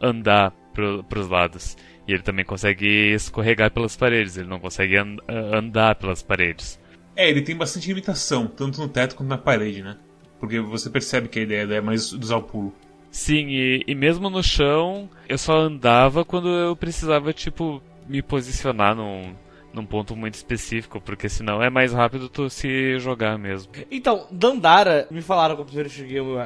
andar 0.00 0.52
para 0.72 1.18
os 1.18 1.28
lados. 1.28 1.76
E 2.06 2.12
ele 2.12 2.22
também 2.22 2.44
consegue 2.44 3.12
escorregar 3.12 3.70
pelas 3.70 3.96
paredes, 3.96 4.36
ele 4.36 4.48
não 4.48 4.58
consegue 4.58 4.96
and, 4.96 5.16
andar 5.28 5.94
pelas 5.94 6.22
paredes. 6.22 6.80
É, 7.14 7.28
ele 7.28 7.42
tem 7.42 7.56
bastante 7.56 7.88
limitação, 7.88 8.46
tanto 8.46 8.80
no 8.80 8.88
teto 8.88 9.14
quanto 9.14 9.28
na 9.28 9.38
parede, 9.38 9.82
né? 9.82 9.96
Porque 10.40 10.58
você 10.60 10.90
percebe 10.90 11.28
que 11.28 11.38
a 11.38 11.42
ideia 11.42 11.74
é 11.74 11.80
mais 11.80 12.12
usar 12.12 12.36
o 12.36 12.42
pulo. 12.42 12.74
Sim, 13.10 13.48
e, 13.48 13.84
e 13.86 13.94
mesmo 13.94 14.28
no 14.28 14.42
chão, 14.42 15.08
eu 15.28 15.38
só 15.38 15.56
andava 15.56 16.24
quando 16.24 16.48
eu 16.48 16.74
precisava, 16.74 17.32
tipo, 17.32 17.82
me 18.08 18.22
posicionar 18.22 18.96
num, 18.96 19.34
num 19.72 19.86
ponto 19.86 20.14
muito 20.14 20.34
específico, 20.34 21.00
porque 21.00 21.28
senão 21.28 21.62
é 21.62 21.70
mais 21.70 21.92
rápido 21.92 22.28
tu 22.28 22.50
se 22.50 22.98
jogar 22.98 23.38
mesmo. 23.38 23.72
Então, 23.90 24.26
Dandara, 24.30 25.06
me 25.10 25.22
falaram 25.22 25.54
que 25.54 25.62
eu 25.62 25.64
primeiro 25.64 25.90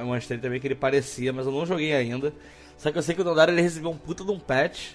uma 0.05 0.19
stream 0.19 0.41
também 0.41 0.61
que 0.61 0.67
ele 0.67 0.75
parecia, 0.75 1.33
mas 1.33 1.47
eu 1.47 1.53
não 1.53 1.67
joguei 1.67 1.93
ainda. 1.95 2.33
Só 2.77 2.93
que 2.93 2.99
eu 2.99 3.03
sei 3.03 3.15
que 3.15 3.21
o 3.21 3.25
Dandara 3.25 3.51
ele 3.51 3.63
recebeu 3.63 3.91
um 3.91 3.97
puta 3.97 4.25
de 4.25 4.31
um 4.31 4.39
patch 4.39 4.93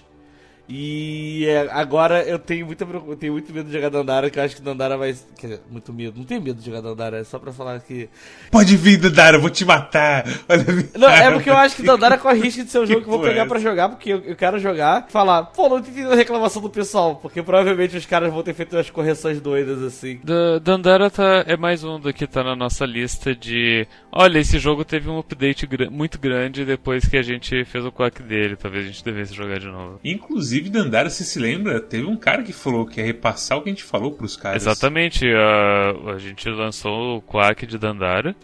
e 0.68 1.44
é, 1.46 1.68
agora 1.70 2.22
eu 2.22 2.38
tenho, 2.38 2.64
muita, 2.64 2.84
eu 2.84 3.16
tenho 3.16 3.32
muito 3.32 3.52
medo 3.52 3.66
de 3.66 3.72
jogar 3.72 3.88
Dandara, 3.90 4.30
que 4.30 4.38
eu 4.38 4.42
acho 4.42 4.56
que 4.56 4.62
Dandara 4.62 4.96
vai. 4.96 5.14
Quer 5.36 5.46
dizer, 5.48 5.62
muito 5.70 5.92
medo. 5.92 6.18
Não 6.18 6.24
tenho 6.24 6.40
medo 6.40 6.58
de 6.58 6.64
jogar 6.64 6.80
Dandara, 6.80 7.18
é 7.18 7.24
só 7.24 7.38
pra 7.38 7.52
falar 7.52 7.80
que. 7.80 8.08
Pode 8.50 8.76
vir, 8.76 8.96
Dandara, 8.96 9.36
eu 9.36 9.40
vou 9.40 9.50
te 9.50 9.64
matar. 9.64 10.24
Olha 10.48 10.64
não, 10.96 11.08
é 11.08 11.30
porque 11.32 11.50
eu 11.50 11.56
acho 11.56 11.76
que 11.76 11.82
Dandara 11.82 12.16
corre 12.16 12.40
risco 12.40 12.64
de 12.64 12.70
ser 12.70 12.78
um 12.78 12.86
jogo 12.86 13.00
que, 13.00 13.04
que 13.04 13.10
eu 13.10 13.18
vou 13.18 13.26
pegar 13.26 13.42
é 13.42 13.46
pra 13.46 13.58
jogar, 13.58 13.88
porque 13.88 14.12
eu, 14.12 14.20
eu 14.20 14.36
quero 14.36 14.58
jogar 14.58 15.06
e 15.08 15.12
falar, 15.12 15.42
pô, 15.44 15.68
não 15.68 15.78
entendi 15.78 16.02
a 16.02 16.14
reclamação 16.14 16.62
do 16.62 16.70
pessoal, 16.70 17.16
porque 17.16 17.42
provavelmente 17.42 17.96
os 17.96 18.06
caras 18.06 18.32
vão 18.32 18.42
ter 18.42 18.54
feito 18.54 18.76
umas 18.76 18.88
correções 18.88 19.40
doidas 19.40 19.82
assim. 19.82 20.20
Da, 20.22 20.58
Dandara 20.58 21.10
tá, 21.10 21.44
é 21.46 21.56
mais 21.56 21.82
um 21.82 21.98
do 21.98 22.12
que 22.12 22.26
tá 22.26 22.44
na 22.44 22.54
nossa 22.54 22.86
lista 22.86 23.34
de. 23.34 23.86
Olha, 24.10 24.38
esse 24.38 24.58
jogo 24.58 24.84
teve 24.84 25.08
um 25.10 25.18
update 25.18 25.66
gr 25.66 25.90
muito 25.90 26.18
grande 26.18 26.64
depois 26.64 27.06
que 27.06 27.16
a 27.16 27.22
gente 27.22 27.64
fez 27.64 27.84
o 27.84 27.92
quack 27.92 28.22
dele. 28.22 28.56
Talvez 28.56 28.84
a 28.84 28.88
gente 28.88 29.04
devesse 29.04 29.34
jogar 29.34 29.58
de 29.58 29.66
novo. 29.66 29.98
Inclusive, 30.04 30.51
Inclusive, 30.52 30.70
Dandara, 30.70 31.08
você 31.08 31.24
se 31.24 31.38
lembra? 31.38 31.80
Teve 31.80 32.04
um 32.04 32.16
cara 32.16 32.42
que 32.42 32.52
falou 32.52 32.86
que 32.86 33.00
ia 33.00 33.06
repassar 33.06 33.56
o 33.56 33.62
que 33.62 33.70
a 33.70 33.72
gente 33.72 33.84
falou 33.84 34.12
pros 34.12 34.36
caras. 34.36 34.62
Exatamente. 34.62 35.26
A, 35.32 36.12
a 36.12 36.18
gente 36.18 36.48
lançou 36.50 37.16
o 37.16 37.22
Quack 37.22 37.66
de 37.66 37.78
Dandara. 37.78 38.36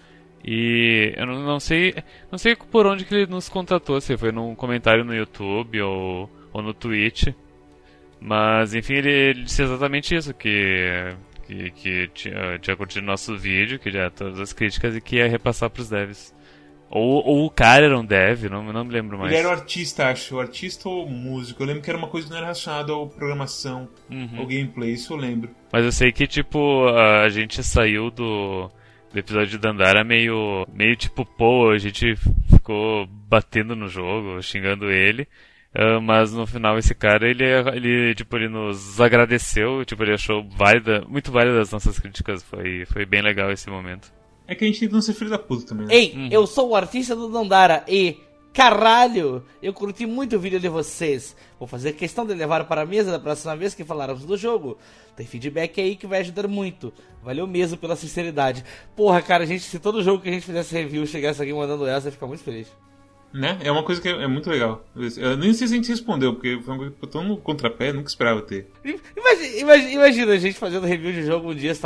E 0.42 1.12
eu 1.16 1.26
não, 1.26 1.42
não, 1.42 1.60
sei 1.60 1.94
não 2.30 2.38
sei 2.38 2.56
por 2.56 2.86
onde 2.86 3.04
que 3.04 3.14
ele 3.14 3.26
nos 3.26 3.48
contatou, 3.48 4.00
se 4.00 4.16
foi 4.16 4.32
num 4.32 4.54
comentário 4.54 5.04
no 5.04 5.14
YouTube 5.14 5.80
ou, 5.82 6.30
ou 6.52 6.62
no 6.62 6.72
Twitch. 6.72 7.28
Mas 8.20 8.74
enfim, 8.74 8.94
ele, 8.94 9.10
ele 9.10 9.42
disse 9.42 9.62
exatamente 9.62 10.14
isso, 10.14 10.32
que, 10.32 11.14
que, 11.46 11.70
que 11.72 12.08
tinha, 12.14 12.58
tinha 12.58 12.76
curtido 12.76 13.04
nosso 13.04 13.36
vídeo, 13.36 13.78
que 13.78 13.90
já 13.90 14.10
todas 14.10 14.40
as 14.40 14.52
críticas 14.52 14.96
e 14.96 15.00
que 15.00 15.16
ia 15.16 15.28
repassar 15.28 15.68
pros 15.68 15.90
devs. 15.90 16.34
Ou, 16.90 17.22
ou 17.24 17.46
o 17.46 17.51
cara 17.51 17.85
era 17.85 17.98
um 17.98 18.05
dev, 18.05 18.44
não, 18.44 18.72
não 18.72 18.85
me 18.85 18.92
lembro 18.92 19.18
mais. 19.18 19.31
Ele 19.31 19.40
era 19.40 19.48
o 19.48 19.53
artista, 19.53 20.09
acho. 20.09 20.40
Artista 20.40 20.88
ou 20.88 21.09
músico. 21.09 21.62
Eu 21.62 21.66
lembro 21.66 21.83
que 21.83 21.90
era 21.90 21.98
uma 21.98 22.09
coisa 22.09 22.27
que 22.27 22.31
não 22.31 22.38
era 22.38 22.46
relacionada 22.46 22.92
à 22.92 23.07
programação 23.07 23.88
uhum. 24.11 24.38
ou 24.38 24.46
gameplay, 24.46 24.92
isso 24.92 25.12
eu 25.12 25.16
lembro. 25.18 25.51
Mas 25.70 25.85
eu 25.85 25.92
sei 25.92 26.12
que, 26.12 26.27
tipo, 26.27 26.88
a 26.88 27.29
gente 27.29 27.62
saiu 27.62 28.11
do, 28.11 28.70
do 29.12 29.18
episódio 29.18 29.48
de 29.48 29.59
Dandara 29.59 30.03
meio, 30.03 30.66
meio 30.72 30.96
tipo, 30.96 31.27
pô, 31.27 31.70
a 31.70 31.79
gente 31.79 32.16
ficou 32.51 33.07
batendo 33.07 33.77
no 33.77 33.88
jogo, 33.88 34.42
xingando 34.42 34.90
ele. 34.90 35.29
Uh, 35.74 36.01
mas 36.01 36.33
no 36.33 36.46
final 36.46 36.79
esse 36.79 36.94
cara, 36.94 37.29
ele, 37.29 37.44
ele, 37.74 38.14
tipo, 38.14 38.35
ele 38.35 38.48
nos 38.48 38.98
agradeceu, 38.98 39.85
tipo, 39.85 40.03
ele 40.03 40.14
achou 40.14 40.42
válida, 40.48 41.05
muito 41.07 41.31
válida 41.31 41.61
as 41.61 41.70
nossas 41.70 41.98
críticas. 41.98 42.42
Foi, 42.42 42.87
foi 42.87 43.05
bem 43.05 43.20
legal 43.20 43.53
esse 43.53 43.68
momento. 43.68 44.11
É 44.48 44.54
que 44.54 44.64
a 44.64 44.66
gente 44.66 44.80
tenta 44.80 44.94
não 44.94 45.02
ser 45.02 45.12
filho 45.12 45.30
da 45.30 45.38
puta 45.38 45.66
também, 45.66 45.87
né? 45.87 45.94
Ei, 45.94 46.14
uhum. 46.16 46.28
eu 46.32 46.46
sou 46.46 46.70
o 46.70 46.74
artista 46.74 47.14
do 47.14 47.28
Dandara 47.28 47.84
e. 47.87 48.16
Caralho! 48.50 49.44
Eu 49.62 49.72
curti 49.72 50.04
muito 50.06 50.34
o 50.34 50.40
vídeo 50.40 50.58
de 50.58 50.68
vocês. 50.68 51.37
Vou 51.58 51.68
fazer 51.68 51.92
questão 51.92 52.26
de 52.26 52.34
levar 52.34 52.64
para 52.64 52.80
a 52.80 52.87
mesa 52.87 53.12
da 53.12 53.18
próxima 53.18 53.54
vez 53.54 53.74
que 53.74 53.84
falarmos 53.84 54.24
do 54.24 54.37
jogo. 54.37 54.78
Tem 55.14 55.26
feedback 55.26 55.80
aí 55.80 55.94
que 55.94 56.08
vai 56.08 56.20
ajudar 56.20 56.48
muito. 56.48 56.92
Valeu 57.22 57.46
mesmo 57.46 57.76
pela 57.76 57.94
sinceridade. 57.94 58.64
Porra, 58.96 59.20
cara, 59.22 59.44
a 59.44 59.46
gente, 59.46 59.62
se 59.62 59.78
todo 59.78 60.02
jogo 60.02 60.22
que 60.22 60.28
a 60.28 60.32
gente 60.32 60.46
fizesse 60.46 60.74
review 60.74 61.06
chegasse 61.06 61.40
aqui 61.40 61.52
mandando 61.52 61.87
essa, 61.87 62.06
eu 62.06 62.08
ia 62.08 62.12
ficar 62.12 62.26
muito 62.26 62.42
feliz. 62.42 62.66
Né? 63.32 63.58
É 63.62 63.70
uma 63.70 63.84
coisa 63.84 64.00
que 64.00 64.08
é, 64.08 64.22
é, 64.22 64.26
muito 64.26 64.48
legal. 64.48 64.82
Eu 65.16 65.37
nem 65.37 65.52
sei 65.52 65.68
se 65.68 65.74
a 65.74 65.76
gente 65.76 65.90
respondeu, 65.90 66.32
porque 66.32 66.58
foi 66.62 66.72
uma 66.72 66.78
coisa 66.78 66.94
que 66.94 67.04
eu 67.04 67.08
tô 67.08 67.22
no 67.22 67.37
contrapé, 67.37 67.92
nunca 67.92 68.08
esperava 68.08 68.40
ter. 68.40 68.70
Imagina, 68.82 69.58
imagina, 69.61 69.90
imagina 69.90 70.32
a 70.32 70.38
gente 70.38 70.58
fazendo 70.58 70.87
review 70.87 71.12
de 71.12 71.22
jogo 71.22 71.50
um 71.50 71.54
dia, 71.54 71.74
se 71.74 71.82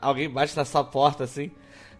alguém 0.00 0.28
bate 0.30 0.56
na 0.56 0.64
sua 0.64 0.82
porta 0.82 1.24
assim. 1.24 1.50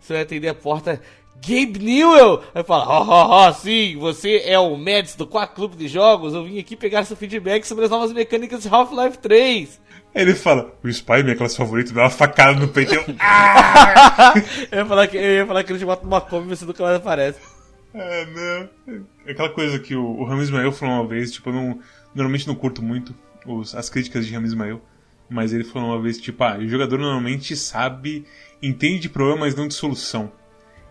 Você 0.07 0.13
vai 0.13 0.23
atender 0.23 0.49
a 0.49 0.55
porta. 0.55 1.03
Gabe 1.35 1.81
Newell! 1.81 2.45
Aí 2.55 2.63
fala, 2.63 2.87
ó, 2.89 3.05
ó, 3.05 3.49
ó, 3.49 3.53
sim, 3.53 3.97
você 3.99 4.43
é 4.45 4.57
o 4.57 4.77
Mads 4.77 5.17
do 5.17 5.27
Quack 5.27 5.55
Clube 5.55 5.77
de 5.77 5.89
Jogos, 5.89 6.33
eu 6.33 6.45
vim 6.45 6.59
aqui 6.59 6.77
pegar 6.77 7.05
seu 7.05 7.17
feedback 7.17 7.65
sobre 7.65 7.85
as 7.85 7.91
novas 7.91 8.13
mecânicas 8.13 8.63
de 8.63 8.69
Half-Life 8.69 9.19
3. 9.19 9.81
Aí 10.15 10.23
ele 10.23 10.35
fala, 10.35 10.73
o 10.83 10.89
Spy, 10.89 11.25
minha 11.25 11.35
classe 11.35 11.57
favorita, 11.57 11.93
dá 11.93 12.03
uma 12.03 12.11
facada 12.11 12.59
no 12.59 12.69
peito 12.69 12.95
eu... 12.95 13.05
Ah! 13.21 14.33
eu, 14.71 14.79
ia 14.79 14.87
falar 14.87 15.07
que, 15.09 15.17
eu 15.17 15.23
ia 15.23 15.47
falar 15.47 15.65
que 15.65 15.73
ele 15.73 15.79
te 15.81 15.85
bota 15.85 16.07
uma 16.07 16.21
come 16.21 16.47
e 16.47 16.57
você 16.57 16.65
nunca 16.65 16.85
mais 16.85 16.97
aparece. 16.97 17.41
É, 17.93 18.27
não. 18.27 19.05
É 19.27 19.33
aquela 19.33 19.51
coisa 19.51 19.79
que 19.81 19.97
o, 19.97 20.05
o 20.05 20.25
Rami 20.25 20.43
Ismael 20.43 20.71
falou 20.71 20.95
uma 20.95 21.09
vez, 21.09 21.33
tipo, 21.33 21.51
eu 21.51 21.53
não, 21.53 21.81
normalmente 22.15 22.47
não 22.47 22.55
curto 22.55 22.81
muito 22.81 23.13
os, 23.45 23.75
as 23.75 23.91
críticas 23.91 24.25
de 24.25 24.33
Rami 24.33 24.47
Ismael, 24.47 24.81
mas 25.29 25.53
ele 25.53 25.65
falou 25.65 25.91
uma 25.91 26.01
vez, 26.01 26.19
tipo, 26.19 26.43
ah, 26.45 26.59
o 26.59 26.69
jogador 26.69 26.99
normalmente 26.99 27.57
sabe, 27.57 28.25
entende 28.63 29.01
de 29.01 29.09
problema, 29.09 29.41
mas 29.41 29.55
não 29.55 29.69
de 29.69 29.75
solução. 29.75 30.33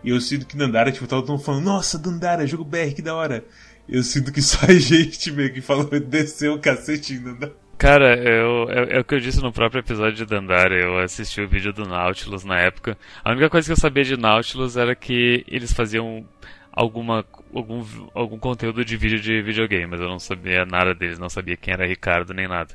E 0.02 0.10
eu 0.10 0.20
sinto 0.20 0.46
que 0.46 0.56
Dandara, 0.56 0.92
tipo, 0.92 1.06
tava 1.06 1.22
todo 1.22 1.32
mundo 1.32 1.44
falando, 1.44 1.64
nossa, 1.64 1.98
Dandara, 1.98 2.46
jogo 2.46 2.64
BR, 2.64 2.94
que 2.94 3.02
da 3.02 3.14
hora. 3.14 3.44
Eu 3.88 4.02
sinto 4.02 4.32
que 4.32 4.42
só 4.42 4.66
a 4.70 4.74
gente 4.74 5.30
meio 5.32 5.52
que 5.52 5.60
falou, 5.60 5.88
desceu 6.00 6.54
o 6.54 6.60
cacete 6.60 7.14
em 7.14 7.22
Dandara. 7.22 7.56
Cara, 7.78 8.16
eu, 8.16 8.70
é, 8.70 8.96
é, 8.96 9.00
o 9.00 9.04
que 9.04 9.14
eu 9.14 9.20
disse 9.20 9.42
no 9.42 9.52
próprio 9.52 9.80
episódio 9.80 10.14
de 10.14 10.24
Dandara. 10.24 10.74
Eu 10.74 10.98
assisti 10.98 11.42
o 11.42 11.48
vídeo 11.48 11.72
do 11.72 11.84
Nautilus 11.84 12.42
na 12.42 12.58
época. 12.58 12.96
A 13.22 13.32
única 13.32 13.50
coisa 13.50 13.66
que 13.66 13.72
eu 13.72 13.76
sabia 13.76 14.02
de 14.02 14.16
Nautilus 14.16 14.76
era 14.78 14.94
que 14.94 15.44
eles 15.46 15.74
faziam 15.74 16.26
alguma, 16.72 17.24
algum, 17.54 17.84
algum 18.14 18.38
conteúdo 18.38 18.84
de 18.84 18.96
vídeo 18.96 19.20
de 19.20 19.42
videogame, 19.42 19.86
mas 19.86 20.00
eu 20.00 20.08
não 20.08 20.18
sabia 20.18 20.64
nada 20.64 20.94
deles, 20.94 21.18
não 21.18 21.28
sabia 21.28 21.56
quem 21.56 21.74
era 21.74 21.86
Ricardo 21.86 22.34
nem 22.34 22.48
nada. 22.48 22.74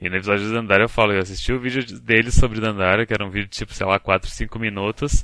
E 0.00 0.08
no 0.08 0.16
episódio 0.16 0.46
de 0.46 0.52
Dandara 0.52 0.84
eu 0.84 0.88
falo, 0.88 1.12
eu 1.12 1.20
assisti 1.20 1.52
o 1.52 1.60
vídeo 1.60 1.84
deles 2.00 2.34
sobre 2.34 2.60
Dandara, 2.60 3.06
que 3.06 3.12
era 3.12 3.24
um 3.24 3.30
vídeo 3.30 3.48
tipo, 3.48 3.72
sei 3.72 3.86
lá, 3.86 3.98
4, 3.98 4.30
5 4.30 4.58
minutos, 4.58 5.22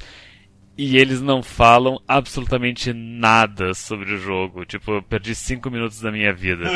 e 0.76 0.96
eles 0.96 1.20
não 1.20 1.42
falam 1.42 2.00
absolutamente 2.07 2.92
nada 2.92 3.74
sobre 3.74 4.12
o 4.12 4.18
jogo. 4.18 4.64
Tipo, 4.64 4.94
eu 4.94 5.02
perdi 5.02 5.35
5 5.35 5.70
minutos 5.70 6.00
da 6.00 6.11
minha 6.11 6.33
vida. 6.33 6.64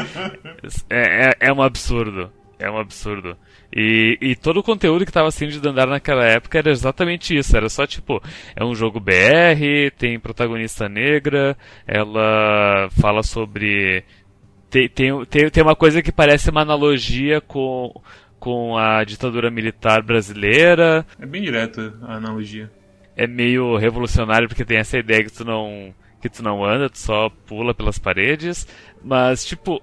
É, 0.90 1.28
é, 1.28 1.32
é 1.40 1.52
um 1.52 1.62
absurdo. 1.62 2.32
É 2.58 2.70
um 2.70 2.78
absurdo. 2.78 3.36
E, 3.72 4.18
e 4.20 4.34
todo 4.34 4.58
o 4.58 4.62
conteúdo 4.62 5.04
que 5.04 5.10
estava 5.10 5.30
sendo 5.30 5.52
de 5.52 5.60
Dandara 5.60 5.90
naquela 5.90 6.24
época 6.24 6.58
era 6.58 6.70
exatamente 6.70 7.36
isso. 7.36 7.56
Era 7.56 7.68
só 7.68 7.86
tipo, 7.86 8.20
é 8.56 8.64
um 8.64 8.74
jogo 8.74 8.98
BR, 8.98 9.92
tem 9.96 10.18
protagonista 10.18 10.88
negra, 10.88 11.56
ela 11.86 12.88
fala 13.00 13.22
sobre. 13.22 14.02
Tem, 14.68 14.88
tem, 14.88 15.24
tem, 15.26 15.48
tem 15.50 15.62
uma 15.62 15.76
coisa 15.76 16.02
que 16.02 16.10
parece 16.10 16.50
uma 16.50 16.62
analogia 16.62 17.40
com, 17.40 17.92
com 18.40 18.76
a 18.76 19.04
ditadura 19.04 19.50
militar 19.50 20.02
brasileira. 20.02 21.06
É 21.20 21.24
bem 21.24 21.42
direta 21.42 21.94
a 22.02 22.16
analogia. 22.16 22.70
É 23.16 23.26
meio 23.26 23.76
revolucionário 23.76 24.48
porque 24.48 24.64
tem 24.64 24.78
essa 24.78 24.98
ideia 24.98 25.24
que 25.24 25.32
tu 25.32 25.44
não 25.44 25.94
que 26.20 26.28
tu 26.28 26.42
não 26.42 26.64
anda, 26.64 26.90
tu 26.90 26.98
só 26.98 27.30
pula 27.46 27.72
pelas 27.72 27.96
paredes, 27.96 28.66
mas 29.02 29.44
tipo, 29.44 29.80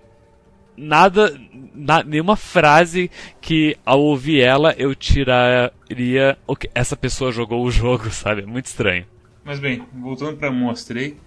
nada, 0.77 1.39
na, 1.73 2.03
nenhuma 2.03 2.35
frase 2.35 3.09
que 3.41 3.77
ao 3.85 4.01
ouvir 4.01 4.41
ela 4.41 4.73
eu 4.77 4.93
tiraria 4.95 6.37
okay, 6.45 6.69
essa 6.73 6.95
pessoa 6.95 7.31
jogou 7.31 7.63
o 7.63 7.71
jogo, 7.71 8.09
sabe? 8.11 8.41
É 8.41 8.45
muito 8.45 8.65
estranho. 8.65 9.05
Mas 9.43 9.59
bem, 9.59 9.85
voltando 9.93 10.37
pra 10.37 10.51
mostrei, 10.51 11.17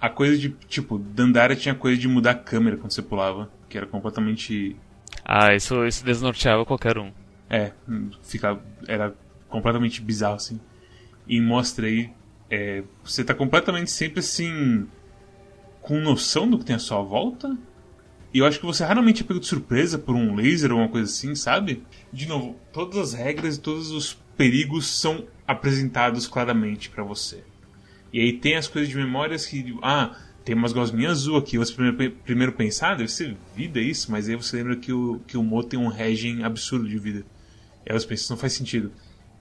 a 0.00 0.08
coisa 0.08 0.36
de, 0.36 0.50
tipo, 0.66 0.98
Dandara 0.98 1.54
tinha 1.54 1.74
coisa 1.74 2.00
de 2.00 2.08
mudar 2.08 2.32
a 2.32 2.34
câmera 2.34 2.76
quando 2.76 2.90
você 2.90 3.02
pulava, 3.02 3.48
que 3.68 3.78
era 3.78 3.86
completamente... 3.86 4.76
Ah, 5.24 5.54
isso, 5.54 5.86
isso 5.86 6.04
desnorteava 6.04 6.64
qualquer 6.64 6.98
um. 6.98 7.12
É, 7.48 7.70
fica, 8.22 8.58
era 8.88 9.14
completamente 9.48 10.00
bizarro, 10.00 10.34
assim. 10.34 10.58
E 11.24 11.40
mostrei, 11.40 12.10
é, 12.50 12.82
você 13.04 13.22
tá 13.22 13.32
completamente 13.32 13.92
sempre, 13.92 14.18
assim, 14.18 14.88
com 15.80 16.00
noção 16.00 16.50
do 16.50 16.58
que 16.58 16.64
tem 16.64 16.74
à 16.74 16.80
sua 16.80 17.00
volta, 17.02 17.56
e 18.32 18.38
eu 18.38 18.46
acho 18.46 18.58
que 18.58 18.66
você 18.66 18.84
raramente 18.84 19.22
é 19.22 19.26
pego 19.26 19.40
de 19.40 19.46
surpresa 19.46 19.98
por 19.98 20.14
um 20.14 20.34
laser 20.34 20.72
ou 20.72 20.78
uma 20.78 20.88
coisa 20.88 21.10
assim, 21.10 21.34
sabe? 21.34 21.82
De 22.12 22.26
novo, 22.26 22.56
todas 22.72 22.98
as 22.98 23.12
regras 23.12 23.56
e 23.56 23.60
todos 23.60 23.90
os 23.90 24.14
perigos 24.36 24.86
são 24.86 25.26
apresentados 25.46 26.26
claramente 26.26 26.88
para 26.88 27.04
você. 27.04 27.44
E 28.12 28.20
aí 28.20 28.32
tem 28.32 28.56
as 28.56 28.68
coisas 28.68 28.88
de 28.88 28.96
memórias 28.96 29.46
que. 29.46 29.76
Ah, 29.82 30.16
tem 30.44 30.54
umas 30.54 30.72
gosminhas 30.72 31.12
azul 31.12 31.36
aqui. 31.36 31.56
Você 31.58 31.72
primeiro, 31.72 32.16
primeiro 32.24 32.52
pensar, 32.52 32.92
ah, 32.92 32.94
deve 32.94 33.10
ser 33.10 33.36
vida 33.54 33.80
isso, 33.80 34.10
mas 34.10 34.28
aí 34.28 34.34
você 34.34 34.56
lembra 34.56 34.76
que 34.76 34.92
o, 34.92 35.20
que 35.26 35.36
o 35.36 35.42
Mo 35.42 35.62
tem 35.62 35.78
um 35.78 35.88
regen 35.88 36.42
absurdo 36.42 36.88
de 36.88 36.98
vida. 36.98 37.24
E 37.86 37.92
aí 37.92 37.98
você 37.98 38.06
pensa, 38.06 38.22
isso 38.22 38.32
não 38.32 38.38
faz 38.38 38.52
sentido. 38.52 38.92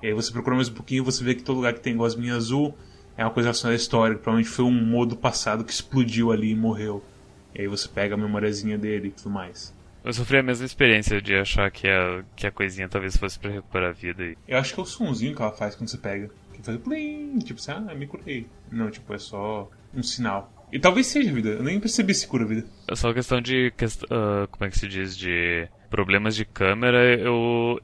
E 0.01 0.07
aí 0.07 0.13
você 0.13 0.31
procura 0.31 0.55
mais 0.55 0.69
um 0.69 0.73
pouquinho 0.73 1.03
você 1.03 1.23
vê 1.23 1.35
que 1.35 1.43
todo 1.43 1.57
lugar 1.57 1.73
que 1.73 1.79
tem 1.79 1.95
gosminha 1.95 2.35
azul 2.35 2.75
é 3.17 3.23
uma 3.23 3.31
coisa 3.31 3.47
relacionada 3.47 3.75
à 3.75 3.81
história. 3.81 4.15
Provavelmente 4.15 4.49
foi 4.49 4.65
um 4.65 4.85
modo 4.85 5.15
passado 5.15 5.63
que 5.63 5.71
explodiu 5.71 6.31
ali 6.31 6.51
e 6.51 6.55
morreu. 6.55 7.03
E 7.53 7.61
aí 7.61 7.67
você 7.67 7.87
pega 7.87 8.15
a 8.15 8.17
memoriazinha 8.17 8.77
dele 8.77 9.09
e 9.09 9.11
tudo 9.11 9.29
mais. 9.29 9.73
Eu 10.03 10.13
sofri 10.13 10.37
a 10.37 10.43
mesma 10.43 10.65
experiência 10.65 11.21
de 11.21 11.35
achar 11.35 11.69
que 11.69 11.87
a, 11.87 12.23
que 12.35 12.47
a 12.47 12.51
coisinha 12.51 12.89
talvez 12.89 13.15
fosse 13.15 13.37
para 13.37 13.51
recuperar 13.51 13.89
a 13.89 13.93
vida. 13.93 14.23
E... 14.23 14.37
Eu 14.47 14.57
acho 14.57 14.73
que 14.73 14.79
é 14.79 14.83
o 14.83 14.85
sonzinho 14.85 15.35
que 15.35 15.41
ela 15.41 15.51
faz 15.51 15.75
quando 15.75 15.89
você 15.89 15.97
pega. 15.97 16.29
Que 16.53 16.61
faz 16.63 16.77
plim, 16.79 17.37
tipo 17.39 17.59
assim, 17.59 17.71
ah, 17.71 17.93
me 17.93 18.07
curei. 18.07 18.47
Não, 18.71 18.89
tipo, 18.89 19.13
é 19.13 19.19
só 19.19 19.69
um 19.93 20.01
sinal. 20.01 20.51
E 20.71 20.79
talvez 20.79 21.07
seja 21.07 21.31
vida, 21.31 21.49
eu 21.49 21.63
nem 21.63 21.79
percebi 21.79 22.13
se 22.13 22.25
cura 22.25 22.45
a 22.45 22.47
vida. 22.47 22.65
É 22.87 22.95
só 22.95 23.13
questão 23.13 23.41
de. 23.41 23.73
Uh, 23.77 24.47
como 24.49 24.65
é 24.65 24.69
que 24.69 24.79
se 24.79 24.87
diz? 24.87 25.17
De 25.17 25.67
problemas 25.89 26.35
de 26.35 26.45
câmera, 26.45 27.19
eu. 27.19 27.79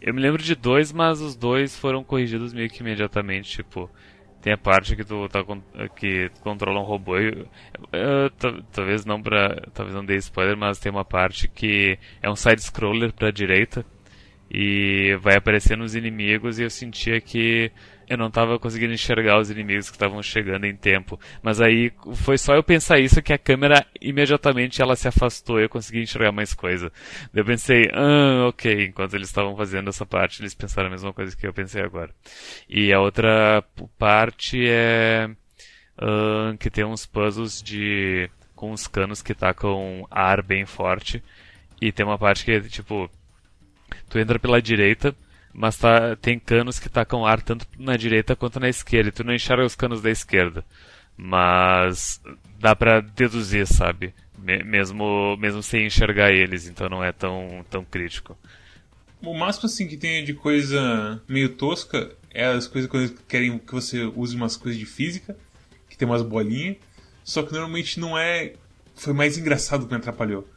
Eu 0.00 0.12
me 0.12 0.20
lembro 0.20 0.42
de 0.42 0.56
dois, 0.56 0.90
mas 0.90 1.20
os 1.20 1.36
dois 1.36 1.76
foram 1.76 2.02
corrigidos 2.02 2.52
meio 2.52 2.68
que 2.68 2.80
imediatamente. 2.80 3.50
Tipo, 3.52 3.88
tem 4.42 4.52
a 4.52 4.58
parte 4.58 4.96
que 4.96 5.04
tu 5.04 5.28
tá 5.28 5.44
que 5.94 6.28
tu 6.30 6.40
controla 6.40 6.80
um 6.80 6.84
robô. 6.84 7.16
Eu, 7.16 7.46
eu, 7.92 8.30
talvez 8.72 9.04
não 9.04 9.22
para, 9.22 9.62
talvez 9.72 9.94
não 9.94 10.04
dê 10.04 10.16
spoiler, 10.16 10.56
mas 10.56 10.80
tem 10.80 10.90
uma 10.90 11.04
parte 11.04 11.46
que 11.46 11.96
é 12.20 12.28
um 12.28 12.34
side 12.34 12.60
scroller 12.60 13.12
para 13.12 13.30
direita 13.30 13.86
e 14.50 15.16
vai 15.20 15.36
aparecendo 15.36 15.84
os 15.84 15.94
inimigos 15.94 16.58
e 16.58 16.64
eu 16.64 16.70
sentia 16.70 17.20
que 17.20 17.70
eu 18.12 18.18
não 18.18 18.26
estava 18.26 18.58
conseguindo 18.58 18.92
enxergar 18.92 19.40
os 19.40 19.50
inimigos 19.50 19.88
que 19.88 19.96
estavam 19.96 20.22
chegando 20.22 20.66
em 20.66 20.76
tempo. 20.76 21.18
Mas 21.42 21.62
aí 21.62 21.90
foi 22.16 22.36
só 22.36 22.54
eu 22.54 22.62
pensar 22.62 22.98
isso 22.98 23.22
que 23.22 23.32
a 23.32 23.38
câmera 23.38 23.86
imediatamente 24.02 24.82
ela 24.82 24.94
se 24.94 25.08
afastou 25.08 25.58
e 25.58 25.64
eu 25.64 25.68
consegui 25.70 26.02
enxergar 26.02 26.30
mais 26.30 26.52
coisa. 26.52 26.92
Eu 27.32 27.42
pensei, 27.42 27.88
ah, 27.94 28.48
ok, 28.48 28.84
enquanto 28.84 29.14
eles 29.14 29.28
estavam 29.28 29.56
fazendo 29.56 29.88
essa 29.88 30.04
parte, 30.04 30.42
eles 30.42 30.54
pensaram 30.54 30.88
a 30.88 30.90
mesma 30.90 31.10
coisa 31.14 31.34
que 31.34 31.46
eu 31.46 31.54
pensei 31.54 31.82
agora. 31.82 32.10
E 32.68 32.92
a 32.92 33.00
outra 33.00 33.64
parte 33.98 34.62
é 34.68 35.30
uh, 35.96 36.56
que 36.58 36.68
tem 36.68 36.84
uns 36.84 37.06
puzzles 37.06 37.62
de 37.62 38.28
com 38.54 38.72
uns 38.72 38.86
canos 38.86 39.22
que 39.22 39.34
tacam 39.34 40.06
ar 40.10 40.42
bem 40.42 40.66
forte. 40.66 41.22
E 41.80 41.90
tem 41.90 42.04
uma 42.04 42.18
parte 42.18 42.44
que 42.44 42.52
é 42.52 42.60
tipo, 42.60 43.10
tu 44.10 44.18
entra 44.18 44.38
pela 44.38 44.60
direita 44.60 45.16
mas 45.52 45.76
tá, 45.76 46.16
tem 46.16 46.38
canos 46.38 46.78
que 46.78 46.88
tacam 46.88 47.26
ar 47.26 47.42
tanto 47.42 47.66
na 47.78 47.96
direita 47.96 48.34
quanto 48.34 48.58
na 48.58 48.68
esquerda, 48.68 49.08
e 49.08 49.12
tu 49.12 49.24
não 49.24 49.34
enxerga 49.34 49.64
os 49.64 49.74
canos 49.74 50.00
da 50.00 50.10
esquerda. 50.10 50.64
Mas 51.16 52.20
dá 52.58 52.74
pra 52.74 53.00
deduzir, 53.00 53.66
sabe? 53.66 54.14
Mesmo, 54.38 55.36
mesmo 55.36 55.62
sem 55.62 55.86
enxergar 55.86 56.32
eles, 56.32 56.66
então 56.66 56.88
não 56.88 57.04
é 57.04 57.12
tão, 57.12 57.64
tão 57.70 57.84
crítico. 57.84 58.36
O 59.20 59.34
máximo 59.34 59.66
assim 59.66 59.86
que 59.86 59.96
tem 59.96 60.24
de 60.24 60.34
coisa 60.34 61.22
meio 61.28 61.50
tosca 61.50 62.10
é 62.30 62.46
as 62.46 62.66
coisas 62.66 62.90
que 63.10 63.22
querem 63.28 63.56
que 63.58 63.72
você 63.72 64.04
use 64.04 64.34
umas 64.34 64.56
coisas 64.56 64.78
de 64.78 64.86
física, 64.86 65.36
que 65.88 65.96
tem 65.96 66.08
umas 66.08 66.22
bolinhas, 66.22 66.76
só 67.22 67.42
que 67.42 67.52
normalmente 67.52 68.00
não 68.00 68.18
é. 68.18 68.54
Foi 68.96 69.12
mais 69.12 69.38
engraçado 69.38 69.86
que 69.86 69.92
me 69.92 69.98
atrapalhou. 69.98 70.48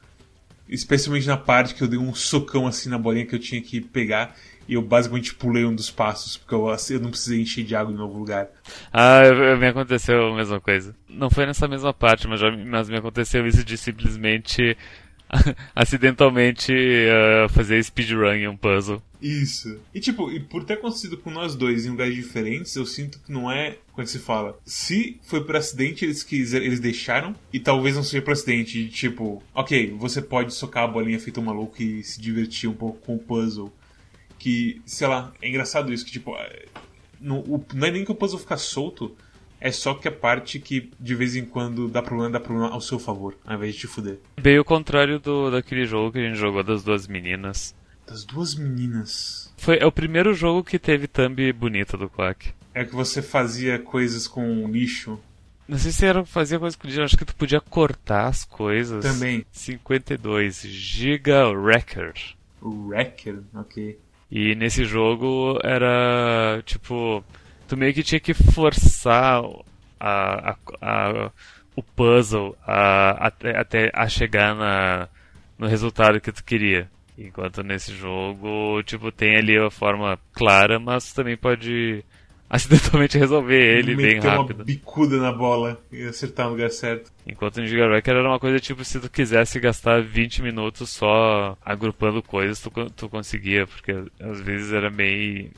Especialmente 0.68 1.28
na 1.28 1.38
parte 1.38 1.76
que 1.76 1.84
eu 1.84 1.88
dei 1.88 2.00
um 2.00 2.14
socão 2.16 2.66
assim 2.66 2.90
na 2.90 2.98
bolinha 2.98 3.26
que 3.26 3.36
eu 3.36 3.40
tinha 3.40 3.62
que 3.62 3.80
pegar 3.80 4.36
e 4.68 4.74
eu 4.74 4.82
basicamente 4.82 5.36
pulei 5.36 5.66
um 5.66 5.76
dos 5.76 5.90
passos, 5.90 6.38
porque 6.38 6.54
eu, 6.54 6.68
eu 6.90 7.00
não 7.00 7.10
precisei 7.10 7.42
encher 7.42 7.64
de 7.64 7.76
água 7.76 7.94
em 7.94 7.98
novo 7.98 8.18
lugar. 8.18 8.48
Ah, 8.92 9.22
me 9.60 9.68
aconteceu 9.68 10.28
a 10.28 10.36
mesma 10.36 10.60
coisa. 10.60 10.96
Não 11.10 11.30
foi 11.30 11.46
nessa 11.46 11.68
mesma 11.68 11.94
parte, 11.94 12.28
mas, 12.28 12.40
já, 12.40 12.52
mas 12.52 12.90
me 12.90 12.98
aconteceu 12.98 13.46
isso 13.46 13.64
de 13.64 13.78
simplesmente 13.78 14.76
acidentalmente 15.76 16.74
uh, 16.74 17.50
fazer 17.50 17.84
speedrun 17.84 18.34
em 18.34 18.48
um 18.48 18.58
puzzle. 18.58 19.02
Isso. 19.22 19.80
E 19.94 20.00
tipo, 20.00 20.32
e 20.32 20.40
por 20.40 20.64
ter 20.64 20.74
acontecido 20.74 21.18
com 21.18 21.32
nós 21.32 21.56
dois 21.56 21.86
em 21.86 21.90
lugares 21.90 22.14
diferentes, 22.14 22.76
eu 22.76 22.86
sinto 22.86 23.20
que 23.20 23.32
não 23.32 23.52
é. 23.52 23.78
É 23.98 24.06
se 24.06 24.20
fala? 24.20 24.60
Se 24.66 25.18
foi 25.24 25.44
por 25.44 25.56
acidente, 25.56 26.04
eles 26.04 26.22
quiseram, 26.22 26.66
eles 26.66 26.82
deixaram, 26.82 27.34
e 27.52 27.60
talvez 27.60 27.96
não 27.96 28.04
seja 28.04 28.22
por 28.22 28.34
acidente. 28.34 28.90
Tipo, 28.90 29.42
ok, 29.54 29.96
você 29.98 30.22
pode 30.22 30.54
socar 30.54 30.84
a 30.84 30.88
bolinha 30.88 31.20
feito 31.20 31.40
um 31.40 31.44
maluco 31.46 31.82
e 31.82 32.04
se 32.04 32.20
divertir 32.20 32.70
um 32.70 32.74
pouco 32.74 33.00
com 33.00 33.16
o 33.16 33.20
puzzle 33.20 33.74
que, 34.46 34.80
sei 34.86 35.08
lá, 35.08 35.34
é 35.42 35.50
engraçado 35.50 35.92
isso, 35.92 36.06
que 36.06 36.12
tipo, 36.12 36.38
é, 36.38 36.66
não, 37.20 37.44
não 37.74 37.88
é 37.88 37.90
nem 37.90 38.06
que 38.06 38.12
o 38.12 38.16
puzzle 38.16 38.38
fica 38.38 38.56
solto, 38.58 39.18
é 39.60 39.72
só 39.72 39.96
que 39.96 40.08
a 40.08 40.12
parte 40.12 40.60
que 40.60 40.92
de 41.00 41.16
vez 41.16 41.36
em 41.36 41.44
quando 41.44 41.88
dá 41.88 42.00
problema, 42.00 42.34
dá 42.34 42.40
problema 42.40 42.70
ao 42.70 42.80
seu 42.80 43.00
favor, 43.00 43.36
ao 43.44 43.56
invés 43.56 43.74
de 43.74 43.82
te 43.82 43.88
fuder. 43.88 44.20
Bem 44.40 44.60
o 44.60 44.64
contrário 44.64 45.20
do, 45.20 45.50
daquele 45.50 45.88
jogo 45.88 46.12
que 46.12 46.20
a 46.20 46.22
gente 46.22 46.38
jogou 46.38 46.62
das 46.62 46.84
duas 46.84 47.08
meninas. 47.08 47.74
Das 48.06 48.24
duas 48.24 48.54
meninas. 48.54 49.52
Foi, 49.58 49.80
é 49.80 49.86
o 49.88 49.92
primeiro 49.92 50.32
jogo 50.36 50.64
que 50.64 50.78
teve 50.78 51.08
thumb 51.08 51.52
bonita 51.52 51.98
do 51.98 52.08
Quack. 52.08 52.54
É 52.72 52.86
que 52.86 52.94
você 52.94 53.24
fazia 53.24 53.80
coisas 53.80 54.28
com 54.28 54.68
lixo. 54.68 55.20
Não 55.68 55.80
sei 55.80 55.92
se 55.92 56.06
era 56.06 56.24
fazia 56.24 56.60
coisa 56.60 56.78
com 56.78 56.86
lixo, 56.86 57.02
acho 57.02 57.18
que 57.18 57.26
tu 57.26 57.36
podia 57.36 57.60
cortar 57.60 58.28
as 58.28 58.46
coisas. 58.46 59.04
Também. 59.04 59.44
52, 59.52 60.62
Giga 60.68 61.48
Wrecker. 61.50 62.14
Wrecker, 62.62 63.40
ok. 63.56 64.05
E 64.36 64.54
nesse 64.54 64.84
jogo 64.84 65.58
era 65.64 66.62
tipo. 66.66 67.24
Tu 67.70 67.78
meio 67.78 67.94
que 67.94 68.04
tinha 68.04 68.20
que 68.20 68.34
forçar 68.34 69.42
a, 69.98 70.52
a, 70.52 70.58
a 70.82 71.32
o 71.74 71.82
puzzle 71.82 72.54
a, 72.68 73.28
até, 73.28 73.58
até 73.58 73.92
a 73.94 74.10
chegar 74.10 74.54
na, 74.54 75.08
no 75.58 75.68
resultado 75.68 76.20
que 76.20 76.34
tu 76.34 76.44
queria. 76.44 76.92
Enquanto 77.18 77.64
nesse 77.64 77.96
jogo, 77.96 78.84
tipo, 78.84 79.10
tem 79.10 79.38
ali 79.38 79.58
a 79.58 79.72
forma 79.72 80.20
clara, 80.34 80.80
mas 80.80 81.14
também 81.14 81.38
pode 81.38 82.04
acidentalmente 82.50 83.18
resolver 83.18 83.78
ele 83.80 83.96
bem 83.96 84.20
rápido. 84.20 84.58
uma 84.58 84.66
bicuda 84.66 85.18
na 85.18 85.32
bola 85.32 85.80
e 85.92 86.04
acertar 86.04 86.46
no 86.46 86.54
lugar 86.54 86.70
certo. 86.70 87.12
Enquanto 87.28 87.60
no 87.60 87.68
Giga 87.68 87.88
Wrecker 87.88 88.16
era 88.16 88.28
uma 88.28 88.40
coisa 88.40 88.60
tipo, 88.60 88.84
se 88.84 89.00
tu 89.00 89.10
quisesse 89.10 89.60
gastar 89.60 90.02
20 90.02 90.42
minutos 90.42 90.90
só 90.90 91.58
agrupando 91.64 92.22
coisas, 92.22 92.60
tu, 92.60 92.72
tu 92.96 93.10
conseguia, 93.10 93.66
porque 93.66 93.92
às 94.20 94.40
vezes 94.42 94.72
era 94.72 94.90
meio... 94.90 95.50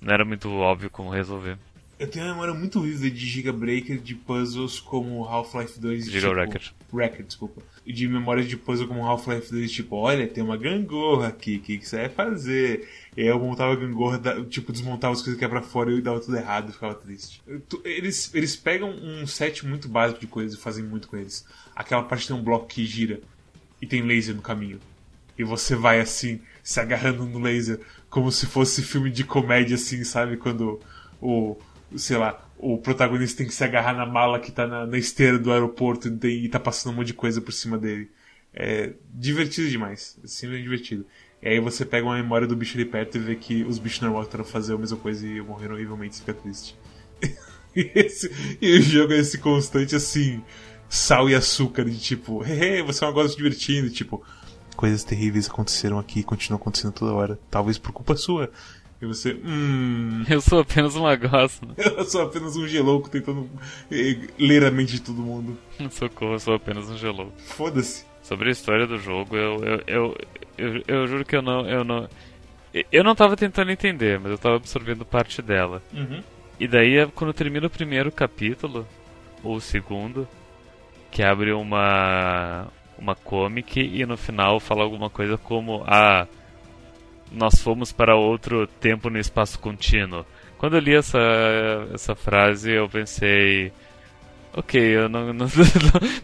não 0.00 0.12
era 0.12 0.24
muito 0.24 0.50
óbvio 0.50 0.90
como 0.90 1.10
resolver. 1.10 1.56
Eu 1.98 2.08
tenho 2.08 2.24
uma 2.24 2.32
memória 2.32 2.54
muito 2.54 2.80
vívida 2.80 3.10
de 3.10 3.24
Giga 3.24 3.52
Breaker, 3.52 3.98
de 3.98 4.14
puzzles 4.14 4.80
como 4.80 5.24
Half-Life 5.24 5.78
2 5.78 6.10
Giga 6.10 6.28
tipo. 6.58 6.74
Wrecker, 6.92 7.24
desculpa. 7.24 7.62
De 7.86 8.08
memórias 8.08 8.48
de 8.48 8.56
puzzle 8.56 8.88
como 8.88 9.04
Half-Life 9.04 9.50
2, 9.50 9.70
tipo, 9.70 9.96
olha, 9.96 10.26
tem 10.26 10.42
uma 10.42 10.56
gangorra 10.56 11.28
aqui, 11.28 11.56
o 11.56 11.60
que, 11.60 11.78
que 11.78 11.86
você 11.86 11.96
vai 11.96 12.08
fazer? 12.08 12.88
E 13.16 13.20
aí 13.20 13.26
eu 13.26 13.38
montava 13.38 13.72
a 13.72 13.76
gangorra, 13.76 14.20
tipo, 14.48 14.72
desmontava 14.72 15.12
as 15.12 15.20
coisas 15.20 15.38
que 15.38 15.44
ia 15.44 15.48
pra 15.48 15.60
fora 15.60 15.92
e 15.92 16.00
dava 16.00 16.18
tudo 16.20 16.36
errado 16.36 16.72
ficava 16.72 16.94
triste. 16.94 17.42
Eles, 17.84 18.34
eles 18.34 18.56
pegam 18.56 18.90
um 18.90 19.26
set 19.26 19.66
muito 19.66 19.88
básico 19.88 20.20
de 20.20 20.26
coisas 20.26 20.58
e 20.58 20.62
fazem 20.62 20.82
muito 20.82 21.08
com 21.08 21.16
eles. 21.16 21.46
Aquela 21.76 22.02
parte 22.02 22.26
tem 22.26 22.34
um 22.34 22.42
bloco 22.42 22.66
que 22.66 22.86
gira 22.86 23.20
e 23.80 23.86
tem 23.86 24.02
laser 24.02 24.34
no 24.34 24.42
caminho. 24.42 24.80
E 25.38 25.44
você 25.44 25.76
vai 25.76 26.00
assim, 26.00 26.40
se 26.62 26.80
agarrando 26.80 27.26
no 27.26 27.38
laser, 27.38 27.80
como 28.08 28.32
se 28.32 28.46
fosse 28.46 28.82
filme 28.82 29.10
de 29.10 29.24
comédia, 29.24 29.74
assim, 29.74 30.04
sabe? 30.04 30.36
Quando 30.36 30.80
o 31.20 31.56
sei 31.96 32.16
lá, 32.16 32.43
o 32.58 32.78
protagonista 32.78 33.38
tem 33.38 33.46
que 33.46 33.54
se 33.54 33.64
agarrar 33.64 33.94
na 33.94 34.06
mala 34.06 34.38
que 34.38 34.52
tá 34.52 34.66
na, 34.66 34.86
na 34.86 34.98
esteira 34.98 35.38
do 35.38 35.52
aeroporto 35.52 36.08
e, 36.24 36.44
e 36.44 36.48
tá 36.48 36.58
passando 36.58 36.92
um 36.92 36.96
monte 36.96 37.08
de 37.08 37.14
coisa 37.14 37.40
por 37.40 37.52
cima 37.52 37.76
dele. 37.76 38.10
É 38.52 38.92
divertido 39.12 39.68
demais. 39.68 40.18
É 40.22 40.26
simplesmente 40.26 40.62
divertido. 40.62 41.06
E 41.42 41.48
aí 41.48 41.60
você 41.60 41.84
pega 41.84 42.06
uma 42.06 42.14
memória 42.14 42.46
do 42.46 42.56
bicho 42.56 42.76
ali 42.76 42.86
perto 42.86 43.16
e 43.16 43.20
vê 43.20 43.36
que 43.36 43.64
os 43.64 43.78
bichos 43.78 44.00
normal 44.00 44.24
tentaram 44.24 44.44
fazer 44.44 44.74
a 44.74 44.78
mesma 44.78 44.96
coisa 44.96 45.26
e 45.26 45.42
morreram 45.42 45.74
horrivelmente, 45.74 46.16
fica 46.16 46.32
triste. 46.32 46.74
e, 47.76 47.90
esse, 47.94 48.30
e 48.62 48.78
o 48.78 48.82
jogo 48.82 49.12
é 49.12 49.18
esse 49.18 49.36
constante 49.38 49.94
assim, 49.94 50.42
sal 50.88 51.28
e 51.28 51.34
açúcar, 51.34 51.84
de 51.84 51.98
tipo, 51.98 52.42
hey, 52.46 52.80
você 52.82 53.04
é 53.04 53.06
uma 53.08 53.12
coisa 53.12 53.28
se 53.28 53.36
divertindo, 53.36 53.90
tipo, 53.90 54.24
coisas 54.74 55.04
terríveis 55.04 55.48
aconteceram 55.50 55.98
aqui 55.98 56.20
e 56.20 56.24
continuam 56.24 56.60
acontecendo 56.60 56.92
toda 56.92 57.12
hora. 57.12 57.38
Talvez 57.50 57.76
por 57.76 57.92
culpa 57.92 58.16
sua. 58.16 58.50
E 59.00 59.06
você, 59.06 59.34
hum. 59.44 60.24
Eu 60.28 60.40
sou 60.40 60.60
apenas 60.60 60.94
uma 60.94 61.14
gosma. 61.16 61.74
Eu 61.76 62.04
sou 62.04 62.22
apenas 62.22 62.56
um 62.56 62.66
gelouco 62.66 63.10
tentando 63.10 63.48
eh, 63.90 64.28
ler 64.38 64.64
a 64.64 64.70
mente 64.70 64.92
de 64.92 65.02
todo 65.02 65.20
mundo. 65.20 65.58
Socorro, 65.90 66.34
eu 66.34 66.38
sou 66.38 66.54
apenas 66.54 66.88
um 66.88 66.96
gelouco. 66.96 67.32
Foda-se. 67.38 68.04
Sobre 68.22 68.48
a 68.48 68.52
história 68.52 68.86
do 68.86 68.98
jogo, 68.98 69.36
eu, 69.36 69.62
eu, 69.62 69.82
eu, 69.86 70.16
eu, 70.56 70.82
eu 70.86 71.06
juro 71.06 71.24
que 71.24 71.36
eu 71.36 71.42
não, 71.42 71.68
eu 71.68 71.84
não. 71.84 72.08
Eu 72.90 73.04
não 73.04 73.14
tava 73.14 73.36
tentando 73.36 73.70
entender, 73.70 74.18
mas 74.18 74.32
eu 74.32 74.38
tava 74.38 74.56
absorvendo 74.56 75.04
parte 75.04 75.42
dela. 75.42 75.82
Uhum. 75.92 76.22
E 76.58 76.66
daí, 76.66 77.06
quando 77.14 77.32
termina 77.32 77.66
o 77.66 77.70
primeiro 77.70 78.10
capítulo, 78.10 78.86
ou 79.42 79.56
o 79.56 79.60
segundo, 79.60 80.26
que 81.10 81.22
abre 81.22 81.52
uma 81.52 82.66
uma 82.98 83.14
comic 83.14 83.80
e 83.80 84.06
no 84.06 84.16
final 84.16 84.58
fala 84.60 84.82
alguma 84.82 85.10
coisa 85.10 85.36
como 85.36 85.84
ah, 85.86 86.26
nós 87.34 87.60
fomos 87.60 87.92
para 87.92 88.16
outro 88.16 88.66
tempo 88.66 89.10
no 89.10 89.18
espaço 89.18 89.58
contínuo. 89.58 90.24
Quando 90.58 90.76
eu 90.76 90.80
li 90.80 90.94
essa, 90.94 91.18
essa 91.92 92.14
frase, 92.14 92.70
eu 92.70 92.88
pensei. 92.88 93.72
Ok, 94.52 94.80
eu 94.80 95.08
não, 95.08 95.32
não, 95.34 95.46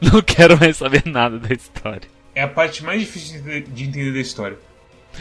não 0.01 0.23
quero 0.23 0.59
mais 0.59 0.77
saber 0.77 1.03
nada 1.07 1.39
da 1.39 1.53
história. 1.53 2.09
É 2.35 2.43
a 2.43 2.49
parte 2.49 2.85
mais 2.85 3.01
difícil 3.01 3.43
de 3.43 3.85
entender 3.85 4.13
da 4.13 4.21
história. 4.21 4.57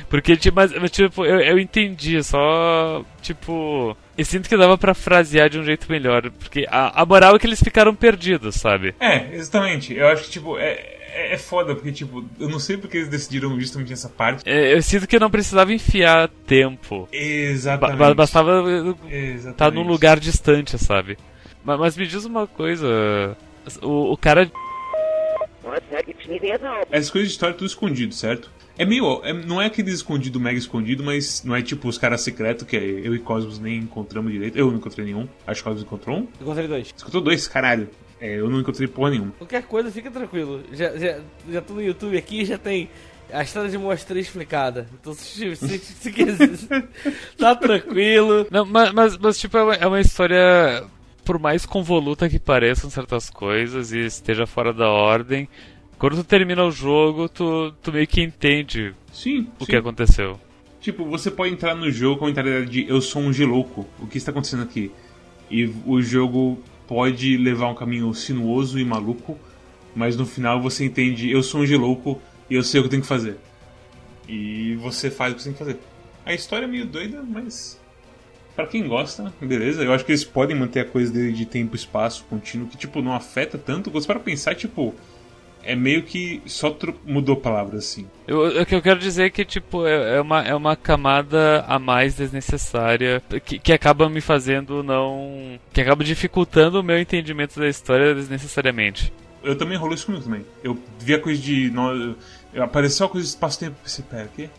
Porque, 0.07 0.37
tipo, 0.37 0.59
tipo 0.89 1.25
eu, 1.25 1.39
eu 1.41 1.59
entendi, 1.59 2.23
só. 2.23 3.03
Tipo. 3.21 3.97
Eu 4.17 4.25
sinto 4.25 4.49
que 4.49 4.57
dava 4.57 4.77
para 4.77 4.93
frasear 4.93 5.49
de 5.49 5.59
um 5.59 5.63
jeito 5.63 5.91
melhor. 5.91 6.29
Porque 6.31 6.65
a, 6.69 7.01
a 7.01 7.05
moral 7.05 7.35
é 7.35 7.39
que 7.39 7.47
eles 7.47 7.61
ficaram 7.61 7.95
perdidos, 7.95 8.55
sabe? 8.55 8.93
É, 8.99 9.33
exatamente. 9.33 9.93
Eu 9.93 10.07
acho 10.07 10.23
que, 10.23 10.31
tipo, 10.31 10.57
é, 10.57 10.98
é, 11.13 11.33
é 11.33 11.37
foda, 11.37 11.75
porque, 11.75 11.91
tipo, 11.91 12.25
eu 12.39 12.49
não 12.49 12.59
sei 12.59 12.77
porque 12.77 12.97
eles 12.97 13.09
decidiram 13.09 13.59
justamente 13.59 13.93
essa 13.93 14.09
parte. 14.09 14.49
É, 14.49 14.73
eu 14.73 14.81
sinto 14.81 15.07
que 15.07 15.19
não 15.19 15.29
precisava 15.29 15.73
enfiar 15.73 16.29
tempo. 16.45 17.07
Exatamente. 17.11 17.97
Ba 17.97 18.13
bastava 18.13 18.63
estar 19.09 19.53
tá 19.53 19.71
num 19.71 19.83
lugar 19.83 20.19
distante, 20.19 20.77
sabe? 20.77 21.17
Mas, 21.63 21.79
mas, 21.79 21.97
me 21.97 22.07
diz 22.07 22.25
uma 22.25 22.47
coisa. 22.47 23.35
O, 23.81 24.13
o 24.13 24.17
cara. 24.17 24.51
As 26.91 27.09
coisas 27.09 27.29
de 27.29 27.33
história 27.33 27.55
tudo 27.55 27.67
escondido, 27.67 28.13
certo? 28.13 28.49
É 28.77 28.85
meio. 28.85 29.21
É, 29.23 29.33
não 29.33 29.61
é 29.61 29.65
aquele 29.65 29.91
escondido 29.91 30.39
mega 30.39 30.57
escondido, 30.57 31.03
mas 31.03 31.43
não 31.43 31.55
é 31.55 31.61
tipo 31.61 31.87
os 31.87 31.97
caras 31.97 32.21
secretos 32.21 32.65
que 32.65 32.77
eu 32.77 33.13
e 33.13 33.19
Cosmos 33.19 33.59
nem 33.59 33.79
encontramos 33.79 34.31
direito. 34.31 34.57
Eu 34.57 34.67
não 34.67 34.77
encontrei 34.77 35.05
nenhum. 35.05 35.27
Acho 35.45 35.61
que 35.61 35.63
Cosmos 35.65 35.83
encontrou 35.83 36.17
um. 36.17 36.27
Encontrei 36.41 36.67
dois. 36.67 36.87
Você 36.87 37.01
encontrou 37.01 37.21
dois? 37.21 37.47
Caralho. 37.47 37.89
É, 38.21 38.39
eu 38.39 38.49
não 38.49 38.59
encontrei 38.59 38.87
porra 38.87 39.11
nenhuma. 39.11 39.31
Qualquer 39.37 39.63
coisa, 39.63 39.91
fica 39.91 40.11
tranquilo. 40.11 40.63
Já, 40.73 40.95
já, 40.97 41.19
já 41.49 41.61
tô 41.61 41.73
no 41.73 41.81
YouTube 41.81 42.17
aqui 42.17 42.43
já 42.43 42.57
tem 42.57 42.89
a 43.31 43.43
história 43.43 43.69
de 43.69 43.77
Mostra 43.77 44.19
explicada. 44.19 44.87
Então, 44.99 45.13
se, 45.13 45.55
se, 45.55 45.77
se 45.79 46.11
quiser, 46.11 46.49
tá 47.37 47.55
tranquilo. 47.55 48.47
Não, 48.51 48.65
mas, 48.65 48.91
mas, 48.91 49.17
mas, 49.17 49.37
tipo, 49.39 49.57
é 49.57 49.63
uma, 49.63 49.73
é 49.75 49.87
uma 49.87 50.01
história, 50.01 50.83
por 51.23 51.39
mais 51.39 51.65
convoluta 51.65 52.29
que 52.29 52.39
pareçam 52.39 52.89
certas 52.89 53.29
coisas 53.29 53.91
e 53.91 53.99
esteja 53.99 54.45
fora 54.45 54.73
da 54.73 54.89
ordem, 54.89 55.47
quando 55.97 56.17
tu 56.17 56.23
termina 56.23 56.63
o 56.63 56.71
jogo, 56.71 57.29
tu, 57.29 57.73
tu 57.81 57.91
meio 57.91 58.07
que 58.07 58.21
entende 58.21 58.93
sim, 59.13 59.47
o 59.59 59.65
sim. 59.65 59.71
que 59.71 59.75
aconteceu. 59.75 60.39
Tipo, 60.81 61.05
você 61.05 61.29
pode 61.29 61.53
entrar 61.53 61.75
no 61.75 61.91
jogo 61.91 62.19
com 62.19 62.25
a 62.25 62.27
mentalidade 62.29 62.71
de 62.71 62.89
eu 62.89 63.01
sou 63.01 63.21
um 63.21 63.33
gelouco, 63.33 63.85
o 63.99 64.07
que 64.07 64.17
está 64.17 64.31
acontecendo 64.31 64.63
aqui? 64.63 64.91
E 65.51 65.65
o 65.85 66.01
jogo 66.01 66.61
pode 66.89 67.37
levar 67.37 67.67
um 67.67 67.75
caminho 67.75 68.11
sinuoso 68.15 68.79
e 68.79 68.83
maluco, 68.83 69.37
mas 69.95 70.17
no 70.17 70.25
final 70.25 70.59
você 70.59 70.85
entende, 70.85 71.29
eu 71.29 71.43
sou 71.43 71.61
um 71.61 71.65
gelouco 71.65 72.19
e 72.49 72.55
eu 72.55 72.63
sei 72.63 72.79
o 72.79 72.83
que 72.83 72.87
eu 72.87 72.89
tenho 72.89 73.03
que 73.03 73.07
fazer. 73.07 73.37
E 74.27 74.73
você 74.81 75.11
faz 75.11 75.33
o 75.33 75.35
que 75.35 75.43
você 75.43 75.49
tem 75.49 75.53
que 75.53 75.59
fazer. 75.59 75.79
A 76.25 76.33
história 76.33 76.65
é 76.65 76.67
meio 76.67 76.87
doida, 76.87 77.21
mas 77.21 77.79
para 78.55 78.65
quem 78.65 78.87
gosta, 78.87 79.31
beleza. 79.39 79.83
Eu 79.83 79.93
acho 79.93 80.03
que 80.03 80.11
eles 80.11 80.23
podem 80.23 80.57
manter 80.57 80.79
a 80.79 80.85
coisa 80.85 81.31
de 81.31 81.45
tempo 81.45 81.75
e 81.75 81.77
espaço 81.77 82.25
contínuo, 82.27 82.67
que 82.67 82.75
tipo 82.75 83.03
não 83.03 83.13
afeta 83.13 83.55
tanto. 83.55 83.91
Você 83.91 84.07
para 84.07 84.19
pensar, 84.19 84.55
tipo, 84.55 84.95
é 85.63 85.75
meio 85.75 86.03
que 86.03 86.41
só 86.45 86.75
mudou 87.05 87.35
palavras 87.35 87.85
assim. 87.85 88.07
Eu, 88.27 88.61
o 88.61 88.65
que 88.65 88.75
eu 88.75 88.81
quero 88.81 88.99
dizer 88.99 89.25
é 89.25 89.29
que 89.29 89.43
tipo 89.45 89.85
é, 89.85 90.17
é, 90.17 90.21
uma, 90.21 90.41
é 90.41 90.55
uma 90.55 90.75
camada 90.75 91.63
a 91.67 91.77
mais 91.77 92.15
desnecessária 92.15 93.21
que, 93.45 93.59
que 93.59 93.73
acaba 93.73 94.09
me 94.09 94.21
fazendo 94.21 94.83
não 94.83 95.59
que 95.73 95.81
acaba 95.81 96.03
dificultando 96.03 96.79
o 96.79 96.83
meu 96.83 96.99
entendimento 96.99 97.59
da 97.59 97.67
história 97.67 98.15
desnecessariamente. 98.15 99.11
Eu 99.43 99.57
também 99.57 99.77
rolou 99.77 99.95
isso 99.95 100.05
comigo 100.05 100.23
também. 100.23 100.45
Eu 100.63 100.77
vi 100.99 101.13
a 101.13 101.19
coisa 101.19 101.41
de 101.41 101.71
eu, 102.53 102.63
apareceu 102.63 103.05
a 103.05 103.09
coisa 103.09 103.25
de 103.25 103.33
espaço-tempo, 103.33 103.75
pensei, 103.83 104.03
pera, 104.09 104.25
o 104.25 104.35
quê? 104.35 104.49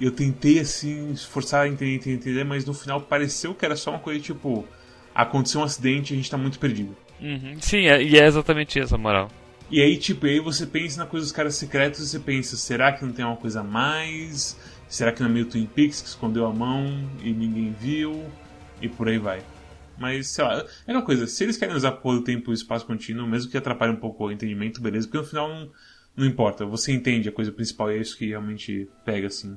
Eu 0.00 0.10
tentei 0.10 0.58
assim 0.58 1.12
esforçar 1.12 1.62
a 1.62 1.68
entender, 1.68 1.94
entender, 1.94 2.16
entender, 2.16 2.44
mas 2.44 2.64
no 2.64 2.74
final 2.74 3.00
pareceu 3.00 3.54
que 3.54 3.64
era 3.64 3.76
só 3.76 3.90
uma 3.90 4.00
coisa 4.00 4.20
tipo 4.20 4.66
aconteceu 5.14 5.60
um 5.60 5.64
acidente 5.64 6.12
e 6.12 6.14
a 6.14 6.16
gente 6.16 6.30
tá 6.30 6.36
muito 6.36 6.58
perdido. 6.58 6.96
Uhum. 7.20 7.56
Sim, 7.60 7.86
é, 7.86 8.02
e 8.02 8.18
é 8.18 8.26
exatamente 8.26 8.78
essa 8.80 8.96
a 8.96 8.98
moral. 8.98 9.30
E 9.70 9.80
aí, 9.80 9.96
tipo, 9.96 10.26
aí 10.26 10.40
você 10.40 10.66
pensa 10.66 10.98
na 10.98 11.06
coisa 11.06 11.24
dos 11.24 11.32
caras 11.32 11.54
secretos 11.54 12.00
e 12.00 12.06
você 12.06 12.18
pensa, 12.18 12.56
será 12.56 12.92
que 12.92 13.04
não 13.04 13.12
tem 13.12 13.24
uma 13.24 13.36
coisa 13.36 13.60
a 13.60 13.64
mais? 13.64 14.58
Será 14.88 15.10
que 15.10 15.20
não 15.20 15.28
é 15.28 15.32
meio 15.32 15.46
Twin 15.46 15.66
Peaks 15.66 16.02
que 16.02 16.08
escondeu 16.08 16.46
a 16.46 16.52
mão 16.52 16.86
e 17.22 17.32
ninguém 17.32 17.72
viu? 17.72 18.24
E 18.80 18.88
por 18.88 19.08
aí 19.08 19.18
vai. 19.18 19.42
Mas, 19.98 20.28
sei 20.28 20.44
lá, 20.44 20.64
é 20.86 20.92
uma 20.92 21.02
coisa, 21.02 21.26
se 21.26 21.42
eles 21.44 21.56
querem 21.56 21.74
usar 21.74 21.92
por 21.92 22.22
tempo 22.22 22.50
e 22.50 22.54
espaço 22.54 22.86
contínuo, 22.86 23.26
mesmo 23.26 23.50
que 23.50 23.56
atrapalhe 23.56 23.92
um 23.92 23.96
pouco 23.96 24.26
o 24.26 24.32
entendimento, 24.32 24.80
beleza, 24.80 25.06
porque 25.06 25.18
no 25.18 25.24
final 25.24 25.48
não, 25.48 25.70
não 26.16 26.26
importa, 26.26 26.66
você 26.66 26.92
entende 26.92 27.28
a 27.28 27.32
coisa 27.32 27.52
principal 27.52 27.90
e 27.90 27.96
é 27.96 28.00
isso 28.00 28.16
que 28.16 28.26
realmente 28.26 28.88
pega, 29.04 29.28
assim. 29.28 29.56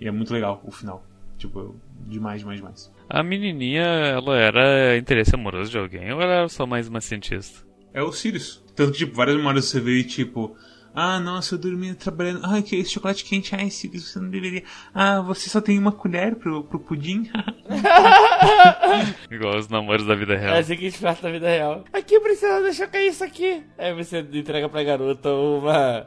E 0.00 0.06
é 0.06 0.10
muito 0.10 0.32
legal 0.32 0.62
o 0.64 0.70
final. 0.70 1.04
Tipo, 1.38 1.74
demais, 2.06 2.40
demais, 2.40 2.58
demais. 2.58 2.92
A 3.08 3.22
menininha, 3.22 3.82
ela 3.82 4.36
era 4.36 4.96
interesse 4.96 5.34
amoroso 5.34 5.70
de 5.70 5.78
alguém 5.78 6.12
ou 6.12 6.20
ela 6.20 6.32
era 6.34 6.48
só 6.48 6.66
mais 6.66 6.86
uma 6.86 7.00
cientista? 7.00 7.66
É 7.92 8.02
o 8.02 8.12
Sirius. 8.12 8.61
Tanto 8.74 8.92
que, 8.92 8.98
tipo, 8.98 9.14
várias 9.16 9.36
memórias 9.36 9.66
você 9.66 9.80
vê, 9.80 10.02
tipo, 10.04 10.56
Ah, 10.94 11.18
nossa, 11.18 11.54
eu 11.54 11.58
dormi 11.58 11.94
trabalhando. 11.94 12.40
Ah, 12.44 12.60
que 12.60 12.76
esse 12.76 12.90
chocolate 12.90 13.24
quente, 13.24 13.54
ah, 13.54 13.64
esse 13.64 13.88
você 13.88 14.18
não 14.18 14.28
deveria. 14.28 14.62
Ah, 14.94 15.22
você 15.22 15.48
só 15.48 15.58
tem 15.58 15.78
uma 15.78 15.90
colher 15.90 16.34
pro, 16.36 16.64
pro 16.64 16.78
pudim? 16.78 17.30
Igual 19.30 19.56
os 19.56 19.68
namoros 19.68 20.06
da 20.06 20.14
vida 20.14 20.36
real. 20.36 20.54
É 20.54 20.58
assim 20.58 20.76
que 20.76 20.86
a 20.86 20.90
gente 20.90 21.00
faz 21.00 21.20
na 21.22 21.30
vida 21.30 21.48
real. 21.48 21.84
Aqui, 21.94 22.20
princesa, 22.20 22.62
deixa 22.62 22.84
eu 22.84 22.88
cair 22.88 23.08
isso 23.08 23.24
aqui. 23.24 23.62
Aí 23.78 23.94
você 23.94 24.18
entrega 24.20 24.68
pra 24.68 24.84
garota 24.84 25.30
uma. 25.30 26.06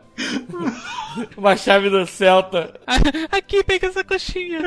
uma 1.36 1.58
chave 1.58 1.90
do 1.90 2.06
Celta. 2.06 2.80
Aqui, 3.32 3.64
pega 3.64 3.88
essa 3.88 4.04
coxinha. 4.04 4.60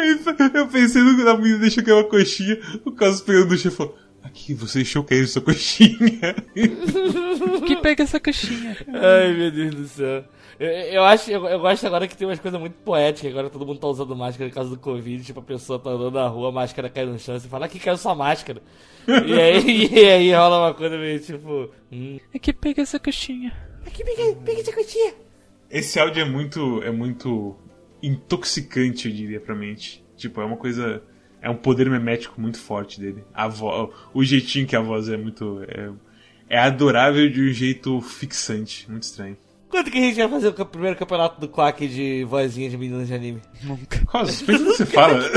Eu 0.55 0.66
pensei 0.66 1.03
no 1.03 1.24
na 1.24 1.36
menina 1.36 1.59
deixou 1.61 1.84
cair 1.84 1.94
uma 1.94 2.05
coxinha, 2.05 2.59
o 2.84 2.90
caso 2.90 3.24
pegando 3.24 3.51
do 3.51 3.57
chefe 3.57 3.76
falou. 3.76 3.96
Aqui, 4.22 4.52
você 4.52 4.80
deixou 4.80 5.04
cair 5.04 5.26
sua 5.26 5.40
coxinha. 5.42 6.34
Aqui, 7.62 7.76
pega 7.76 8.02
essa 8.02 8.18
coxinha. 8.20 8.76
Ai, 8.88 9.32
meu 9.32 9.50
Deus 9.50 9.74
do 9.74 9.88
céu. 9.88 10.24
Eu, 10.58 10.68
eu 10.68 11.04
acho, 11.04 11.30
eu, 11.30 11.46
eu 11.46 11.60
gosto 11.60 11.86
agora 11.86 12.08
que 12.08 12.16
tem 12.16 12.26
umas 12.26 12.40
coisas 12.40 12.58
muito 12.58 12.74
poéticas. 12.78 13.30
Agora 13.30 13.48
todo 13.48 13.64
mundo 13.64 13.78
tá 13.78 13.86
usando 13.86 14.16
máscara 14.16 14.50
por 14.50 14.54
causa 14.54 14.70
do 14.70 14.78
Covid. 14.78 15.24
Tipo, 15.24 15.40
a 15.40 15.42
pessoa 15.42 15.78
tá 15.78 15.90
andando 15.90 16.14
na 16.14 16.26
rua, 16.26 16.48
a 16.48 16.52
máscara 16.52 16.90
cai 16.90 17.06
no 17.06 17.18
chão. 17.18 17.38
Você 17.38 17.48
fala, 17.48 17.66
aqui 17.66 17.78
caiu 17.78 17.96
sua 17.96 18.14
máscara. 18.14 18.60
e, 19.06 19.40
aí, 19.40 19.86
e 19.94 20.08
aí 20.08 20.32
rola 20.32 20.66
uma 20.66 20.74
coisa 20.74 20.98
meio 20.98 21.20
tipo. 21.20 21.70
Hum. 21.92 22.18
Aqui, 22.34 22.52
pega 22.52 22.82
essa 22.82 22.98
coxinha. 22.98 23.52
Aqui, 23.86 24.04
pega, 24.04 24.34
pega 24.44 24.60
essa 24.60 24.72
coxinha. 24.72 25.14
Esse 25.70 26.00
áudio 26.00 26.22
é 26.22 26.24
muito, 26.24 26.82
é 26.82 26.90
muito 26.90 27.56
intoxicante, 28.02 29.08
eu 29.08 29.14
diria, 29.14 29.40
pra 29.40 29.54
mente. 29.54 30.04
Tipo, 30.16 30.40
é 30.40 30.44
uma 30.44 30.56
coisa. 30.56 31.02
É 31.41 31.49
um 31.49 31.57
poder 31.57 31.89
memético 31.89 32.41
muito 32.41 32.59
forte 32.59 33.01
dele. 33.01 33.24
A 33.32 33.47
vo, 33.47 33.93
o 34.12 34.24
jeitinho 34.24 34.66
que 34.66 34.76
a 34.76 34.80
voz 34.80 35.09
é 35.09 35.16
muito. 35.16 35.62
É, 35.68 35.91
é 36.49 36.59
adorável 36.59 37.30
de 37.30 37.43
um 37.43 37.53
jeito 37.53 38.01
fixante. 38.01 38.91
Muito 38.91 39.05
estranho. 39.05 39.36
Quando 39.68 39.91
que 39.91 39.99
a 39.99 40.01
gente 40.01 40.16
vai 40.16 40.28
fazer 40.28 40.49
o 40.49 40.66
primeiro 40.66 40.97
campeonato 40.97 41.41
do 41.41 41.49
Quack 41.49 41.86
de 41.86 42.24
vozinha 42.24 42.70
de 42.70 42.78
meninas 42.78 43.07
de 43.07 43.14
anime? 43.14 43.43
Nunca. 43.62 44.03
Quase, 44.07 44.43
pensa 44.43 44.64
no 44.64 44.70
que 44.70 44.76
você 44.78 44.86
fala. 44.86 45.22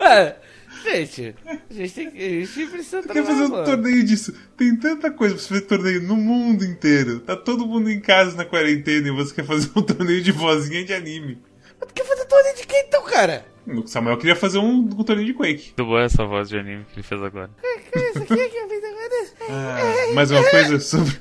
é, 0.00 0.36
gente, 0.84 1.34
a 1.44 1.58
gente, 1.72 1.94
tem, 1.94 2.08
a 2.08 2.44
gente 2.44 2.66
precisa 2.66 3.02
Quer 3.02 3.24
fazer 3.24 3.44
um 3.44 3.64
torneio 3.64 4.04
disso? 4.04 4.34
Tem 4.56 4.74
tanta 4.76 5.12
coisa 5.12 5.36
pra 5.36 5.44
fazer 5.44 5.60
torneio 5.62 6.02
no 6.02 6.16
mundo 6.16 6.64
inteiro. 6.64 7.20
Tá 7.20 7.36
todo 7.36 7.66
mundo 7.66 7.88
em 7.88 8.00
casa 8.00 8.36
na 8.36 8.44
quarentena 8.44 9.06
e 9.06 9.12
você 9.12 9.32
quer 9.32 9.44
fazer 9.44 9.70
um 9.76 9.82
torneio 9.82 10.22
de 10.22 10.32
vozinha 10.32 10.84
de 10.84 10.92
anime. 10.92 11.38
Tu 11.86 11.94
quer 11.94 12.04
fazer 12.04 12.24
torneio 12.26 12.56
de 12.56 12.66
quem 12.66 12.80
então, 12.86 13.02
cara? 13.04 13.44
O 13.66 13.86
Samuel 13.86 14.16
queria 14.16 14.36
fazer 14.36 14.58
um, 14.58 14.78
um 14.80 15.04
torneio 15.04 15.26
de 15.26 15.34
Quake. 15.34 15.66
Muito 15.76 15.84
boa 15.84 16.02
essa 16.02 16.24
voz 16.24 16.48
de 16.48 16.58
anime 16.58 16.84
que 16.86 16.96
ele 16.96 17.02
fez 17.02 17.22
agora. 17.22 17.50
Que 17.92 17.98
é 17.98 18.10
isso 18.10 18.18
aqui 18.18 18.48
que 18.48 18.56
eu 18.56 18.68
fiz 18.68 18.84
agora? 18.84 19.10
Ah, 19.50 20.14
mais 20.14 20.30
uma 20.30 20.48
coisa 20.50 20.80
sobre. 20.80 21.20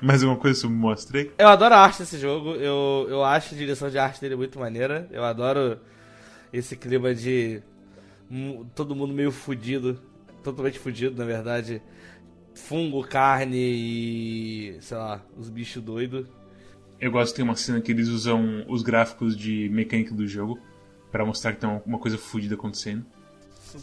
Mais 0.00 0.22
uma 0.22 0.36
coisa 0.36 0.60
sobre 0.60 0.76
Mostrei. 0.76 1.32
Eu 1.38 1.48
adoro 1.48 1.74
a 1.74 1.78
arte 1.78 2.00
desse 2.00 2.18
jogo. 2.18 2.50
Eu, 2.56 3.06
eu 3.08 3.24
acho 3.24 3.54
a 3.54 3.58
direção 3.58 3.88
de 3.88 3.98
arte 3.98 4.20
dele 4.20 4.36
muito 4.36 4.58
maneira. 4.58 5.08
Eu 5.10 5.24
adoro 5.24 5.80
esse 6.52 6.76
clima 6.76 7.14
de 7.14 7.62
todo 8.74 8.94
mundo 8.94 9.14
meio 9.14 9.32
fudido. 9.32 9.98
Totalmente 10.42 10.78
fudido, 10.78 11.16
na 11.16 11.24
verdade. 11.24 11.80
Fungo, 12.54 13.02
carne 13.02 13.56
e. 13.56 14.76
sei 14.80 14.96
lá, 14.96 15.22
os 15.38 15.48
bichos 15.48 15.82
doidos. 15.82 16.26
Eu 17.04 17.10
gosto 17.10 17.32
que 17.32 17.36
tem 17.36 17.44
uma 17.44 17.54
cena 17.54 17.82
que 17.82 17.92
eles 17.92 18.08
usam 18.08 18.64
os 18.66 18.82
gráficos 18.82 19.36
de 19.36 19.68
mecânica 19.68 20.14
do 20.14 20.26
jogo 20.26 20.58
pra 21.12 21.22
mostrar 21.22 21.52
que 21.52 21.60
tem 21.60 21.68
uma- 21.84 21.98
coisa 21.98 22.16
fodida 22.16 22.54
acontecendo. 22.54 23.04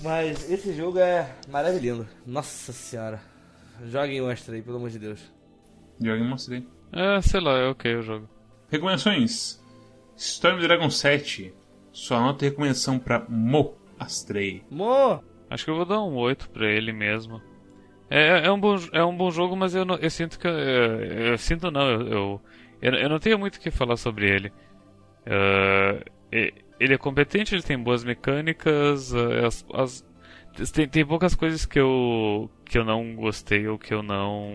Mas 0.01 0.49
esse 0.49 0.73
jogo 0.73 0.97
é 0.97 1.35
maravilhoso. 1.47 2.07
Nossa 2.25 2.73
senhora. 2.73 3.21
Joguem 3.85 4.19
o 4.21 4.27
Astra 4.27 4.55
aí, 4.55 4.63
pelo 4.63 4.77
amor 4.77 4.89
de 4.89 4.97
Deus. 4.97 5.19
Joga 6.01 6.17
em 6.17 6.27
Mostrei. 6.27 6.65
É, 6.91 7.21
sei 7.21 7.39
lá, 7.41 7.59
é 7.59 7.67
ok 7.69 7.95
o 7.97 8.01
jogo. 8.01 8.27
Recomendações: 8.71 9.61
Storm 10.17 10.59
Dragon 10.59 10.89
7. 10.89 11.53
Sua 11.91 12.19
nota 12.21 12.43
e 12.43 12.49
recomendação 12.49 12.97
pra 12.97 13.23
Mo 13.29 13.75
Astrei. 13.99 14.63
Mo! 14.71 15.21
Acho 15.47 15.65
que 15.65 15.69
eu 15.69 15.75
vou 15.75 15.85
dar 15.85 16.01
um 16.01 16.15
8 16.15 16.49
pra 16.49 16.67
ele 16.67 16.91
mesmo. 16.91 17.39
É, 18.09 18.47
é, 18.47 18.51
um, 18.51 18.59
bom, 18.59 18.77
é 18.91 19.03
um 19.05 19.15
bom 19.15 19.29
jogo, 19.29 19.55
mas 19.55 19.75
eu, 19.75 19.85
não- 19.85 19.97
eu 19.97 20.09
sinto 20.09 20.39
que. 20.39 20.47
Eu, 20.47 20.53
eu 21.33 21.37
sinto 21.37 21.69
não, 21.69 21.87
eu, 21.87 22.07
eu, 22.07 22.41
eu, 22.81 22.93
eu 22.93 23.09
não 23.09 23.19
tenho 23.19 23.37
muito 23.39 23.57
o 23.57 23.59
que 23.61 23.71
falar 23.71 23.97
sobre 23.97 24.29
ele. 24.29 24.51
E- 26.31 26.53
ele 26.79 26.93
é 26.95 26.97
competente, 26.97 27.53
ele 27.53 27.61
tem 27.61 27.77
boas 27.77 28.03
mecânicas, 28.03 29.13
é, 29.13 29.45
as, 29.45 29.65
as- 29.73 30.03
tem, 30.73 30.87
tem 30.87 31.05
poucas 31.05 31.35
coisas 31.35 31.65
que 31.65 31.79
eu, 31.79 32.49
que 32.65 32.77
eu 32.77 32.83
não 32.83 33.15
gostei 33.15 33.67
ou 33.67 33.77
que 33.77 33.93
eu 33.93 34.01
não. 34.03 34.51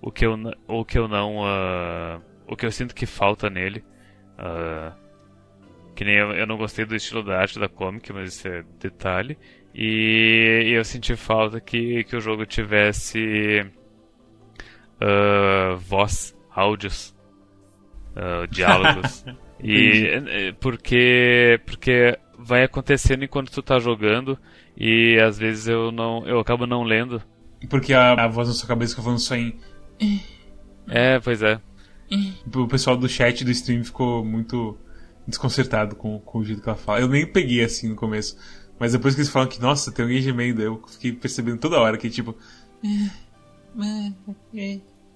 O 0.00 0.10
que 0.12 0.26
eu, 0.26 0.36
ou 0.68 0.84
que 0.84 0.98
eu 0.98 1.08
não. 1.08 1.44
ah, 1.44 2.20
o 2.46 2.56
que 2.56 2.66
eu 2.66 2.72
sinto 2.72 2.94
que 2.94 3.06
falta 3.06 3.48
nele. 3.50 3.84
Ah, 4.38 4.92
que 5.94 6.04
nem 6.04 6.16
eu, 6.16 6.32
eu 6.32 6.46
não 6.46 6.56
gostei 6.56 6.84
do 6.84 6.94
estilo 6.96 7.22
da 7.22 7.38
arte 7.38 7.58
da 7.58 7.68
comic, 7.68 8.12
mas 8.12 8.34
isso 8.34 8.48
é 8.48 8.64
detalhe. 8.80 9.38
E, 9.74 10.62
e 10.66 10.72
eu 10.72 10.84
senti 10.84 11.16
falta 11.16 11.60
que, 11.60 12.04
que 12.04 12.16
o 12.16 12.20
jogo 12.20 12.46
tivesse 12.46 13.64
ah, 15.00 15.76
voz, 15.78 16.33
áudios, 16.54 17.14
ah, 18.16 18.46
diálogos. 18.50 19.24
e 19.62 20.06
eh, 20.08 20.52
porque 20.60 21.60
porque 21.64 22.18
vai 22.38 22.64
acontecendo 22.64 23.24
enquanto 23.24 23.50
tu 23.50 23.62
tá 23.62 23.78
jogando 23.78 24.38
e 24.76 25.18
às 25.20 25.38
vezes 25.38 25.68
eu 25.68 25.90
não 25.90 26.26
eu 26.26 26.38
acabo 26.40 26.66
não 26.66 26.82
lendo. 26.82 27.22
Porque 27.68 27.94
a, 27.94 28.12
a 28.12 28.28
voz 28.28 28.48
na 28.48 28.54
sua 28.54 28.68
cabeça 28.68 28.92
fica 28.92 29.02
falando 29.02 29.20
só 29.20 29.34
em. 29.34 29.58
É, 30.88 31.18
pois 31.20 31.42
é. 31.42 31.60
O 32.54 32.68
pessoal 32.68 32.96
do 32.96 33.08
chat 33.08 33.44
do 33.44 33.50
stream 33.50 33.82
ficou 33.82 34.24
muito 34.24 34.78
desconcertado 35.26 35.96
com, 35.96 36.18
com 36.20 36.38
o 36.38 36.44
jeito 36.44 36.62
que 36.62 36.68
ela 36.68 36.76
fala. 36.76 37.00
Eu 37.00 37.08
nem 37.08 37.26
peguei 37.26 37.64
assim 37.64 37.88
no 37.88 37.96
começo. 37.96 38.36
Mas 38.78 38.92
depois 38.92 39.14
que 39.14 39.20
eles 39.20 39.30
falam 39.30 39.48
que, 39.48 39.60
nossa, 39.60 39.92
tem 39.92 40.04
alguém 40.04 40.20
gemendo, 40.20 40.60
eu 40.60 40.82
fiquei 40.86 41.12
percebendo 41.12 41.58
toda 41.58 41.80
hora 41.80 41.96
que, 41.96 42.10
tipo. 42.10 42.36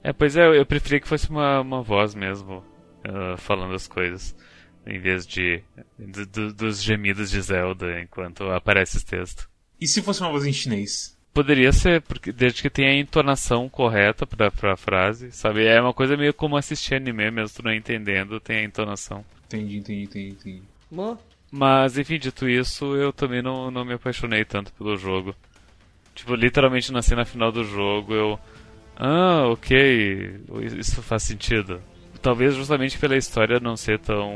É, 0.03 0.13
pois 0.13 0.37
é, 0.37 0.47
eu- 0.47 0.65
preferia 0.67 1.01
que 1.01 1.09
fosse 1.09 1.29
uma, 1.29 1.61
uma 1.61 1.83
voz 1.83 2.15
mesmo 2.15 2.65
ah, 3.05 3.37
falando 3.37 3.75
as 3.75 3.87
coisas. 3.89 4.35
Em 4.87 4.99
vez 4.99 5.27
de 5.27 5.63
do- 5.99 6.25
do- 6.27 6.55
dos 6.55 6.83
gemidos 6.83 7.31
de 7.31 7.41
Zelda 7.43 8.01
enquanto 8.01 8.45
aparece 8.51 8.97
esse 8.97 9.05
texto. 9.07 9.49
E 9.81 9.87
se 9.87 10.01
fosse 10.01 10.21
uma 10.23 10.31
voz 10.31 10.47
em 10.47 10.53
chinês? 10.53 11.17
Poderia 11.35 11.73
ser, 11.73 12.01
porque 12.03 12.33
desde 12.33 12.63
que 12.63 12.71
tenha 12.71 12.91
a 12.91 12.97
entonação 12.97 13.69
correta 13.69 14.27
pra, 14.27 14.51
pra 14.51 14.77
frase, 14.77 15.31
sabe? 15.31 15.67
É 15.67 15.81
uma 15.81 15.93
coisa 15.93 16.17
meio 16.17 16.33
como 16.33 16.57
assistir 16.57 16.95
anime, 16.95 17.31
mesmo 17.31 17.57
tu 17.57 17.63
não 17.63 17.73
entendendo, 17.73 18.41
tem 18.41 18.59
a 18.59 18.65
entonação. 18.65 19.25
Entendi, 19.47 19.77
entendi, 19.77 20.03
entendi, 20.05 20.29
entendi. 20.31 20.63
Mas, 21.51 21.97
enfim, 21.99 22.19
dito 22.19 22.49
isso, 22.49 22.97
eu 22.97 23.13
também 23.13 23.41
não, 23.43 23.71
não 23.71 23.85
me 23.85 23.93
apaixonei 23.95 24.45
tanto 24.45 24.73
pelo 24.73 24.97
jogo. 24.97 25.35
Tipo, 26.15 26.35
literalmente 26.35 26.91
na 26.93 27.03
cena 27.03 27.25
final 27.25 27.53
do 27.53 27.63
jogo, 27.63 28.15
eu... 28.15 28.41
Ah, 28.99 29.47
ok, 29.47 30.41
isso 30.77 31.01
faz 31.03 31.23
sentido. 31.23 31.81
Talvez 32.21 32.57
justamente 32.57 32.99
pela 32.99 33.17
história 33.17 33.61
não 33.61 33.77
ser 33.77 34.01
tão... 34.01 34.35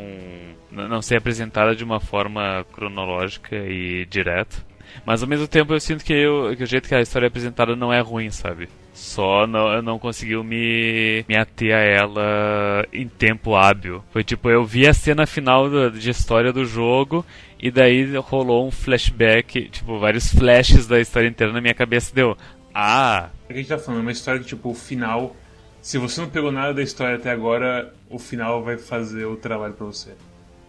não 0.70 1.02
ser 1.02 1.16
apresentada 1.16 1.74
de 1.74 1.82
uma 1.82 1.98
forma 1.98 2.64
cronológica 2.72 3.56
e 3.56 4.06
direta. 4.06 4.64
Mas 5.04 5.22
ao 5.22 5.28
mesmo 5.28 5.48
tempo 5.48 5.72
eu 5.72 5.80
sinto 5.80 6.04
que, 6.04 6.12
eu, 6.12 6.54
que 6.56 6.62
o 6.62 6.66
jeito 6.66 6.88
que 6.88 6.94
a 6.94 7.00
história 7.00 7.26
é 7.26 7.28
apresentada 7.28 7.74
não 7.74 7.92
é 7.92 8.00
ruim, 8.00 8.30
sabe? 8.30 8.68
Só 8.92 9.46
não, 9.46 9.82
não 9.82 9.98
conseguiu 9.98 10.44
me, 10.44 11.24
me 11.28 11.34
ater 11.34 11.74
a 11.74 11.80
ela 11.80 12.86
em 12.92 13.08
tempo 13.08 13.56
hábil. 13.56 14.04
Foi 14.12 14.22
tipo, 14.22 14.48
eu 14.48 14.64
vi 14.64 14.86
a 14.86 14.94
cena 14.94 15.26
final 15.26 15.68
da, 15.68 15.88
de 15.88 16.10
história 16.10 16.52
do 16.52 16.64
jogo 16.64 17.24
e 17.58 17.70
daí 17.70 18.14
rolou 18.16 18.68
um 18.68 18.70
flashback, 18.70 19.68
tipo, 19.70 19.98
vários 19.98 20.32
flashes 20.32 20.86
da 20.86 21.00
história 21.00 21.28
inteira 21.28 21.52
na 21.52 21.60
minha 21.60 21.74
cabeça 21.74 22.14
deu. 22.14 22.36
Ah, 22.74 23.30
que 23.52 23.58
a 23.58 23.62
gente 23.62 23.68
tá 23.68 23.78
falando, 23.78 24.00
é 24.00 24.02
uma 24.02 24.12
história 24.12 24.40
que, 24.40 24.46
tipo, 24.46 24.70
o 24.70 24.74
final. 24.74 25.36
Se 25.80 25.98
você 25.98 26.20
não 26.20 26.28
pegou 26.28 26.52
nada 26.52 26.72
da 26.74 26.82
história 26.82 27.16
até 27.16 27.30
agora, 27.30 27.92
o 28.08 28.18
final 28.18 28.62
vai 28.62 28.76
fazer 28.78 29.24
o 29.26 29.36
trabalho 29.36 29.74
pra 29.74 29.86
você. 29.86 30.10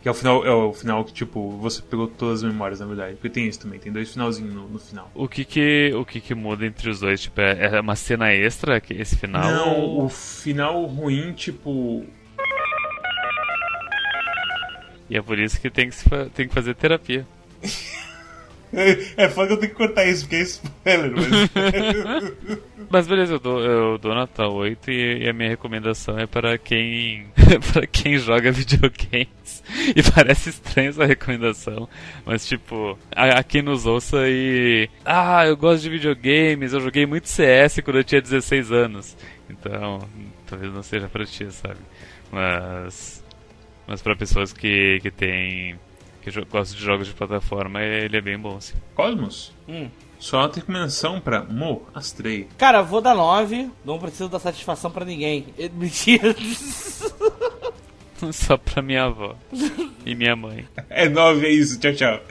Que 0.01 0.07
é 0.09 0.11
o 0.11 0.13
final, 0.13 0.45
é 0.45 0.51
o 0.51 0.73
final 0.73 1.05
que, 1.05 1.13
tipo, 1.13 1.51
você 1.59 1.81
pegou 1.81 2.07
todas 2.07 2.43
as 2.43 2.51
memórias, 2.51 2.79
na 2.81 2.86
verdade. 2.86 3.13
Porque 3.13 3.29
tem 3.29 3.47
isso 3.47 3.61
também, 3.61 3.79
tem 3.79 3.91
dois 3.91 4.11
finalzinhos 4.11 4.53
no, 4.53 4.67
no 4.67 4.79
final. 4.79 5.09
o 5.15 5.27
que 5.29 5.45
que, 5.45 5.93
o 5.95 6.03
que 6.03 6.19
que 6.19 6.36
muda 6.36 6.65
entre 6.65 6.89
os 6.89 6.99
dois? 6.99 7.21
Tipo, 7.21 7.39
é, 7.41 7.75
é 7.77 7.79
uma 7.79 7.95
cena 7.95 8.34
extra, 8.34 8.81
que- 8.81 8.93
esse 8.95 9.15
final? 9.15 9.43
Não, 9.49 9.99
o 10.05 10.09
final 10.09 10.84
ruim, 10.86 11.31
tipo. 11.34 12.03
E 15.09 15.15
é 15.17 15.21
por 15.21 15.38
isso 15.38 15.59
que 15.61 15.69
tem 15.69 15.89
que, 15.89 15.95
tem 16.34 16.47
que 16.47 16.53
fazer 16.53 16.73
terapia. 16.75 17.25
É, 18.74 19.26
é 19.26 19.30
foda 19.30 19.47
que 19.47 19.53
eu 19.53 19.57
tenho 19.57 19.71
que 19.71 19.78
cortar 19.78 20.05
isso, 20.05 20.21
porque 20.21 20.38
é 20.38 20.41
spoiler, 20.41 21.11
mas. 21.15 22.63
Mas 22.89 23.07
beleza, 23.07 23.34
eu 23.34 23.39
dou, 23.39 23.59
eu 23.59 23.97
dou 23.97 24.13
nota 24.13 24.47
8 24.47 24.91
e, 24.91 25.24
e 25.24 25.30
a 25.30 25.34
minha 25.34 25.49
recomendação 25.49 26.17
é 26.19 26.28
para 26.28 26.57
quem. 26.59 27.26
para 27.74 27.88
quem 27.88 28.19
joga 28.19 28.51
videogames. 28.51 29.63
E 29.95 30.03
parece 30.11 30.49
estranha 30.49 30.89
essa 30.89 31.05
recomendação. 31.05 31.89
Mas 32.24 32.47
tipo, 32.47 32.97
a, 33.15 33.41
quem 33.41 33.63
nos 33.63 33.88
ouça 33.88 34.28
e. 34.28 34.88
Ah, 35.03 35.45
eu 35.45 35.57
gosto 35.57 35.82
de 35.82 35.89
videogames, 35.89 36.74
eu 36.74 36.82
joguei 36.82 37.05
muito 37.05 37.28
CS 37.30 37.80
quando 37.84 37.97
eu 37.97 38.03
tinha 38.03 38.21
16 38.21 38.71
anos. 38.71 39.17
Então, 39.49 40.07
talvez 40.47 40.71
não 40.71 40.84
seja 40.84 41.07
pra 41.07 41.26
ti, 41.26 41.51
sabe? 41.51 41.80
Mas. 42.32 43.24
Mas 43.88 44.01
para 44.01 44.15
pessoas 44.15 44.53
que, 44.53 44.99
que 45.01 45.09
têm 45.09 45.80
que 46.24 46.45
gosta 46.45 46.76
de 46.76 46.82
jogos 46.82 47.07
de 47.07 47.13
plataforma, 47.13 47.82
ele 47.82 48.15
é 48.15 48.21
bem 48.21 48.38
bom, 48.38 48.59
sim. 48.61 48.76
Cosmos? 48.95 49.53
Hum. 49.67 49.89
Só 50.17 50.38
uma 50.38 50.51
recomendação 50.53 51.19
pra 51.19 51.43
Mo, 51.43 51.86
Astrei. 51.93 52.47
Cara, 52.57 52.82
vou 52.82 53.01
dar 53.01 53.13
9. 53.13 53.69
Não 53.84 53.99
preciso 53.99 54.30
dar 54.30 54.39
satisfação 54.39 54.89
pra 54.89 55.03
ninguém. 55.03 55.47
Mentira. 55.76 56.34
Só 58.32 58.55
pra 58.55 58.82
minha 58.82 59.03
avó 59.03 59.36
e 60.05 60.15
minha 60.15 60.34
mãe. 60.34 60.65
É 60.89 61.09
9, 61.09 61.45
é 61.45 61.49
isso. 61.49 61.78
Tchau, 61.78 61.93
tchau. 61.93 62.21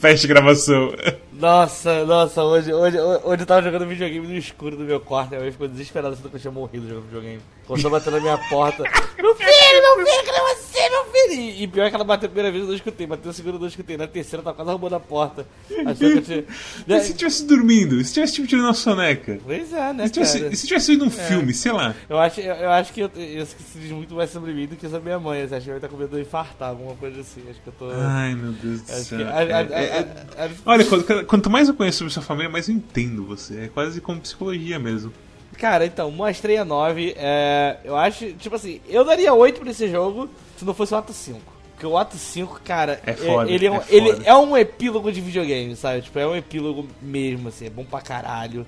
Fecha 0.00 0.26
a 0.26 0.28
gravação. 0.28 0.90
Nossa, 1.32 2.04
nossa, 2.04 2.42
hoje, 2.42 2.72
hoje, 2.72 3.00
hoje 3.00 3.42
eu 3.42 3.46
tava 3.46 3.62
jogando 3.62 3.86
videogame 3.86 4.26
no 4.26 4.36
escuro 4.36 4.76
do 4.76 4.84
meu 4.84 5.00
quarto. 5.00 5.30
Minha 5.30 5.40
mãe 5.40 5.50
ficou 5.50 5.66
desesperada 5.66 6.14
sendo 6.14 6.28
que 6.28 6.36
eu 6.36 6.40
tinha 6.40 6.50
morrido 6.50 6.86
jogando 6.86 7.04
videogame. 7.04 7.40
Começou 7.66 7.90
batendo 7.90 8.16
na 8.16 8.20
minha 8.20 8.38
porta. 8.50 8.82
meu 9.16 9.34
filho, 9.34 9.48
meu 9.96 10.06
filho, 10.06 10.26
cadê 10.26 10.54
você, 10.54 10.90
meu 10.90 11.04
filho? 11.06 11.40
E, 11.40 11.62
e 11.62 11.68
pior 11.68 11.86
é 11.86 11.90
que 11.90 11.94
ela 11.94 12.04
bateu 12.04 12.26
a 12.26 12.28
primeira 12.28 12.50
vez, 12.50 12.62
eu 12.62 12.68
não 12.68 12.74
escutei. 12.74 13.06
Bateu 13.06 13.30
a 13.30 13.34
segunda, 13.34 13.56
eu 13.56 13.60
não 13.60 13.68
escutei. 13.68 13.96
Na 13.96 14.06
terceira, 14.06 14.42
tava 14.42 14.56
quase 14.56 14.70
arrumando 14.70 14.94
a 14.94 15.00
porta. 15.00 15.46
Achou 15.86 15.94
que 15.94 16.04
eu 16.04 16.22
tinha... 16.22 16.44
E 16.86 17.00
se 17.00 17.14
tivesse 17.14 17.46
dormindo? 17.46 18.00
E 18.00 18.04
se 18.04 18.12
tivesse 18.12 18.34
tipo 18.34 18.48
tirando 18.48 18.68
a 18.68 18.74
soneca? 18.74 19.38
Pois 19.42 19.72
é, 19.72 19.92
né, 19.92 20.04
e 20.04 20.06
se 20.08 20.12
tivesse, 20.12 20.40
cara? 20.40 20.56
Se 20.56 20.66
tivesse 20.66 20.92
vendo 20.92 21.04
um 21.04 21.08
é. 21.08 21.10
filme, 21.10 21.54
sei 21.54 21.72
lá? 21.72 21.94
Eu 22.08 22.18
acho, 22.18 22.40
eu, 22.40 22.54
eu 22.54 22.70
acho 22.70 22.92
que 22.92 23.00
eu, 23.00 23.10
eu, 23.16 23.46
se 23.46 23.56
diz 23.76 23.90
muito 23.90 24.14
mais 24.14 24.30
sobre 24.30 24.52
mim 24.52 24.66
do 24.66 24.76
que 24.76 24.86
sobre 24.88 25.04
minha 25.04 25.18
mãe. 25.18 25.40
Eu 25.40 25.44
acho 25.46 25.60
que 25.60 25.68
vai 25.68 25.76
estar 25.76 25.88
com 25.88 25.96
medo 25.96 26.14
de 26.16 26.22
infartar, 26.22 26.70
alguma 26.70 26.94
coisa 26.96 27.20
assim. 27.20 27.40
Acho 27.48 27.60
que 27.60 27.68
eu 27.68 27.72
tô... 27.78 27.90
Ai, 27.90 28.34
meu 28.34 28.52
Deus 28.52 28.82
do 28.82 28.88
céu. 28.88 29.18
Que, 29.18 29.24
a, 29.24 29.28
a, 29.28 30.44
a, 30.44 30.50
Olha, 30.66 30.84
quanto, 30.84 31.24
quanto 31.32 31.48
mais 31.48 31.66
eu 31.66 31.74
conheço 31.74 31.96
sobre 31.96 32.12
sua 32.12 32.22
família, 32.22 32.50
mais 32.50 32.68
eu 32.68 32.74
entendo 32.74 33.24
você. 33.24 33.60
É 33.60 33.68
quase 33.68 34.02
como 34.02 34.20
psicologia 34.20 34.78
mesmo. 34.78 35.10
Cara, 35.56 35.86
então, 35.86 36.10
mostrei 36.10 36.58
a 36.58 36.64
9. 36.64 37.14
É, 37.16 37.78
eu 37.84 37.96
acho, 37.96 38.34
tipo 38.34 38.54
assim, 38.54 38.82
eu 38.86 39.02
daria 39.02 39.32
8 39.32 39.58
pra 39.58 39.70
esse 39.70 39.90
jogo 39.90 40.28
se 40.58 40.64
não 40.66 40.74
fosse 40.74 40.92
o 40.92 40.96
ato 40.98 41.10
5. 41.10 41.40
Porque 41.72 41.86
o 41.86 41.96
ato 41.96 42.18
5, 42.18 42.60
cara, 42.62 43.00
é 43.06 43.14
foda, 43.14 43.50
ele, 43.50 43.64
é 43.64 43.70
um, 43.70 43.76
é 43.76 43.84
ele 43.88 44.22
é 44.24 44.34
um 44.34 44.54
epílogo 44.54 45.10
de 45.10 45.22
videogame, 45.22 45.74
sabe? 45.74 46.02
Tipo, 46.02 46.18
é 46.18 46.26
um 46.26 46.36
epílogo 46.36 46.86
mesmo, 47.00 47.48
assim, 47.48 47.64
é 47.64 47.70
bom 47.70 47.84
pra 47.86 48.02
caralho. 48.02 48.66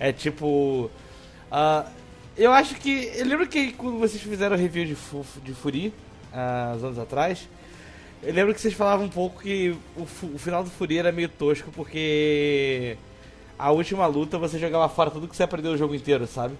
É 0.00 0.10
tipo. 0.10 0.90
Uh, 1.52 1.86
eu 2.34 2.50
acho 2.50 2.76
que. 2.76 3.12
Eu 3.14 3.26
lembro 3.26 3.46
que 3.46 3.72
quando 3.72 3.98
vocês 3.98 4.22
fizeram 4.22 4.56
o 4.56 4.58
review 4.58 4.86
de, 4.86 4.96
de 5.42 5.52
Furi, 5.52 5.92
uh, 6.32 6.76
uns 6.76 6.82
anos 6.82 6.98
atrás, 6.98 7.46
eu 8.22 8.34
lembro 8.34 8.54
que 8.54 8.60
vocês 8.60 8.74
falavam 8.74 9.06
um 9.06 9.10
pouco 9.10 9.42
que 9.42 9.74
o, 9.96 10.02
o 10.02 10.38
final 10.38 10.64
do 10.64 10.70
Furi 10.70 10.98
era 10.98 11.12
meio 11.12 11.28
tosco 11.28 11.70
porque 11.72 12.96
a 13.58 13.70
última 13.70 14.06
luta 14.06 14.38
você 14.38 14.58
jogava 14.58 14.88
fora 14.88 15.10
tudo 15.10 15.28
que 15.28 15.36
você 15.36 15.42
aprendeu 15.42 15.72
o 15.72 15.76
jogo 15.76 15.94
inteiro, 15.94 16.26
sabe? 16.26 16.54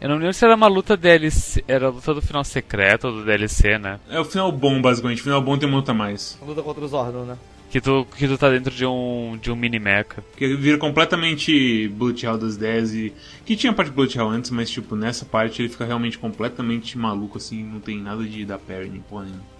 Eu 0.00 0.10
não 0.10 0.16
lembro 0.16 0.34
se 0.34 0.44
era 0.44 0.54
uma 0.54 0.66
luta 0.66 0.96
DLC. 0.96 1.64
Era 1.66 1.86
a 1.86 1.90
luta 1.90 2.12
do 2.12 2.20
final 2.20 2.44
secreto 2.44 3.06
ou 3.08 3.12
do 3.14 3.24
DLC, 3.24 3.78
né? 3.78 3.98
É 4.10 4.20
o 4.20 4.24
final 4.24 4.52
bom, 4.52 4.80
basicamente. 4.80 5.20
O 5.20 5.24
final 5.24 5.40
bom 5.40 5.56
tem 5.56 5.68
uma 5.68 5.78
luta 5.78 5.94
mais. 5.94 6.38
A 6.40 6.44
luta 6.44 6.62
contra 6.62 6.84
os 6.84 6.90
Zordon, 6.90 7.24
né? 7.24 7.38
Que 7.70 7.80
tu, 7.80 8.06
que 8.16 8.28
tu 8.28 8.38
tá 8.38 8.50
dentro 8.50 8.72
de 8.72 8.86
um, 8.86 9.38
de 9.40 9.50
um 9.50 9.56
mini 9.56 9.78
mecha. 9.78 10.22
Que 10.36 10.54
vira 10.54 10.78
completamente 10.78 11.88
Bullet 11.88 12.24
Hell 12.24 12.38
das 12.38 12.56
10 12.56 12.94
e. 12.94 13.12
Que 13.44 13.56
tinha 13.56 13.72
parte 13.72 13.88
de 13.88 13.96
Bullet 13.96 14.16
Hell 14.16 14.28
antes, 14.28 14.50
mas 14.50 14.70
tipo, 14.70 14.94
nessa 14.94 15.24
parte 15.24 15.62
ele 15.62 15.68
fica 15.68 15.84
realmente 15.84 16.18
completamente 16.18 16.96
maluco, 16.96 17.38
assim, 17.38 17.64
não 17.64 17.80
tem 17.80 17.98
nada 17.98 18.22
de 18.22 18.44
dar 18.44 18.58
parry 18.58 18.88
nem 18.88 19.00
porra 19.00 19.24
nenhuma. 19.24 19.55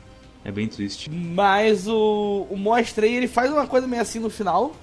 É 0.47 0.53
bem 0.53 0.69
triste. 0.69 1.11
Mas 1.11 1.89
o, 1.89 2.47
o 2.49 2.57
Mostrei, 2.57 3.17
ele 3.17 3.27
faz 3.27 3.51
uma 3.51 3.67
coisa 3.67 3.85
meio 3.85 4.01
assim 4.01 4.21
no 4.21 4.31
final. 4.31 4.77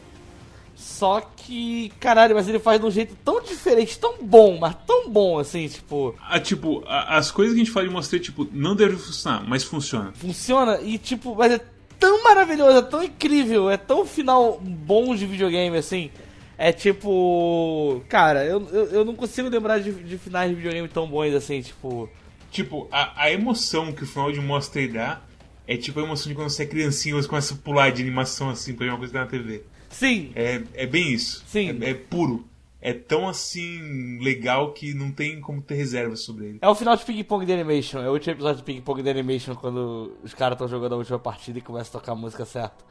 Só 0.75 1.21
que, 1.21 1.89
caralho, 2.01 2.35
mas 2.35 2.49
ele 2.49 2.59
faz 2.59 2.81
de 2.81 2.85
um 2.85 2.91
jeito 2.91 3.15
tão 3.23 3.41
diferente, 3.41 3.97
tão 3.97 4.21
bom, 4.21 4.57
mas 4.59 4.75
tão 4.85 5.09
bom 5.09 5.39
assim, 5.39 5.69
tipo. 5.69 6.13
Ah, 6.19 6.37
tipo, 6.37 6.83
a, 6.85 7.15
as 7.15 7.31
coisas 7.31 7.53
que 7.53 7.61
a 7.61 7.63
gente 7.63 7.71
fala 7.71 7.87
de 7.87 7.93
Mostrei, 7.93 8.19
tipo, 8.19 8.45
não 8.51 8.75
deve 8.75 8.97
funcionar, 8.97 9.47
mas 9.47 9.63
funciona. 9.63 10.11
Funciona 10.15 10.81
e, 10.81 10.97
tipo, 10.97 11.33
mas 11.33 11.53
é 11.53 11.61
tão 11.97 12.21
maravilhoso, 12.25 12.79
é 12.79 12.81
tão 12.81 13.01
incrível, 13.01 13.69
é 13.69 13.77
tão 13.77 14.05
final 14.05 14.59
bom 14.59 15.15
de 15.15 15.25
videogame 15.25 15.77
assim. 15.77 16.11
É 16.57 16.73
tipo. 16.73 18.03
Cara, 18.09 18.43
eu, 18.43 18.67
eu, 18.69 18.85
eu 18.87 19.05
não 19.05 19.15
consigo 19.15 19.47
lembrar 19.47 19.79
de, 19.79 19.93
de 19.93 20.17
finais 20.17 20.49
de 20.49 20.57
videogame 20.57 20.89
tão 20.89 21.07
bons 21.07 21.33
assim, 21.33 21.61
tipo. 21.61 22.09
Tipo, 22.51 22.89
a, 22.91 23.23
a 23.23 23.31
emoção 23.31 23.93
que 23.93 24.03
o 24.03 24.07
final 24.07 24.29
de 24.29 24.41
Mostrei 24.41 24.89
dá 24.89 25.21
é 25.67 25.77
tipo 25.77 25.99
a 25.99 26.03
emoção 26.03 26.29
de 26.29 26.35
quando 26.35 26.49
você 26.49 26.63
é 26.63 26.65
criancinha, 26.65 27.15
você 27.15 27.27
começa 27.27 27.53
a 27.53 27.57
pular 27.57 27.91
de 27.91 28.01
animação 28.01 28.49
assim 28.49 28.73
pra 28.73 28.85
ver 28.85 28.91
uma 28.91 28.97
coisa 28.97 29.13
que 29.13 29.19
tá 29.19 29.25
na 29.25 29.29
TV. 29.29 29.63
Sim. 29.89 30.31
É, 30.35 30.61
é 30.73 30.85
bem 30.85 31.13
isso. 31.13 31.43
Sim. 31.47 31.79
É, 31.81 31.91
é, 31.91 31.93
puro. 31.93 32.45
É 32.81 32.91
tão 32.91 33.29
assim 33.29 34.19
legal 34.19 34.73
que 34.73 34.93
não 34.93 35.09
tem 35.09 35.39
como 35.39 35.61
ter 35.61 35.75
reservas 35.75 36.21
sobre 36.21 36.47
ele. 36.47 36.57
É 36.61 36.67
o 36.67 36.75
final 36.75 36.97
de 36.97 37.05
Ping 37.05 37.23
Pong 37.23 37.45
The 37.45 37.53
Animation. 37.53 37.99
É 37.99 38.09
o 38.09 38.13
último 38.13 38.33
episódio 38.33 38.57
de 38.57 38.63
Ping 38.63 38.81
Pong 38.81 39.01
The 39.01 39.11
Animation 39.11 39.55
quando 39.55 40.17
os 40.21 40.33
caras 40.33 40.55
estão 40.55 40.67
jogando 40.67 40.93
a 40.93 40.97
última 40.97 41.17
partida 41.17 41.59
e 41.59 41.61
começa 41.61 41.89
a 41.89 42.01
tocar 42.01 42.11
a 42.11 42.15
música 42.15 42.43
certa. 42.43 42.83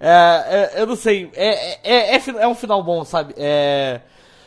É, 0.00 0.72
é, 0.74 0.82
eu 0.82 0.86
não 0.86 0.96
sei. 0.96 1.30
É, 1.34 1.78
é, 1.88 2.16
é, 2.16 2.22
é, 2.40 2.48
um 2.48 2.56
final 2.56 2.82
bom, 2.82 3.04
sabe? 3.04 3.34
É, 3.36 4.00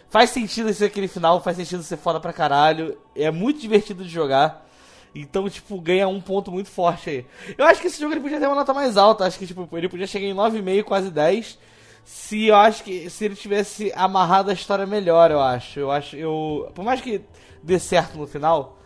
faz 0.09 0.31
sentido 0.31 0.73
ser 0.73 0.85
aquele 0.85 1.07
final, 1.07 1.41
faz 1.41 1.55
sentido 1.55 1.81
ser 1.81 1.97
foda 1.97 2.19
pra 2.19 2.33
caralho. 2.33 2.97
É 3.15 3.31
muito 3.31 3.61
divertido 3.61 4.03
de 4.03 4.09
jogar. 4.09 4.68
Então, 5.13 5.49
tipo, 5.49 5.79
ganha 5.81 6.07
um 6.07 6.21
ponto 6.21 6.51
muito 6.51 6.69
forte 6.69 7.09
aí. 7.09 7.25
Eu 7.57 7.65
acho 7.65 7.81
que 7.81 7.87
esse 7.87 7.99
jogo 7.99 8.13
ele 8.13 8.21
podia 8.21 8.39
ter 8.39 8.45
uma 8.45 8.55
nota 8.55 8.73
mais 8.73 8.97
alta. 8.97 9.25
Acho 9.25 9.39
que, 9.39 9.47
tipo, 9.47 9.67
ele 9.77 9.89
podia 9.89 10.07
chegar 10.07 10.25
em 10.25 10.35
9,5, 10.35 10.83
quase 10.83 11.09
10. 11.09 11.57
Se 12.05 12.45
eu 12.45 12.55
acho 12.55 12.83
que 12.83 13.09
se 13.09 13.25
ele 13.25 13.35
tivesse 13.35 13.91
amarrado 13.95 14.49
a 14.49 14.53
história 14.53 14.85
melhor, 14.85 15.31
eu 15.31 15.39
acho. 15.39 15.79
Eu 15.79 15.91
acho, 15.91 16.15
eu. 16.15 16.71
Por 16.73 16.83
mais 16.83 17.01
que 17.01 17.21
dê 17.61 17.77
certo 17.79 18.17
no 18.17 18.25
final, 18.25 18.79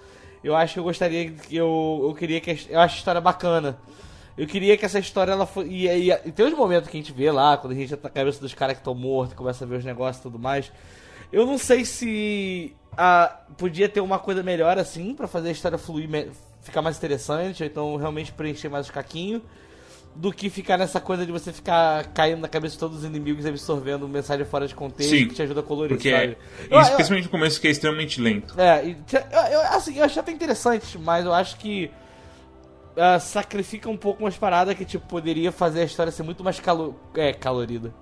eu 0.43 0.55
acho 0.55 0.73
que 0.73 0.79
eu 0.79 0.83
gostaria 0.83 1.31
que 1.31 1.55
eu. 1.55 2.01
Eu 2.03 2.13
queria 2.13 2.41
que. 2.41 2.51
Eu 2.69 2.79
acho 2.79 2.95
a 2.95 2.97
história 2.97 3.21
bacana. 3.21 3.77
Eu 4.37 4.47
queria 4.47 4.75
que 4.75 4.83
essa 4.83 4.99
história 4.99 5.31
ela 5.31 5.45
fosse. 5.45 5.69
E, 5.69 5.87
e, 5.87 6.11
e, 6.11 6.31
tem 6.31 6.45
uns 6.45 6.53
momentos 6.53 6.89
que 6.89 6.97
a 6.97 6.99
gente 6.99 7.13
vê 7.13 7.31
lá, 7.31 7.55
quando 7.55 7.73
a 7.73 7.75
gente 7.75 7.89
já 7.89 7.97
tá 7.97 8.09
na 8.09 8.13
cabeça 8.13 8.41
dos 8.41 8.53
caras 8.53 8.75
que 8.75 8.81
estão 8.81 8.95
mortos, 8.95 9.35
começa 9.35 9.63
a 9.63 9.67
ver 9.67 9.77
os 9.77 9.85
negócios 9.85 10.19
e 10.19 10.23
tudo 10.23 10.39
mais. 10.39 10.71
Eu 11.31 11.45
não 11.45 11.57
sei 11.57 11.85
se 11.85 12.75
ah, 12.97 13.39
podia 13.57 13.89
ter 13.89 14.01
uma 14.01 14.19
coisa 14.19 14.43
melhor 14.43 14.77
assim 14.77 15.13
para 15.13 15.27
fazer 15.27 15.49
a 15.49 15.51
história 15.51 15.77
fluir, 15.77 16.09
ficar 16.61 16.81
mais 16.81 16.97
interessante, 16.97 17.63
ou 17.63 17.67
então 17.67 17.95
realmente 17.95 18.31
preencher 18.31 18.69
mais 18.69 18.85
os 18.85 18.91
caquinhos, 18.91 19.41
do 20.15 20.31
que 20.31 20.49
ficar 20.49 20.77
nessa 20.77 20.99
coisa 20.99 21.25
de 21.25 21.31
você 21.31 21.51
ficar 21.51 22.05
caindo 22.13 22.39
na 22.39 22.47
cabeça 22.47 22.73
de 22.73 22.79
todos 22.79 22.99
os 22.99 23.03
inimigos 23.03 23.45
e 23.45 23.49
absorvendo 23.49 24.07
mensagem 24.07 24.45
fora 24.45 24.67
de 24.67 24.75
contexto 24.75 25.09
Sim, 25.09 25.27
que 25.27 25.33
te 25.33 25.41
ajuda 25.41 25.61
a 25.61 25.63
colorir, 25.63 25.97
porque 25.97 26.11
sabe? 26.11 26.37
É, 26.69 26.81
especialmente 26.81 27.25
no 27.25 27.31
começo 27.31 27.59
que 27.59 27.67
é 27.67 27.71
extremamente 27.71 28.21
lento. 28.21 28.59
É, 28.59 28.85
eu, 28.85 28.95
eu, 29.51 29.61
assim, 29.61 29.97
eu 29.97 30.03
achei 30.03 30.19
até 30.19 30.31
interessante, 30.31 30.97
mas 30.99 31.25
eu 31.25 31.33
acho 31.33 31.57
que 31.57 31.89
uh, 32.95 33.19
sacrifica 33.19 33.89
um 33.89 33.97
pouco 33.97 34.23
umas 34.23 34.37
paradas 34.37 34.75
que 34.75 34.85
tipo, 34.85 35.05
poderia 35.07 35.51
fazer 35.51 35.81
a 35.81 35.83
história 35.85 36.11
ser 36.11 36.23
muito 36.23 36.43
mais 36.43 36.59
calo 36.59 36.95
é, 37.15 37.33
calorida 37.33 37.93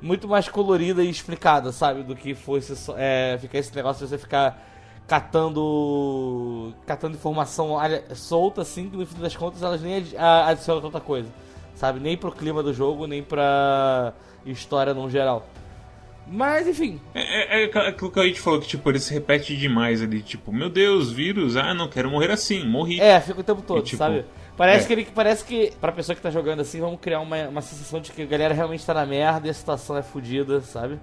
muito 0.00 0.26
mais 0.26 0.48
colorida 0.48 1.02
e 1.02 1.10
explicada, 1.10 1.72
sabe? 1.72 2.02
Do 2.02 2.16
que 2.16 2.34
fosse 2.34 2.74
é, 2.96 3.38
ficar 3.40 3.58
esse 3.58 3.74
negócio 3.74 4.04
de 4.04 4.10
você 4.10 4.18
ficar 4.18 4.62
catando 5.06 6.74
catando 6.84 7.16
informação 7.16 7.76
solta 8.14 8.62
assim 8.62 8.90
que 8.90 8.96
no 8.96 9.06
fim 9.06 9.20
das 9.20 9.36
contas 9.36 9.62
elas 9.62 9.80
nem 9.80 10.04
adicionam 10.48 10.82
tanta 10.82 11.00
coisa 11.00 11.28
sabe? 11.76 12.00
Nem 12.00 12.16
pro 12.16 12.32
clima 12.32 12.62
do 12.62 12.72
jogo 12.72 13.06
nem 13.06 13.22
pra 13.22 14.12
história 14.44 14.92
no 14.92 15.08
geral 15.08 15.46
mas 16.28 16.66
enfim 16.66 17.00
é, 17.14 17.62
é, 17.62 17.64
é 17.64 17.88
aquilo 17.88 18.10
que 18.10 18.20
a 18.20 18.24
gente 18.24 18.40
falou 18.40 18.60
que 18.60 18.68
tipo 18.68 18.88
ele 18.90 18.98
se 18.98 19.12
repete 19.12 19.56
demais 19.56 20.02
ali 20.02 20.20
tipo 20.22 20.52
meu 20.52 20.68
Deus 20.68 21.12
vírus 21.12 21.56
ah 21.56 21.72
não 21.72 21.88
quero 21.88 22.10
morrer 22.10 22.30
assim 22.30 22.66
morri 22.66 23.00
é 23.00 23.20
fica 23.20 23.40
o 23.40 23.44
tempo 23.44 23.62
todo 23.62 23.80
e, 23.80 23.84
tipo, 23.84 23.98
sabe 23.98 24.24
Parece 24.56 24.84
é. 24.84 24.86
que 24.86 24.92
ele 24.94 25.08
parece 25.14 25.44
que, 25.44 25.72
pra 25.80 25.92
pessoa 25.92 26.16
que 26.16 26.22
tá 26.22 26.30
jogando 26.30 26.60
assim, 26.60 26.80
vamos 26.80 26.98
criar 26.98 27.20
uma, 27.20 27.48
uma 27.48 27.60
sensação 27.60 28.00
de 28.00 28.10
que 28.10 28.22
a 28.22 28.26
galera 28.26 28.54
realmente 28.54 28.84
tá 28.86 28.94
na 28.94 29.04
merda 29.04 29.46
e 29.46 29.50
a 29.50 29.54
situação 29.54 29.96
é 29.96 30.02
fodida, 30.02 30.60
sabe? 30.62 30.98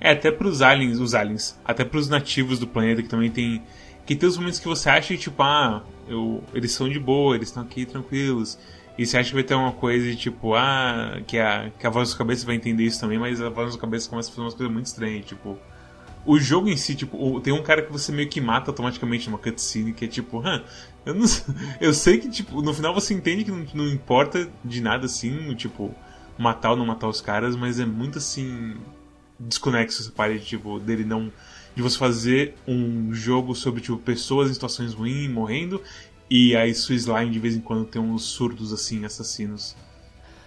É, 0.00 0.10
até 0.10 0.30
pros 0.30 0.60
aliens, 0.60 1.00
os 1.00 1.14
aliens, 1.14 1.58
até 1.64 1.84
pros 1.84 2.08
nativos 2.08 2.58
do 2.58 2.66
planeta 2.66 3.02
que 3.02 3.08
também 3.08 3.30
tem. 3.30 3.62
Que 4.06 4.14
tem 4.14 4.28
os 4.28 4.36
momentos 4.38 4.58
que 4.58 4.68
você 4.68 4.88
acha 4.88 5.08
que, 5.08 5.18
tipo, 5.18 5.42
ah, 5.42 5.82
eu, 6.06 6.42
eles 6.54 6.72
são 6.72 6.88
de 6.88 6.98
boa, 6.98 7.34
eles 7.34 7.48
estão 7.48 7.62
aqui 7.62 7.84
tranquilos. 7.84 8.58
E 8.98 9.06
você 9.06 9.16
acha 9.16 9.28
que 9.28 9.34
vai 9.34 9.44
ter 9.44 9.54
uma 9.54 9.70
coisa 9.72 10.04
de 10.04 10.16
tipo, 10.16 10.54
ah, 10.54 11.20
que 11.24 11.38
a, 11.38 11.70
que 11.78 11.86
a 11.86 11.90
voz 11.90 12.10
da 12.10 12.18
cabeça 12.18 12.44
vai 12.44 12.56
entender 12.56 12.82
isso 12.82 13.00
também, 13.00 13.16
mas 13.16 13.40
a 13.40 13.48
voz 13.48 13.74
da 13.74 13.80
cabeça 13.80 14.10
começa 14.10 14.28
a 14.28 14.32
fazer 14.32 14.42
umas 14.42 14.54
coisas 14.54 14.72
muito 14.72 14.86
estranhas, 14.86 15.24
tipo. 15.24 15.56
O 16.26 16.38
jogo 16.38 16.68
em 16.68 16.76
si, 16.76 16.94
tipo, 16.96 17.40
tem 17.40 17.52
um 17.52 17.62
cara 17.62 17.80
que 17.80 17.92
você 17.92 18.10
meio 18.12 18.28
que 18.28 18.40
mata 18.40 18.70
automaticamente 18.70 19.30
numa 19.30 19.38
cutscene, 19.38 19.92
que 19.92 20.04
é 20.04 20.08
tipo, 20.08 20.40
hã, 20.44 20.62
eu, 21.06 21.14
não, 21.14 21.24
eu 21.80 21.94
sei 21.94 22.18
que, 22.18 22.28
tipo, 22.28 22.60
no 22.60 22.74
final 22.74 22.92
você 22.92 23.14
entende 23.14 23.44
que 23.44 23.50
não, 23.52 23.64
não 23.72 23.88
importa 23.88 24.50
de 24.64 24.80
nada 24.82 25.06
assim, 25.06 25.54
tipo, 25.54 25.94
matar 26.36 26.72
ou 26.72 26.76
não 26.76 26.84
matar 26.84 27.08
os 27.08 27.20
caras, 27.20 27.56
mas 27.56 27.78
é 27.80 27.86
muito 27.86 28.18
assim. 28.18 28.76
desconexo 29.38 30.02
essa 30.02 30.10
parte, 30.10 30.44
tipo, 30.44 30.78
dele 30.80 31.04
não. 31.04 31.32
de 31.74 31.82
você 31.82 31.96
fazer 31.96 32.56
um 32.66 33.14
jogo 33.14 33.54
sobre, 33.54 33.80
tipo, 33.80 33.96
pessoas 33.96 34.50
em 34.50 34.54
situações 34.54 34.92
ruins, 34.94 35.30
morrendo, 35.30 35.80
e 36.30 36.56
aí 36.56 36.74
sua 36.74 36.94
slime 36.94 37.30
de 37.30 37.38
vez 37.38 37.54
em 37.56 37.60
quando 37.60 37.84
tem 37.84 38.00
uns 38.00 38.24
surdos 38.24 38.72
assim, 38.72 39.04
assassinos. 39.04 39.76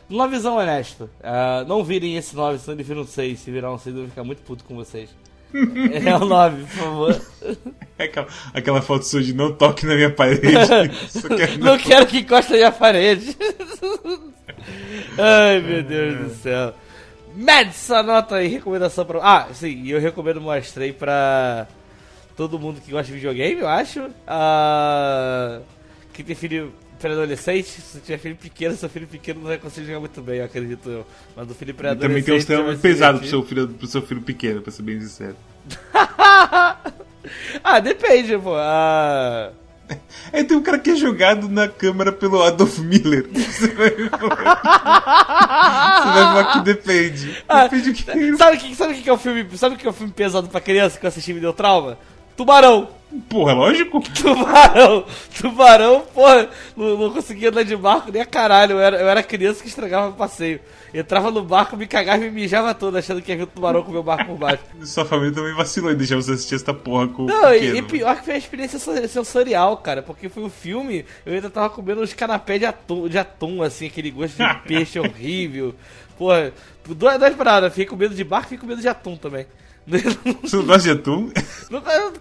Numa 0.08 0.28
visão 0.28 0.58
honesta, 0.58 1.06
uh, 1.06 1.68
não 1.68 1.84
virem 1.84 2.18
esse 2.18 2.36
9, 2.36 2.60
senão 2.60 2.76
ele 2.76 2.84
vira 2.84 3.00
um 3.00 3.08
6. 3.08 3.40
Se 3.40 3.50
virar 3.50 3.74
um 3.74 3.78
6, 3.78 3.96
eu 3.96 4.02
vou 4.02 4.10
ficar 4.10 4.24
muito 4.24 4.42
puto 4.42 4.64
com 4.66 4.76
vocês. 4.76 5.10
é 6.06 6.16
o 6.16 6.26
9, 6.26 6.64
por 6.64 6.70
favor. 6.70 7.22
É 7.98 8.04
aquela, 8.04 8.28
aquela 8.54 8.82
foto 8.82 9.06
sua 9.06 9.22
de 9.22 9.34
não 9.34 9.54
toque 9.54 9.86
na 9.86 9.96
minha 9.96 10.12
parede. 10.12 10.42
quero 11.38 11.60
não 11.60 11.78
quero 11.78 12.06
que 12.08 12.20
encoste 12.20 12.52
na 12.52 12.58
minha 12.58 12.72
parede. 12.72 13.38
Ai, 15.18 15.62
meu 15.62 15.84
Deus 15.84 16.20
do 16.20 16.36
céu. 16.36 16.74
Mads, 17.36 17.90
anota 17.92 18.36
aí, 18.36 18.48
recomendação 18.48 19.06
pra. 19.06 19.20
Ah, 19.22 19.48
sim, 19.54 19.88
eu 19.88 20.00
recomendo 20.00 20.42
mostrei 20.42 20.92
pra 20.92 21.68
todo 22.36 22.60
mundo 22.60 22.82
que 22.82 22.92
gosta 22.92 23.08
de 23.08 23.14
videogame, 23.14 23.62
eu 23.62 23.68
acho. 23.68 24.02
Uh, 24.02 25.62
que 26.14 26.24
tem 26.24 26.36
filho 26.36 26.74
pré-adolescente, 27.00 27.82
se 27.82 28.00
tiver 28.00 28.18
filho 28.20 28.36
pequeno, 28.36 28.76
seu 28.76 28.90
filho 28.90 29.08
pequeno 29.08 29.40
não 29.40 29.48
vai 29.48 29.58
conseguir 29.58 29.88
jogar 29.88 30.00
muito 30.00 30.22
bem, 30.22 30.38
eu 30.40 30.46
acredito 30.46 30.90
eu. 30.90 31.06
Mas 31.36 31.48
do 31.48 31.56
filho 31.56 31.74
pré-adolescente. 31.74 32.10
Também 32.10 32.24
tem 32.24 32.36
uns 32.38 32.46
temas 32.46 32.80
pesados 32.80 33.22
pro 33.22 33.30
seu, 33.30 33.44
filho, 33.44 33.68
pro 33.68 33.88
seu 33.88 34.02
filho 34.02 34.22
pequeno, 34.22 34.62
pra 34.62 34.72
ser 34.72 34.84
bem 34.84 35.00
sincero. 35.00 35.36
ah, 37.64 37.80
depende, 37.80 38.38
pô. 38.38 38.54
Ah. 38.56 39.52
Aí 40.32 40.44
tem 40.44 40.58
um 40.58 40.62
cara 40.62 40.80
que 40.80 40.92
é 40.92 40.96
jogado 40.96 41.50
na 41.50 41.68
câmera 41.68 42.12
pelo 42.12 42.44
Adolf 42.44 42.80
Miller. 42.80 43.28
Você 43.34 43.68
vai 43.68 43.92
falar 46.20 46.54
que 46.54 46.60
depende. 46.62 47.44
Ah, 47.48 47.64
depende 47.64 47.90
o 47.90 47.94
que. 47.94 48.38
Sabe 48.38 48.58
o 48.58 48.60
que, 48.60 48.76
sabe 48.76 48.94
que, 48.96 49.02
que 49.02 49.10
é 49.10 49.14
o 49.14 49.18
filme? 49.18 49.58
Sabe 49.58 49.76
o 49.76 49.78
que 49.78 49.88
é 49.88 49.90
o 49.90 49.94
filme 49.94 50.14
pesado 50.14 50.48
pra 50.48 50.62
criança 50.62 51.00
que 51.00 51.06
eu 51.06 51.10
assisti 51.10 51.32
e 51.32 51.34
me 51.34 51.40
deu 51.40 51.54
trauma? 51.54 51.98
Tubarão. 52.42 52.88
Porra, 53.30 53.52
é 53.52 53.56
lógico. 53.56 54.02
Tubarão. 54.20 55.06
Tubarão, 55.40 56.02
porra, 56.12 56.50
não, 56.76 56.98
não 56.98 57.14
conseguia 57.14 57.50
andar 57.50 57.64
de 57.64 57.76
barco 57.76 58.12
nem 58.12 58.20
a 58.20 58.26
caralho. 58.26 58.74
Eu 58.74 58.80
era, 58.80 58.98
eu 59.00 59.08
era 59.08 59.22
criança 59.22 59.62
que 59.62 59.68
estragava 59.68 60.10
o 60.10 60.14
passeio. 60.14 60.60
Entrava 60.92 61.30
no 61.30 61.44
barco, 61.44 61.78
me 61.78 61.86
cagava 61.86 62.18
e 62.18 62.30
me 62.30 62.42
mijava 62.42 62.74
todo, 62.74 62.98
achando 62.98 63.22
que 63.22 63.32
ia 63.32 63.38
vir 63.38 63.44
o 63.44 63.48
tubarão 63.48 63.84
com 63.84 63.92
o 63.92 63.94
meu 63.94 64.02
barco 64.02 64.26
por 64.26 64.38
baixo. 64.40 64.64
Sua 64.84 65.06
família 65.06 65.36
também 65.36 65.54
vacilou 65.54 65.92
em 65.92 65.96
deixar 65.96 66.16
você 66.16 66.32
assistir 66.32 66.56
essa 66.56 66.74
porra 66.74 67.08
com 67.10 67.26
Não, 67.26 67.50
o 67.50 67.54
e, 67.54 67.78
e 67.78 67.82
pior 67.84 68.18
que 68.18 68.26
foi 68.26 68.34
a 68.34 68.38
experiência 68.38 68.80
sensorial, 69.08 69.78
cara, 69.78 70.02
porque 70.02 70.28
foi 70.28 70.42
o 70.42 70.48
um 70.48 70.50
filme, 70.50 71.06
eu 71.24 71.34
ainda 71.34 71.50
tava 71.50 71.70
comendo 71.70 72.02
uns 72.02 72.14
canapés 72.14 72.60
de 72.60 72.66
atum, 72.66 73.08
de 73.08 73.20
atum, 73.20 73.62
assim, 73.62 73.86
aquele 73.86 74.10
gosto 74.10 74.36
de 74.36 74.56
peixe 74.68 75.00
horrível. 75.00 75.76
Porra, 76.18 76.52
duas, 76.86 77.20
duas 77.20 77.36
paradas, 77.36 77.72
fiquei 77.72 77.86
com 77.86 77.96
medo 77.96 78.16
de 78.16 78.24
barco 78.24 78.48
e 78.48 78.50
fiquei 78.50 78.60
com 78.60 78.68
medo 78.68 78.82
de 78.82 78.90
atum 78.90 79.16
também. 79.16 79.46
Você 80.44 80.56
não 80.56 80.66
gosta 80.66 80.84
de 80.84 80.92
atum? 80.92 81.32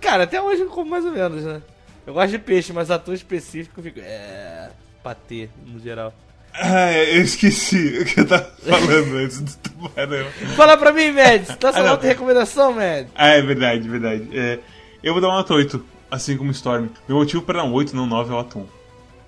cara, 0.01 0.25
até 0.25 0.41
hoje 0.41 0.63
eu 0.63 0.69
como 0.69 0.91
mais 0.91 1.05
ou 1.05 1.13
menos, 1.13 1.45
né? 1.45 1.63
Eu 2.07 2.15
gosto 2.15 2.31
de 2.31 2.39
peixe, 2.39 2.73
mas 2.73 2.91
atum 2.91 3.13
específico 3.13 3.81
eu 3.81 3.85
fico. 3.85 4.01
É. 4.01 4.71
patê, 5.03 5.49
no 5.67 5.79
geral. 5.79 6.13
Ah, 6.53 6.93
eu 6.93 7.23
esqueci 7.23 7.99
o 8.01 8.05
que 8.05 8.21
eu 8.21 8.27
tava 8.27 8.51
falando 8.63 9.17
antes 9.17 9.41
do 9.41 9.57
tubarão. 9.57 10.27
Fala 10.57 10.77
pra 10.77 10.93
mim, 10.93 11.13
Mads. 11.13 11.49
Sua 11.61 11.71
ah, 11.71 11.83
nota 11.83 12.03
de 12.03 12.09
recomendação, 12.09 12.73
Mads? 12.73 13.11
Ah, 13.15 13.29
é 13.29 13.43
verdade, 13.43 13.89
verdade. 13.89 14.29
É, 14.33 14.59
eu 15.03 15.13
vou 15.13 15.21
dar 15.21 15.29
uma 15.29 15.37
nota 15.37 15.55
8, 15.55 15.85
assim 16.11 16.37
como 16.37 16.51
Storm. 16.51 16.89
Meu 17.09 17.19
motivo 17.19 17.43
para 17.43 17.63
dar 17.63 17.65
um 17.65 17.73
8, 17.73 17.95
não 17.95 18.07
9 18.07 18.33
é 18.33 18.35
o 18.35 18.39
atum. 18.39 18.67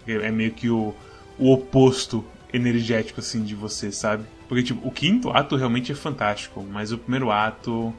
É 0.07 0.31
meio 0.31 0.51
que 0.51 0.69
o, 0.69 0.95
o 1.39 1.53
oposto 1.53 2.25
energético, 2.53 3.21
assim, 3.21 3.43
de 3.43 3.55
você, 3.55 3.93
sabe? 3.93 4.25
Porque, 4.49 4.65
tipo, 4.65 4.87
o 4.87 4.91
quinto 4.91 5.31
ato 5.31 5.57
realmente 5.57 5.93
é 5.93 5.95
fantástico, 5.95 6.63
mas 6.69 6.93
o 6.93 6.99
primeiro 6.99 7.31
ato 7.31 7.95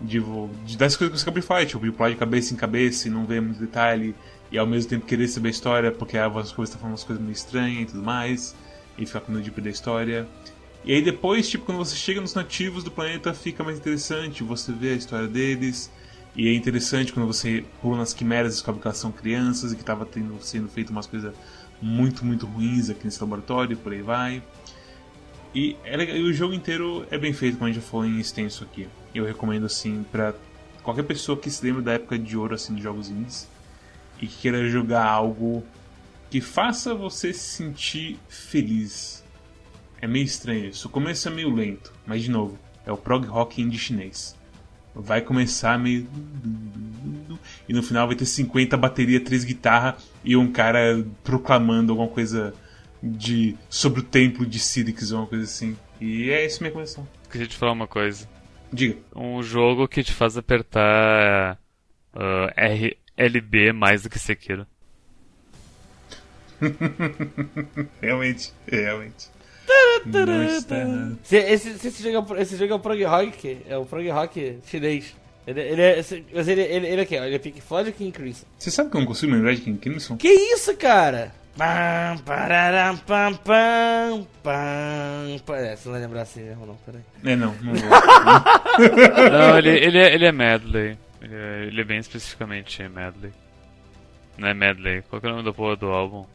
de, 0.00 0.20
de 0.64 0.76
das 0.76 0.96
coisas 0.96 1.14
que 1.14 1.24
você 1.24 1.30
acabou 1.30 1.66
tipo, 1.66 1.84
de 1.84 1.92
pular 1.92 2.10
de 2.10 2.16
cabeça 2.16 2.52
em 2.52 2.56
cabeça 2.56 3.08
e 3.08 3.10
não 3.10 3.24
ver 3.24 3.40
muito 3.40 3.58
detalhe, 3.58 4.14
e 4.50 4.58
ao 4.58 4.66
mesmo 4.66 4.90
tempo 4.90 5.06
querer 5.06 5.28
saber 5.28 5.48
a 5.48 5.50
história 5.50 5.92
porque 5.92 6.16
a 6.18 6.28
voz 6.28 6.52
coisas 6.52 6.70
está 6.70 6.78
falando 6.78 6.92
umas 6.92 7.04
coisas 7.04 7.22
meio 7.22 7.34
estranhas 7.34 7.82
e 7.82 7.86
tudo 7.86 8.02
mais, 8.02 8.54
e 8.98 9.06
ficar 9.06 9.20
com 9.20 9.32
medo 9.32 9.44
de 9.44 9.50
perder 9.50 9.70
a 9.70 9.72
história. 9.72 10.28
E 10.84 10.92
aí 10.92 11.02
depois, 11.02 11.48
tipo, 11.48 11.64
quando 11.64 11.78
você 11.78 11.96
chega 11.96 12.20
nos 12.20 12.34
nativos 12.34 12.84
do 12.84 12.90
planeta, 12.90 13.34
fica 13.34 13.64
mais 13.64 13.78
interessante, 13.78 14.44
você 14.44 14.72
vê 14.72 14.90
a 14.90 14.94
história 14.94 15.26
deles, 15.26 15.90
e 16.36 16.48
é 16.48 16.54
interessante 16.54 17.12
quando 17.12 17.26
você 17.26 17.64
pula 17.80 17.96
nas 17.96 18.12
quimeras 18.12 18.52
e 18.52 18.56
descobre 18.56 18.80
que 18.80 18.86
elas 18.86 18.98
são 18.98 19.10
crianças 19.10 19.72
e 19.72 19.74
que 19.74 19.80
estava 19.80 20.06
sendo 20.40 20.68
feito 20.68 20.90
umas 20.90 21.06
coisas 21.06 21.34
muito, 21.80 22.24
muito 22.24 22.46
ruins 22.46 22.90
aqui 22.90 23.04
nesse 23.04 23.20
laboratório, 23.20 23.76
por 23.76 23.92
aí 23.92 24.02
vai. 24.02 24.42
E, 25.54 25.74
é 25.84 26.18
e 26.18 26.22
o 26.22 26.32
jogo 26.34 26.52
inteiro 26.52 27.06
é 27.10 27.16
bem 27.16 27.32
feito, 27.32 27.56
como 27.56 27.68
a 27.68 27.72
gente 27.72 27.82
já 27.82 27.88
falou 27.88 28.04
em 28.04 28.20
extenso 28.20 28.62
aqui. 28.62 28.86
Eu 29.16 29.24
recomendo 29.24 29.66
assim 29.66 30.04
para 30.10 30.34
qualquer 30.82 31.04
pessoa 31.04 31.38
que 31.38 31.50
se 31.50 31.64
lembre 31.64 31.82
da 31.82 31.92
época 31.92 32.18
de 32.18 32.36
ouro 32.36 32.54
assim 32.54 32.74
de 32.74 32.82
jogos 32.82 33.08
indies 33.08 33.48
e 34.20 34.26
que 34.26 34.36
queira 34.42 34.68
jogar 34.68 35.04
algo 35.04 35.64
que 36.30 36.40
faça 36.40 36.94
você 36.94 37.32
se 37.32 37.56
sentir 37.56 38.18
feliz. 38.28 39.24
É 40.00 40.06
meio 40.06 40.24
estranho 40.24 40.66
isso. 40.66 40.88
O 40.88 40.90
começo 40.90 41.28
é 41.28 41.30
meio 41.30 41.54
lento, 41.54 41.92
mas 42.06 42.22
de 42.22 42.30
novo, 42.30 42.58
é 42.84 42.92
o 42.92 42.96
prog 42.96 43.26
rock 43.26 43.62
indie 43.62 43.78
chinês. 43.78 44.36
Vai 44.94 45.20
começar 45.20 45.78
meio 45.78 46.08
e 47.68 47.72
no 47.72 47.82
final 47.82 48.06
vai 48.06 48.16
ter 48.16 48.24
50 48.24 48.76
bateria, 48.76 49.22
3 49.22 49.44
guitarra 49.44 49.96
e 50.24 50.36
um 50.36 50.50
cara 50.50 51.04
proclamando 51.22 51.92
alguma 51.92 52.08
coisa 52.08 52.54
de 53.02 53.56
sobre 53.68 54.00
o 54.00 54.02
templo 54.02 54.46
de 54.46 54.58
Sirix 54.58 55.12
ou 55.12 55.20
uma 55.20 55.26
coisa 55.26 55.44
assim. 55.44 55.76
E 56.00 56.30
é 56.30 56.44
isso 56.44 56.62
minha 56.62 56.72
coleção. 56.72 57.06
Queria 57.30 57.46
te 57.46 57.56
falar 57.56 57.72
uma 57.72 57.86
coisa. 57.86 58.28
Diga. 58.72 58.96
Um 59.14 59.42
jogo 59.42 59.88
que 59.88 60.02
te 60.02 60.12
faz 60.12 60.36
apertar 60.36 61.58
uh, 62.14 62.52
R, 62.56 62.96
LB 63.16 63.72
mais 63.72 64.02
do 64.02 64.10
que 64.10 64.18
Sekiro. 64.18 64.66
realmente, 68.00 68.52
realmente. 68.66 69.28
Esse, 71.24 71.68
esse, 71.68 71.88
esse, 71.88 72.02
jogo, 72.12 72.34
é, 72.34 72.42
esse 72.42 72.56
jogo 72.56 72.72
é 72.72 72.76
o 72.76 72.80
Prog 72.80 73.04
Rock, 73.04 73.58
é 73.68 73.76
o 73.76 73.84
Prog 73.84 74.08
Rock 74.08 74.58
chinês. 74.66 75.14
Ele, 75.46 75.60
ele, 75.60 75.82
é, 75.82 75.98
ele, 76.00 76.62
ele, 76.62 76.86
ele 76.86 77.00
é 77.00 77.04
o 77.04 77.06
quê? 77.06 77.14
Ele 77.16 77.34
é 77.34 77.38
Pink 77.38 77.60
Floyd 77.60 77.90
ou 77.90 77.94
King 77.94 78.10
Crimson? 78.10 78.46
Você 78.58 78.70
sabe 78.70 78.90
que 78.90 78.96
eu 78.96 79.00
não 79.00 79.06
consigo 79.06 79.32
lembrar 79.32 79.54
de 79.54 79.60
King 79.60 79.78
Crimson? 79.78 80.16
Que 80.16 80.28
isso, 80.28 80.76
cara? 80.76 81.32
Pam, 81.56 82.18
pararam, 82.18 82.98
pam, 82.98 83.32
pam, 83.32 84.26
pam. 84.42 85.54
É, 85.54 85.74
você 85.74 85.88
não 85.88 85.92
vai 85.92 86.02
lembrar 86.02 86.22
assim 86.22 86.42
mesmo, 86.42 86.66
não, 86.66 86.76
peraí. 86.76 87.00
É, 87.24 87.34
não, 87.34 87.54
não 87.62 87.74
vou. 87.74 87.88
não, 89.32 89.58
ele, 89.58 89.70
ele, 89.70 89.98
é, 89.98 90.14
ele 90.14 90.26
é 90.26 90.32
medley. 90.32 90.98
Ele 91.22 91.34
é, 91.34 91.64
ele 91.64 91.80
é 91.80 91.84
bem 91.84 91.98
especificamente 91.98 92.86
medley. 92.88 93.32
Não 94.36 94.48
é 94.48 94.52
medley. 94.52 95.02
Qual 95.08 95.20
é 95.22 95.26
o 95.28 95.30
nome 95.30 95.44
da 95.44 95.52
porra 95.52 95.76
do 95.76 95.86
álbum? 95.86 96.26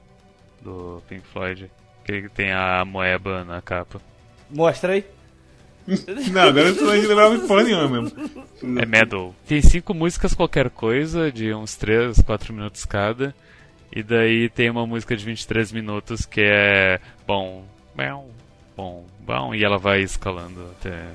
Do 0.60 1.04
Pink 1.08 1.24
Floyd? 1.28 1.70
Que 2.04 2.28
tem 2.30 2.52
a 2.52 2.84
moeba 2.84 3.44
na 3.44 3.62
capa. 3.62 4.02
Mostra 4.50 4.94
aí. 4.94 5.06
não, 6.32 6.42
agora 6.42 6.70
eu 6.70 6.76
não 6.76 6.92
lembrar 6.94 7.30
muito 7.30 7.48
porra 7.48 7.64
nenhuma 7.64 7.88
mesmo. 7.88 8.12
É 8.82 8.86
medal. 8.88 9.36
Tem 9.48 9.62
cinco 9.62 9.94
músicas 9.94 10.34
qualquer 10.34 10.72
coisa, 10.72 11.32
de 11.32 11.54
uns 11.54 11.76
3, 11.76 12.22
4 12.22 12.54
minutos 12.54 12.86
cada. 12.86 13.36
E 13.92 14.02
daí 14.02 14.50
tem 14.50 14.70
uma 14.70 14.88
música 14.88 15.16
de 15.18 15.26
23 15.26 15.72
minutos 15.74 16.26
que 16.26 16.42
é 16.42 17.00
bom, 17.28 17.66
bom, 17.94 18.30
bom, 18.76 19.06
bom, 19.20 19.54
e 19.54 19.64
ela 19.64 19.78
vai 19.78 20.02
escalando 20.02 20.66
até. 20.72 21.08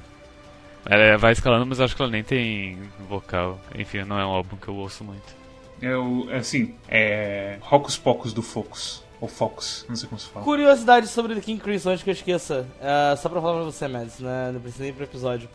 Ela 0.84 1.16
vai 1.16 1.32
escalando, 1.32 1.66
mas 1.66 1.80
acho 1.80 1.96
que 1.96 2.02
ela 2.02 2.10
nem 2.10 2.22
tem 2.22 2.78
vocal. 3.08 3.58
Enfim, 3.74 4.04
não 4.04 4.18
é 4.18 4.26
um 4.26 4.30
álbum 4.30 4.56
que 4.56 4.68
eu 4.68 4.76
ouço 4.76 5.02
muito. 5.02 5.34
É 5.80 5.96
o. 5.96 6.30
É 6.30 6.36
assim, 6.36 6.74
é. 6.88 7.58
Rocos 7.60 7.96
Pocos 7.96 8.32
do 8.32 8.42
Focus. 8.42 9.04
Ou 9.18 9.28
Focus, 9.28 9.86
não 9.88 9.96
sei 9.96 10.08
como 10.08 10.20
se 10.20 10.28
fala. 10.28 10.44
Curiosidade 10.44 11.08
sobre 11.08 11.34
The 11.34 11.40
King 11.40 11.58
Crimson, 11.58 11.90
antes 11.90 12.02
que 12.02 12.10
eu 12.10 12.14
esqueça. 12.14 12.66
É, 12.78 13.16
só 13.16 13.30
pra 13.30 13.40
falar 13.40 13.54
pra 13.54 13.64
você, 13.64 13.88
Mads, 13.88 14.18
né? 14.20 14.50
Não 14.52 14.60
precisa 14.60 14.86
ir 14.86 14.92
pro 14.92 15.04
episódio. 15.04 15.48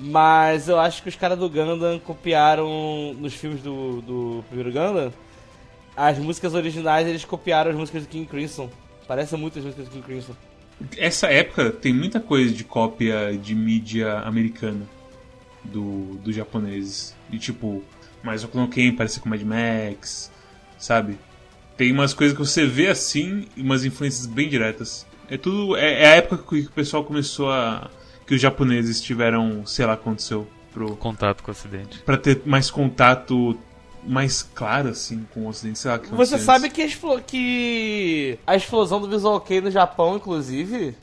Mas 0.00 0.68
eu 0.68 0.80
acho 0.80 1.02
que 1.02 1.10
os 1.10 1.14
caras 1.14 1.38
do 1.38 1.48
Gundam 1.48 1.98
copiaram 1.98 3.14
nos 3.14 3.34
filmes 3.34 3.62
do, 3.62 4.00
do 4.00 4.44
primeiro 4.48 4.72
Gundam 4.72 5.12
as 5.96 6.18
músicas 6.18 6.54
originais 6.54 7.06
eles 7.06 7.24
copiaram 7.24 7.70
as 7.70 7.76
músicas 7.76 8.02
do 8.02 8.08
King 8.08 8.26
Crimson. 8.26 8.70
Parecem 9.06 9.38
muito 9.38 9.58
as 9.58 9.64
músicas 9.64 9.86
do 9.86 9.90
King 9.92 10.04
Crimson. 10.04 10.34
Essa 10.96 11.28
época 11.28 11.70
tem 11.70 11.92
muita 11.92 12.20
coisa 12.20 12.52
de 12.52 12.64
cópia 12.64 13.36
de 13.36 13.54
mídia 13.54 14.18
americana 14.20 14.86
do, 15.64 16.16
dos 16.22 16.34
japoneses. 16.34 17.14
E 17.30 17.38
tipo, 17.38 17.82
mais 18.22 18.42
o 18.42 18.48
Clone 18.48 18.68
Ken 18.68 18.92
parece 18.94 19.20
com 19.20 19.28
Mad 19.28 19.42
Max, 19.42 20.30
sabe? 20.78 21.18
Tem 21.76 21.92
umas 21.92 22.14
coisas 22.14 22.36
que 22.36 22.44
você 22.44 22.66
vê 22.66 22.88
assim 22.88 23.46
e 23.56 23.62
umas 23.62 23.84
influências 23.84 24.26
bem 24.26 24.48
diretas. 24.48 25.06
É 25.28 25.36
tudo. 25.36 25.76
É, 25.76 26.02
é 26.02 26.06
a 26.08 26.16
época 26.16 26.42
que 26.48 26.66
o 26.66 26.70
pessoal 26.70 27.04
começou 27.04 27.50
a. 27.50 27.90
que 28.26 28.34
os 28.34 28.40
japoneses 28.40 29.00
tiveram, 29.00 29.64
sei 29.66 29.86
lá, 29.86 29.94
aconteceu. 29.94 30.46
Pro, 30.72 30.96
contato 30.96 31.42
com 31.42 31.50
o 31.50 31.52
Ocidente. 31.52 32.00
Pra 32.00 32.16
ter 32.16 32.42
mais 32.44 32.68
contato 32.68 33.56
mais 34.06 34.42
clara, 34.42 34.90
assim, 34.90 35.26
com 35.32 35.40
o 35.40 35.48
Ocidente. 35.48 35.78
Sei 35.78 35.90
lá, 35.90 35.98
que 35.98 36.08
Você 36.14 36.38
sabe 36.38 36.70
que, 36.70 36.86
que 37.26 38.38
a 38.46 38.54
explosão 38.54 39.00
do 39.00 39.08
Visual 39.08 39.40
Kei 39.40 39.60
no 39.60 39.70
Japão, 39.70 40.16
inclusive, 40.16 40.94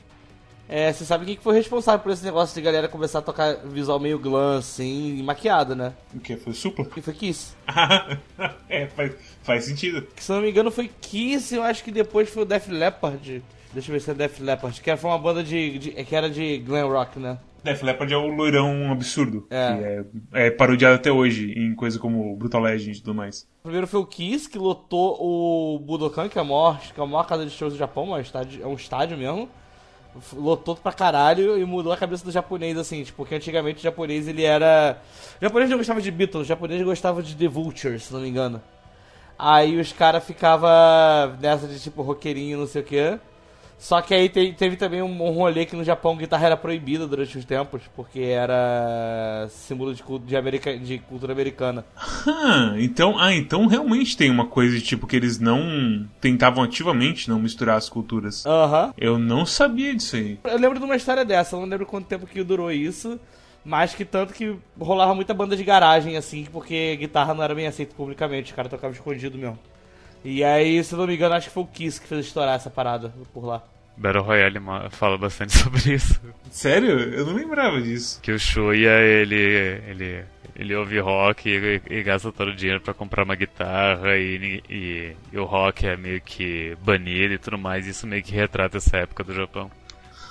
É, 0.68 0.90
você 0.90 1.04
sabe 1.04 1.26
quem 1.26 1.36
que 1.36 1.42
foi 1.42 1.54
responsável 1.54 2.00
por 2.00 2.12
esse 2.12 2.24
negócio 2.24 2.54
de 2.54 2.62
galera 2.62 2.88
começar 2.88 3.18
a 3.18 3.22
tocar 3.22 3.56
visual 3.56 4.00
meio 4.00 4.18
glam, 4.18 4.56
assim, 4.56 5.18
e 5.18 5.22
maquiado, 5.22 5.74
né? 5.74 5.92
O 6.14 6.18
que? 6.20 6.34
Foi 6.36 6.54
supla? 6.54 6.86
Que 6.86 7.02
foi 7.02 7.12
Kiss. 7.12 7.54
é, 8.70 8.86
faz, 8.86 9.12
faz 9.42 9.64
sentido. 9.66 10.00
Que, 10.16 10.24
se 10.24 10.32
não 10.32 10.40
me 10.40 10.48
engano 10.48 10.70
foi 10.70 10.90
Kiss, 11.00 11.54
eu 11.54 11.62
acho 11.62 11.84
que 11.84 11.90
depois 11.90 12.30
foi 12.30 12.44
o 12.44 12.46
Def 12.46 12.68
Leppard. 12.68 13.42
Deixa 13.74 13.90
eu 13.90 13.92
ver 13.92 14.00
se 14.00 14.10
é 14.12 14.14
Def 14.14 14.40
Leppard, 14.40 14.80
que 14.80 14.96
foi 14.96 15.10
uma 15.10 15.18
banda 15.18 15.42
de, 15.42 15.78
de 15.78 15.90
que 16.04 16.16
era 16.16 16.30
de 16.30 16.56
glam 16.58 16.88
rock, 16.88 17.18
né? 17.18 17.36
Def 17.62 17.82
Leppard 17.82 18.12
é 18.12 18.16
o 18.16 18.26
loirão 18.26 18.90
absurdo. 18.90 19.46
É. 19.50 19.74
Que 19.74 19.84
é, 19.84 20.46
é 20.46 20.50
parodiado 20.50 20.96
até 20.96 21.10
hoje 21.10 21.52
em 21.56 21.74
coisa 21.74 21.98
como 21.98 22.34
Brutal 22.36 22.60
Legend 22.60 22.98
e 22.98 23.00
tudo 23.00 23.14
mais. 23.14 23.48
Primeiro 23.62 23.86
foi 23.86 24.00
o 24.00 24.06
Kiss, 24.06 24.48
que 24.48 24.58
lotou 24.58 25.16
o 25.20 25.78
Budokan, 25.78 26.28
que 26.28 26.38
é 26.38 26.40
a 26.40 26.44
maior, 26.44 26.80
que 26.80 27.00
é 27.00 27.02
a 27.02 27.06
maior 27.06 27.24
casa 27.24 27.44
de 27.44 27.50
shows 27.50 27.72
do 27.72 27.78
Japão, 27.78 28.14
é 28.14 28.18
um 28.18 28.20
estádio, 28.20 28.62
é 28.62 28.66
um 28.66 28.74
estádio 28.74 29.16
mesmo. 29.16 29.48
Lotou 30.34 30.76
pra 30.76 30.92
caralho 30.92 31.58
e 31.58 31.64
mudou 31.64 31.90
a 31.90 31.96
cabeça 31.96 32.22
do 32.22 32.30
japonês, 32.30 32.76
assim, 32.76 33.02
tipo, 33.02 33.16
porque 33.16 33.34
antigamente 33.34 33.78
o 33.78 33.82
japonês 33.82 34.28
ele 34.28 34.42
era. 34.42 35.00
O 35.40 35.44
japonês 35.44 35.70
não 35.70 35.78
gostava 35.78 36.02
de 36.02 36.10
Beatles, 36.10 36.44
o 36.44 36.48
japonês 36.48 36.82
gostava 36.82 37.22
de 37.22 37.34
The 37.34 37.48
Vultures, 37.48 38.04
se 38.04 38.12
não 38.12 38.20
me 38.20 38.28
engano. 38.28 38.60
Aí 39.38 39.80
os 39.80 39.92
caras 39.92 40.22
ficavam 40.24 40.68
nessa 41.40 41.66
de 41.66 41.80
tipo 41.80 42.02
roqueirinho, 42.02 42.58
não 42.58 42.66
sei 42.66 42.82
o 42.82 42.84
que. 42.84 43.18
Só 43.82 44.00
que 44.00 44.14
aí 44.14 44.28
te, 44.28 44.52
teve 44.52 44.76
também 44.76 45.02
um, 45.02 45.26
um 45.26 45.32
rolê 45.32 45.66
que 45.66 45.74
no 45.74 45.82
Japão 45.82 46.16
guitarra 46.16 46.46
era 46.46 46.56
proibida 46.56 47.04
durante 47.04 47.36
os 47.36 47.44
tempos, 47.44 47.82
porque 47.96 48.20
era 48.20 49.48
símbolo 49.50 49.92
de, 49.92 50.04
de, 50.24 50.36
america, 50.36 50.78
de 50.78 50.98
cultura 51.00 51.32
americana. 51.32 51.84
Ah, 52.24 52.74
então, 52.76 53.18
ah, 53.18 53.34
então 53.34 53.66
realmente 53.66 54.16
tem 54.16 54.30
uma 54.30 54.46
coisa 54.46 54.76
de 54.76 54.82
tipo 54.82 55.04
que 55.04 55.16
eles 55.16 55.40
não 55.40 56.08
tentavam 56.20 56.62
ativamente 56.62 57.28
não 57.28 57.40
misturar 57.40 57.76
as 57.76 57.88
culturas. 57.88 58.46
Aham. 58.46 58.86
Uhum. 58.86 58.92
Eu 58.96 59.18
não 59.18 59.44
sabia 59.44 59.92
disso 59.96 60.14
aí. 60.14 60.38
Eu 60.44 60.58
lembro 60.60 60.78
de 60.78 60.84
uma 60.84 60.94
história 60.94 61.24
dessa, 61.24 61.56
eu 61.56 61.60
não 61.60 61.66
lembro 61.66 61.84
quanto 61.84 62.06
tempo 62.06 62.24
que 62.24 62.44
durou 62.44 62.70
isso. 62.70 63.18
Mas 63.64 63.94
que 63.94 64.04
tanto 64.04 64.32
que 64.32 64.56
rolava 64.78 65.14
muita 65.14 65.34
banda 65.34 65.56
de 65.56 65.64
garagem, 65.64 66.16
assim, 66.16 66.46
porque 66.52 66.96
guitarra 66.96 67.34
não 67.34 67.42
era 67.42 67.54
bem 67.54 67.66
aceita 67.66 67.94
publicamente, 67.96 68.50
os 68.50 68.56
caras 68.56 68.70
tocavam 68.70 68.94
escondido 68.94 69.36
mesmo. 69.36 69.58
E 70.24 70.44
aí, 70.44 70.82
se 70.82 70.94
eu 70.94 70.98
não 70.98 71.06
me 71.06 71.14
engano, 71.14 71.34
acho 71.34 71.48
que 71.48 71.54
foi 71.54 71.62
o 71.62 71.66
Kiss 71.66 72.00
que 72.00 72.06
fez 72.06 72.26
estourar 72.26 72.54
essa 72.54 72.70
parada 72.70 73.12
por 73.32 73.44
lá. 73.44 73.62
Battle 73.96 74.22
Royale 74.24 74.58
fala 74.90 75.18
bastante 75.18 75.52
sobre 75.58 75.94
isso. 75.94 76.20
Sério? 76.50 76.98
Eu 76.98 77.26
não 77.26 77.34
lembrava 77.34 77.80
disso. 77.80 78.20
Que 78.22 78.32
o 78.32 78.38
Shuya, 78.38 79.00
ele, 79.00 79.34
ele, 79.34 80.24
ele 80.56 80.74
ouve 80.74 80.98
rock 80.98 81.48
e, 81.48 81.82
e 81.90 82.02
gasta 82.02 82.32
todo 82.32 82.48
o 82.48 82.54
dinheiro 82.54 82.80
para 82.80 82.94
comprar 82.94 83.24
uma 83.24 83.34
guitarra 83.34 84.16
e, 84.16 84.62
e, 84.68 85.16
e, 85.32 85.38
o 85.38 85.44
rock 85.44 85.86
é 85.86 85.96
meio 85.96 86.20
que 86.20 86.76
banido 86.82 87.34
e 87.34 87.38
tudo 87.38 87.58
mais. 87.58 87.86
Isso 87.86 88.06
meio 88.06 88.22
que 88.22 88.32
retrata 88.32 88.78
essa 88.78 88.96
época 88.96 89.24
do 89.24 89.34
Japão. 89.34 89.70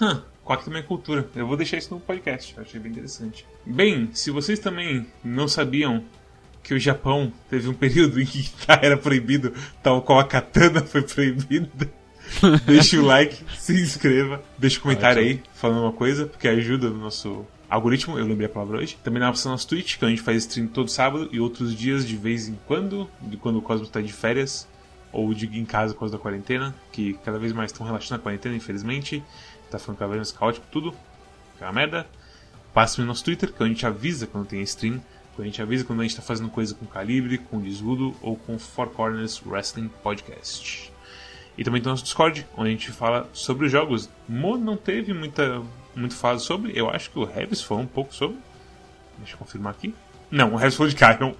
Huh. 0.01 0.21
Qual 0.43 0.57
também 0.57 0.81
é 0.81 0.85
cultura. 0.85 1.29
Eu 1.35 1.45
vou 1.45 1.55
deixar 1.55 1.77
isso 1.77 1.93
no 1.93 2.01
podcast, 2.01 2.59
achei 2.59 2.79
bem 2.79 2.91
interessante. 2.91 3.45
Bem, 3.65 4.09
se 4.13 4.31
vocês 4.31 4.59
também 4.59 5.05
não 5.23 5.47
sabiam 5.47 6.03
que 6.63 6.73
o 6.73 6.79
Japão 6.79 7.31
teve 7.49 7.67
um 7.67 7.73
período 7.73 8.21
em 8.21 8.25
que 8.25 8.49
era 8.67 8.97
proibido, 8.97 9.53
tal 9.81 10.01
qual 10.01 10.19
a 10.19 10.23
katana 10.23 10.81
foi 10.85 11.01
proibida 11.01 11.89
deixe 12.65 12.97
o 12.97 13.05
like, 13.05 13.43
se 13.57 13.73
inscreva, 13.81 14.41
deixe 14.57 14.77
um 14.79 14.81
comentário 14.81 15.21
aí 15.21 15.41
falando 15.53 15.81
uma 15.81 15.91
coisa, 15.91 16.25
porque 16.25 16.47
ajuda 16.47 16.89
no 16.89 16.97
nosso 16.97 17.45
algoritmo, 17.69 18.17
eu 18.17 18.25
lembrei 18.25 18.47
a 18.47 18.49
palavra 18.49 18.79
hoje. 18.79 18.97
Também 19.03 19.19
na 19.19 19.27
nossa 19.27 19.67
Twitch, 19.67 19.97
que 19.97 20.05
a 20.05 20.09
gente 20.09 20.21
faz 20.21 20.37
stream 20.43 20.67
todo 20.67 20.89
sábado 20.89 21.29
e 21.31 21.39
outros 21.39 21.75
dias 21.75 22.07
de 22.07 22.15
vez 22.15 22.47
em 22.47 22.57
quando, 22.67 23.09
de 23.21 23.37
quando 23.37 23.57
o 23.59 23.61
Cosmos 23.61 23.87
está 23.87 24.01
de 24.01 24.11
férias 24.11 24.67
ou 25.11 25.33
de 25.33 25.45
em 25.47 25.65
casa 25.65 25.93
por 25.93 26.01
causa 26.01 26.17
da 26.17 26.21
quarentena, 26.21 26.73
que 26.91 27.13
cada 27.25 27.37
vez 27.37 27.53
mais 27.53 27.71
estão 27.71 27.85
relaxando 27.85 28.19
a 28.21 28.23
quarentena, 28.23 28.55
infelizmente. 28.55 29.23
Tá 29.69 29.79
ficando 29.79 29.97
cada 29.97 30.11
vez 30.11 30.19
mais 30.19 30.31
caótico 30.31 30.65
tudo, 30.71 30.91
que 31.57 31.63
é 31.63 31.67
uma 31.67 31.73
merda. 31.73 32.07
Passe 32.73 32.99
no 32.99 33.07
nosso 33.07 33.23
Twitter, 33.23 33.51
que 33.51 33.61
a 33.61 33.65
gente 33.65 33.85
avisa 33.85 34.27
quando 34.27 34.47
tem 34.47 34.61
stream. 34.61 35.01
A 35.37 35.43
gente 35.43 35.61
avisa 35.61 35.83
quando 35.83 35.99
a 35.99 36.03
gente 36.03 36.11
está 36.11 36.21
fazendo 36.21 36.49
coisa 36.49 36.75
com 36.75 36.85
Calibre, 36.85 37.37
com 37.37 37.59
Desludo 37.59 38.15
ou 38.21 38.35
com 38.35 38.59
Four 38.59 38.89
Corners 38.89 39.41
Wrestling 39.45 39.89
Podcast. 40.03 40.91
E 41.57 41.63
também 41.63 41.81
tem 41.81 41.89
o 41.89 41.93
nosso 41.93 42.03
Discord, 42.03 42.45
onde 42.55 42.69
a 42.69 42.71
gente 42.71 42.91
fala 42.91 43.29
sobre 43.33 43.65
os 43.65 43.71
jogos. 43.71 44.09
Mo 44.27 44.57
não 44.57 44.77
teve 44.77 45.13
muita, 45.13 45.61
muito 45.95 46.15
fala 46.15 46.37
sobre, 46.37 46.77
eu 46.77 46.89
acho 46.89 47.09
que 47.09 47.19
o 47.19 47.23
Revis 47.23 47.61
falou 47.61 47.83
um 47.83 47.87
pouco 47.87 48.13
sobre. 48.13 48.37
Deixa 49.17 49.33
eu 49.33 49.39
confirmar 49.39 49.73
aqui. 49.73 49.93
Não, 50.29 50.53
o 50.53 50.55
Revis 50.55 50.75
falou 50.75 50.89
de 50.89 50.95
Kyron. 50.95 51.35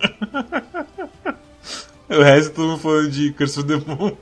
o 2.10 2.22
resto 2.22 2.54
todo 2.54 2.68
mundo 2.68 2.80
falando 2.80 3.10
de 3.10 3.32
Curse 3.34 3.60
of 3.60 3.68
the 3.68 3.78
Moon. 3.78 4.18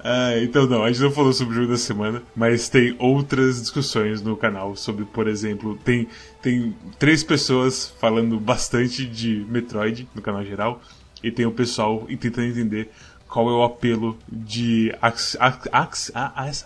Ah, 0.00 0.38
então 0.38 0.66
não, 0.66 0.84
a 0.84 0.92
gente 0.92 1.02
não 1.02 1.10
falou 1.10 1.32
sobre 1.32 1.54
o 1.54 1.56
jogo 1.56 1.72
da 1.72 1.78
semana, 1.78 2.22
mas 2.34 2.68
tem 2.68 2.94
outras 2.98 3.60
discussões 3.60 4.22
no 4.22 4.36
canal 4.36 4.76
sobre, 4.76 5.04
por 5.04 5.26
exemplo, 5.26 5.76
tem, 5.84 6.08
tem 6.40 6.74
três 6.98 7.24
pessoas 7.24 7.92
falando 8.00 8.38
bastante 8.38 9.04
de 9.04 9.44
Metroid 9.48 10.08
no 10.14 10.22
canal 10.22 10.44
geral, 10.44 10.80
e 11.22 11.30
tem 11.32 11.46
o 11.46 11.52
pessoal 11.52 12.06
tentando 12.20 12.46
entender 12.46 12.90
qual 13.28 13.48
é 13.48 13.52
o 13.52 13.62
apelo 13.62 14.18
de 14.28 14.94
ax, 15.02 15.36
ax, 15.38 16.12
ax, 16.14 16.64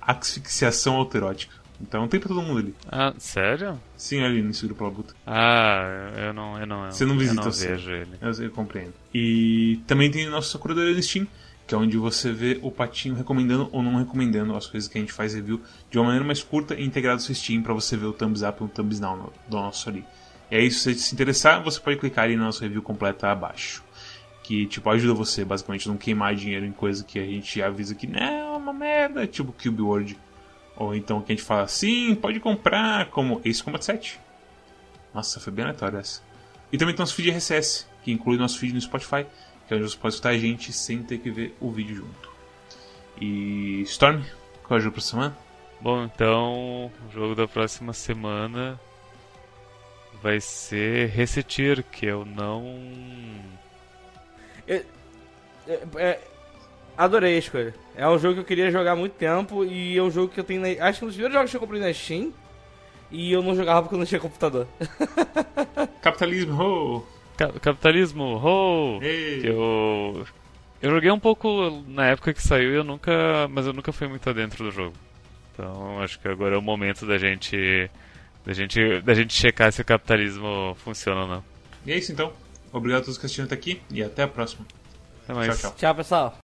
asfixiação 0.00 0.96
autoerótica. 0.96 1.54
Então 1.80 2.06
tem 2.06 2.20
pra 2.20 2.28
todo 2.28 2.42
mundo 2.42 2.60
ali. 2.60 2.74
Ah, 2.90 3.12
sério? 3.18 3.78
Sim, 3.96 4.22
ali 4.22 4.40
no 4.40 4.54
Seguro 4.54 4.76
pela 4.76 4.90
Buta. 4.90 5.14
Ah, 5.26 6.12
eu 6.16 6.32
não, 6.32 6.58
eu 6.58 6.66
não. 6.66 6.90
Você 6.90 7.04
não 7.04 7.18
visita 7.18 7.40
eu 7.40 7.44
não 7.44 7.50
vejo 7.50 7.90
ele. 7.90 8.12
Eu, 8.20 8.30
eu 8.30 8.50
compreendo. 8.52 8.94
E 9.12 9.80
também 9.86 10.10
tem 10.10 10.28
nossa 10.28 10.56
curadoria 10.58 10.94
no 10.94 11.02
Steam, 11.02 11.26
que 11.72 11.74
é 11.74 11.78
onde 11.78 11.96
você 11.96 12.30
vê 12.30 12.58
o 12.60 12.70
Patinho 12.70 13.14
recomendando 13.14 13.66
ou 13.72 13.82
não 13.82 13.96
recomendando 13.96 14.54
as 14.54 14.66
coisas 14.66 14.86
que 14.90 14.98
a 14.98 15.00
gente 15.00 15.12
faz 15.12 15.32
review 15.32 15.58
de 15.90 15.96
uma 15.96 16.04
maneira 16.04 16.26
mais 16.26 16.42
curta 16.42 16.74
e 16.74 16.84
integrada 16.84 17.14
no 17.14 17.22
seu 17.22 17.34
Steam 17.34 17.62
para 17.62 17.72
você 17.72 17.96
ver 17.96 18.04
o 18.04 18.12
thumbs 18.12 18.42
up 18.42 18.60
e 18.60 18.64
o 18.64 18.68
thumbs 18.68 19.00
down 19.00 19.32
do 19.48 19.56
nosso 19.56 19.88
ali. 19.88 20.04
E 20.50 20.56
aí, 20.56 20.70
se 20.70 20.80
você 20.80 20.94
se 20.94 21.14
interessar, 21.14 21.62
você 21.64 21.80
pode 21.80 21.96
clicar 21.96 22.24
ali 22.24 22.36
na 22.36 22.44
nossa 22.44 22.60
review 22.60 22.82
completa 22.82 23.28
abaixo 23.28 23.82
que 24.42 24.66
tipo 24.66 24.90
ajuda 24.90 25.14
você 25.14 25.44
basicamente 25.44 25.88
não 25.88 25.96
queimar 25.96 26.34
dinheiro 26.34 26.66
em 26.66 26.72
coisa 26.72 27.04
que 27.04 27.18
a 27.18 27.24
gente 27.24 27.62
avisa 27.62 27.94
que 27.94 28.06
não 28.06 28.18
é 28.18 28.44
uma 28.56 28.72
merda, 28.72 29.26
tipo 29.26 29.52
Cube 29.52 29.80
World. 29.80 30.18
Ou 30.76 30.94
então 30.94 31.22
que 31.22 31.32
a 31.32 31.34
gente 31.34 31.44
fala 31.44 31.66
sim, 31.68 32.14
pode 32.14 32.38
comprar, 32.40 33.08
como 33.10 33.40
Ace 33.44 33.62
Combat 33.62 33.82
7. 33.82 34.20
Nossa, 35.14 35.40
foi 35.40 35.52
bem 35.52 35.64
aleatório 35.64 35.98
essa. 35.98 36.20
E 36.72 36.76
também 36.76 36.94
tem 36.94 37.02
nosso 37.02 37.14
feed 37.14 37.30
RSS, 37.30 37.86
que 38.02 38.10
inclui 38.10 38.36
nosso 38.36 38.58
feed 38.58 38.74
no 38.74 38.80
Spotify, 38.80 39.26
que 39.72 39.74
é 39.74 39.76
onde 39.76 39.90
você 39.90 39.96
pode 39.96 40.14
escutar 40.14 40.30
a 40.30 40.38
gente 40.38 40.72
sem 40.72 41.02
ter 41.02 41.18
que 41.18 41.30
ver 41.30 41.56
o 41.58 41.70
vídeo 41.70 41.96
junto. 41.96 42.30
E 43.18 43.82
Storm, 43.82 44.22
qual 44.64 44.76
é 44.76 44.80
o 44.80 44.82
jogo 44.82 44.94
pra 44.94 45.02
semana? 45.02 45.36
Bom, 45.80 46.04
então 46.04 46.90
o 47.08 47.12
jogo 47.12 47.34
da 47.34 47.48
próxima 47.48 47.92
semana 47.92 48.78
vai 50.22 50.40
ser 50.40 51.08
Resetir, 51.08 51.82
que 51.84 52.06
eu 52.06 52.24
não 52.24 52.62
é, 54.68 54.84
é, 55.66 55.80
é, 55.96 56.20
adorei 56.96 57.36
a 57.36 57.38
escolha. 57.38 57.74
É 57.96 58.06
um 58.06 58.18
jogo 58.18 58.34
que 58.34 58.40
eu 58.40 58.44
queria 58.44 58.70
jogar 58.70 58.92
há 58.92 58.96
muito 58.96 59.14
tempo 59.14 59.64
e 59.64 59.96
é 59.96 60.02
um 60.02 60.10
jogo 60.10 60.32
que 60.32 60.38
eu 60.38 60.44
tenho. 60.44 60.60
Na, 60.60 60.86
acho 60.86 60.98
que 60.98 61.04
um 61.04 61.08
dos 61.08 61.16
primeiros 61.16 61.34
jogos 61.34 61.50
que 61.50 61.56
eu 61.56 61.60
comprei 61.60 61.80
na 61.80 61.92
Steam 61.92 62.32
e 63.10 63.32
eu 63.32 63.42
não 63.42 63.56
jogava 63.56 63.82
porque 63.82 63.94
eu 63.94 63.98
não 63.98 64.06
tinha 64.06 64.20
computador. 64.20 64.66
Capitalismo, 66.00 67.06
capitalismo, 67.36 68.36
ho! 68.36 69.00
Eu. 69.02 70.26
Eu 70.80 70.90
joguei 70.90 71.10
um 71.10 71.18
pouco 71.18 71.82
na 71.86 72.06
época 72.06 72.34
que 72.34 72.42
saiu 72.42 72.72
e 72.72 72.76
eu 72.76 72.84
nunca. 72.84 73.46
Mas 73.48 73.66
eu 73.66 73.72
nunca 73.72 73.92
fui 73.92 74.08
muito 74.08 74.28
adentro 74.28 74.64
do 74.64 74.70
jogo. 74.70 74.94
Então 75.52 76.00
acho 76.00 76.18
que 76.18 76.28
agora 76.28 76.54
é 76.54 76.58
o 76.58 76.62
momento 76.62 77.06
da 77.06 77.18
gente. 77.18 77.90
Da 78.44 78.52
gente, 78.52 79.00
da 79.02 79.14
gente 79.14 79.32
checar 79.32 79.72
se 79.72 79.80
o 79.80 79.84
capitalismo 79.84 80.74
funciona 80.82 81.22
ou 81.22 81.28
não. 81.28 81.44
E 81.86 81.92
é 81.92 81.98
isso 81.98 82.10
então. 82.10 82.32
Obrigado 82.72 83.02
a 83.02 83.04
todos 83.04 83.18
que 83.18 83.26
assistiram 83.26 83.46
até 83.46 83.54
aqui 83.54 83.80
e 83.90 84.02
até 84.02 84.24
a 84.24 84.28
próxima. 84.28 84.66
Até 85.22 85.34
mais. 85.34 85.60
Tchau, 85.60 85.70
tchau. 85.70 85.74
Tchau, 85.78 85.94
pessoal. 85.94 86.41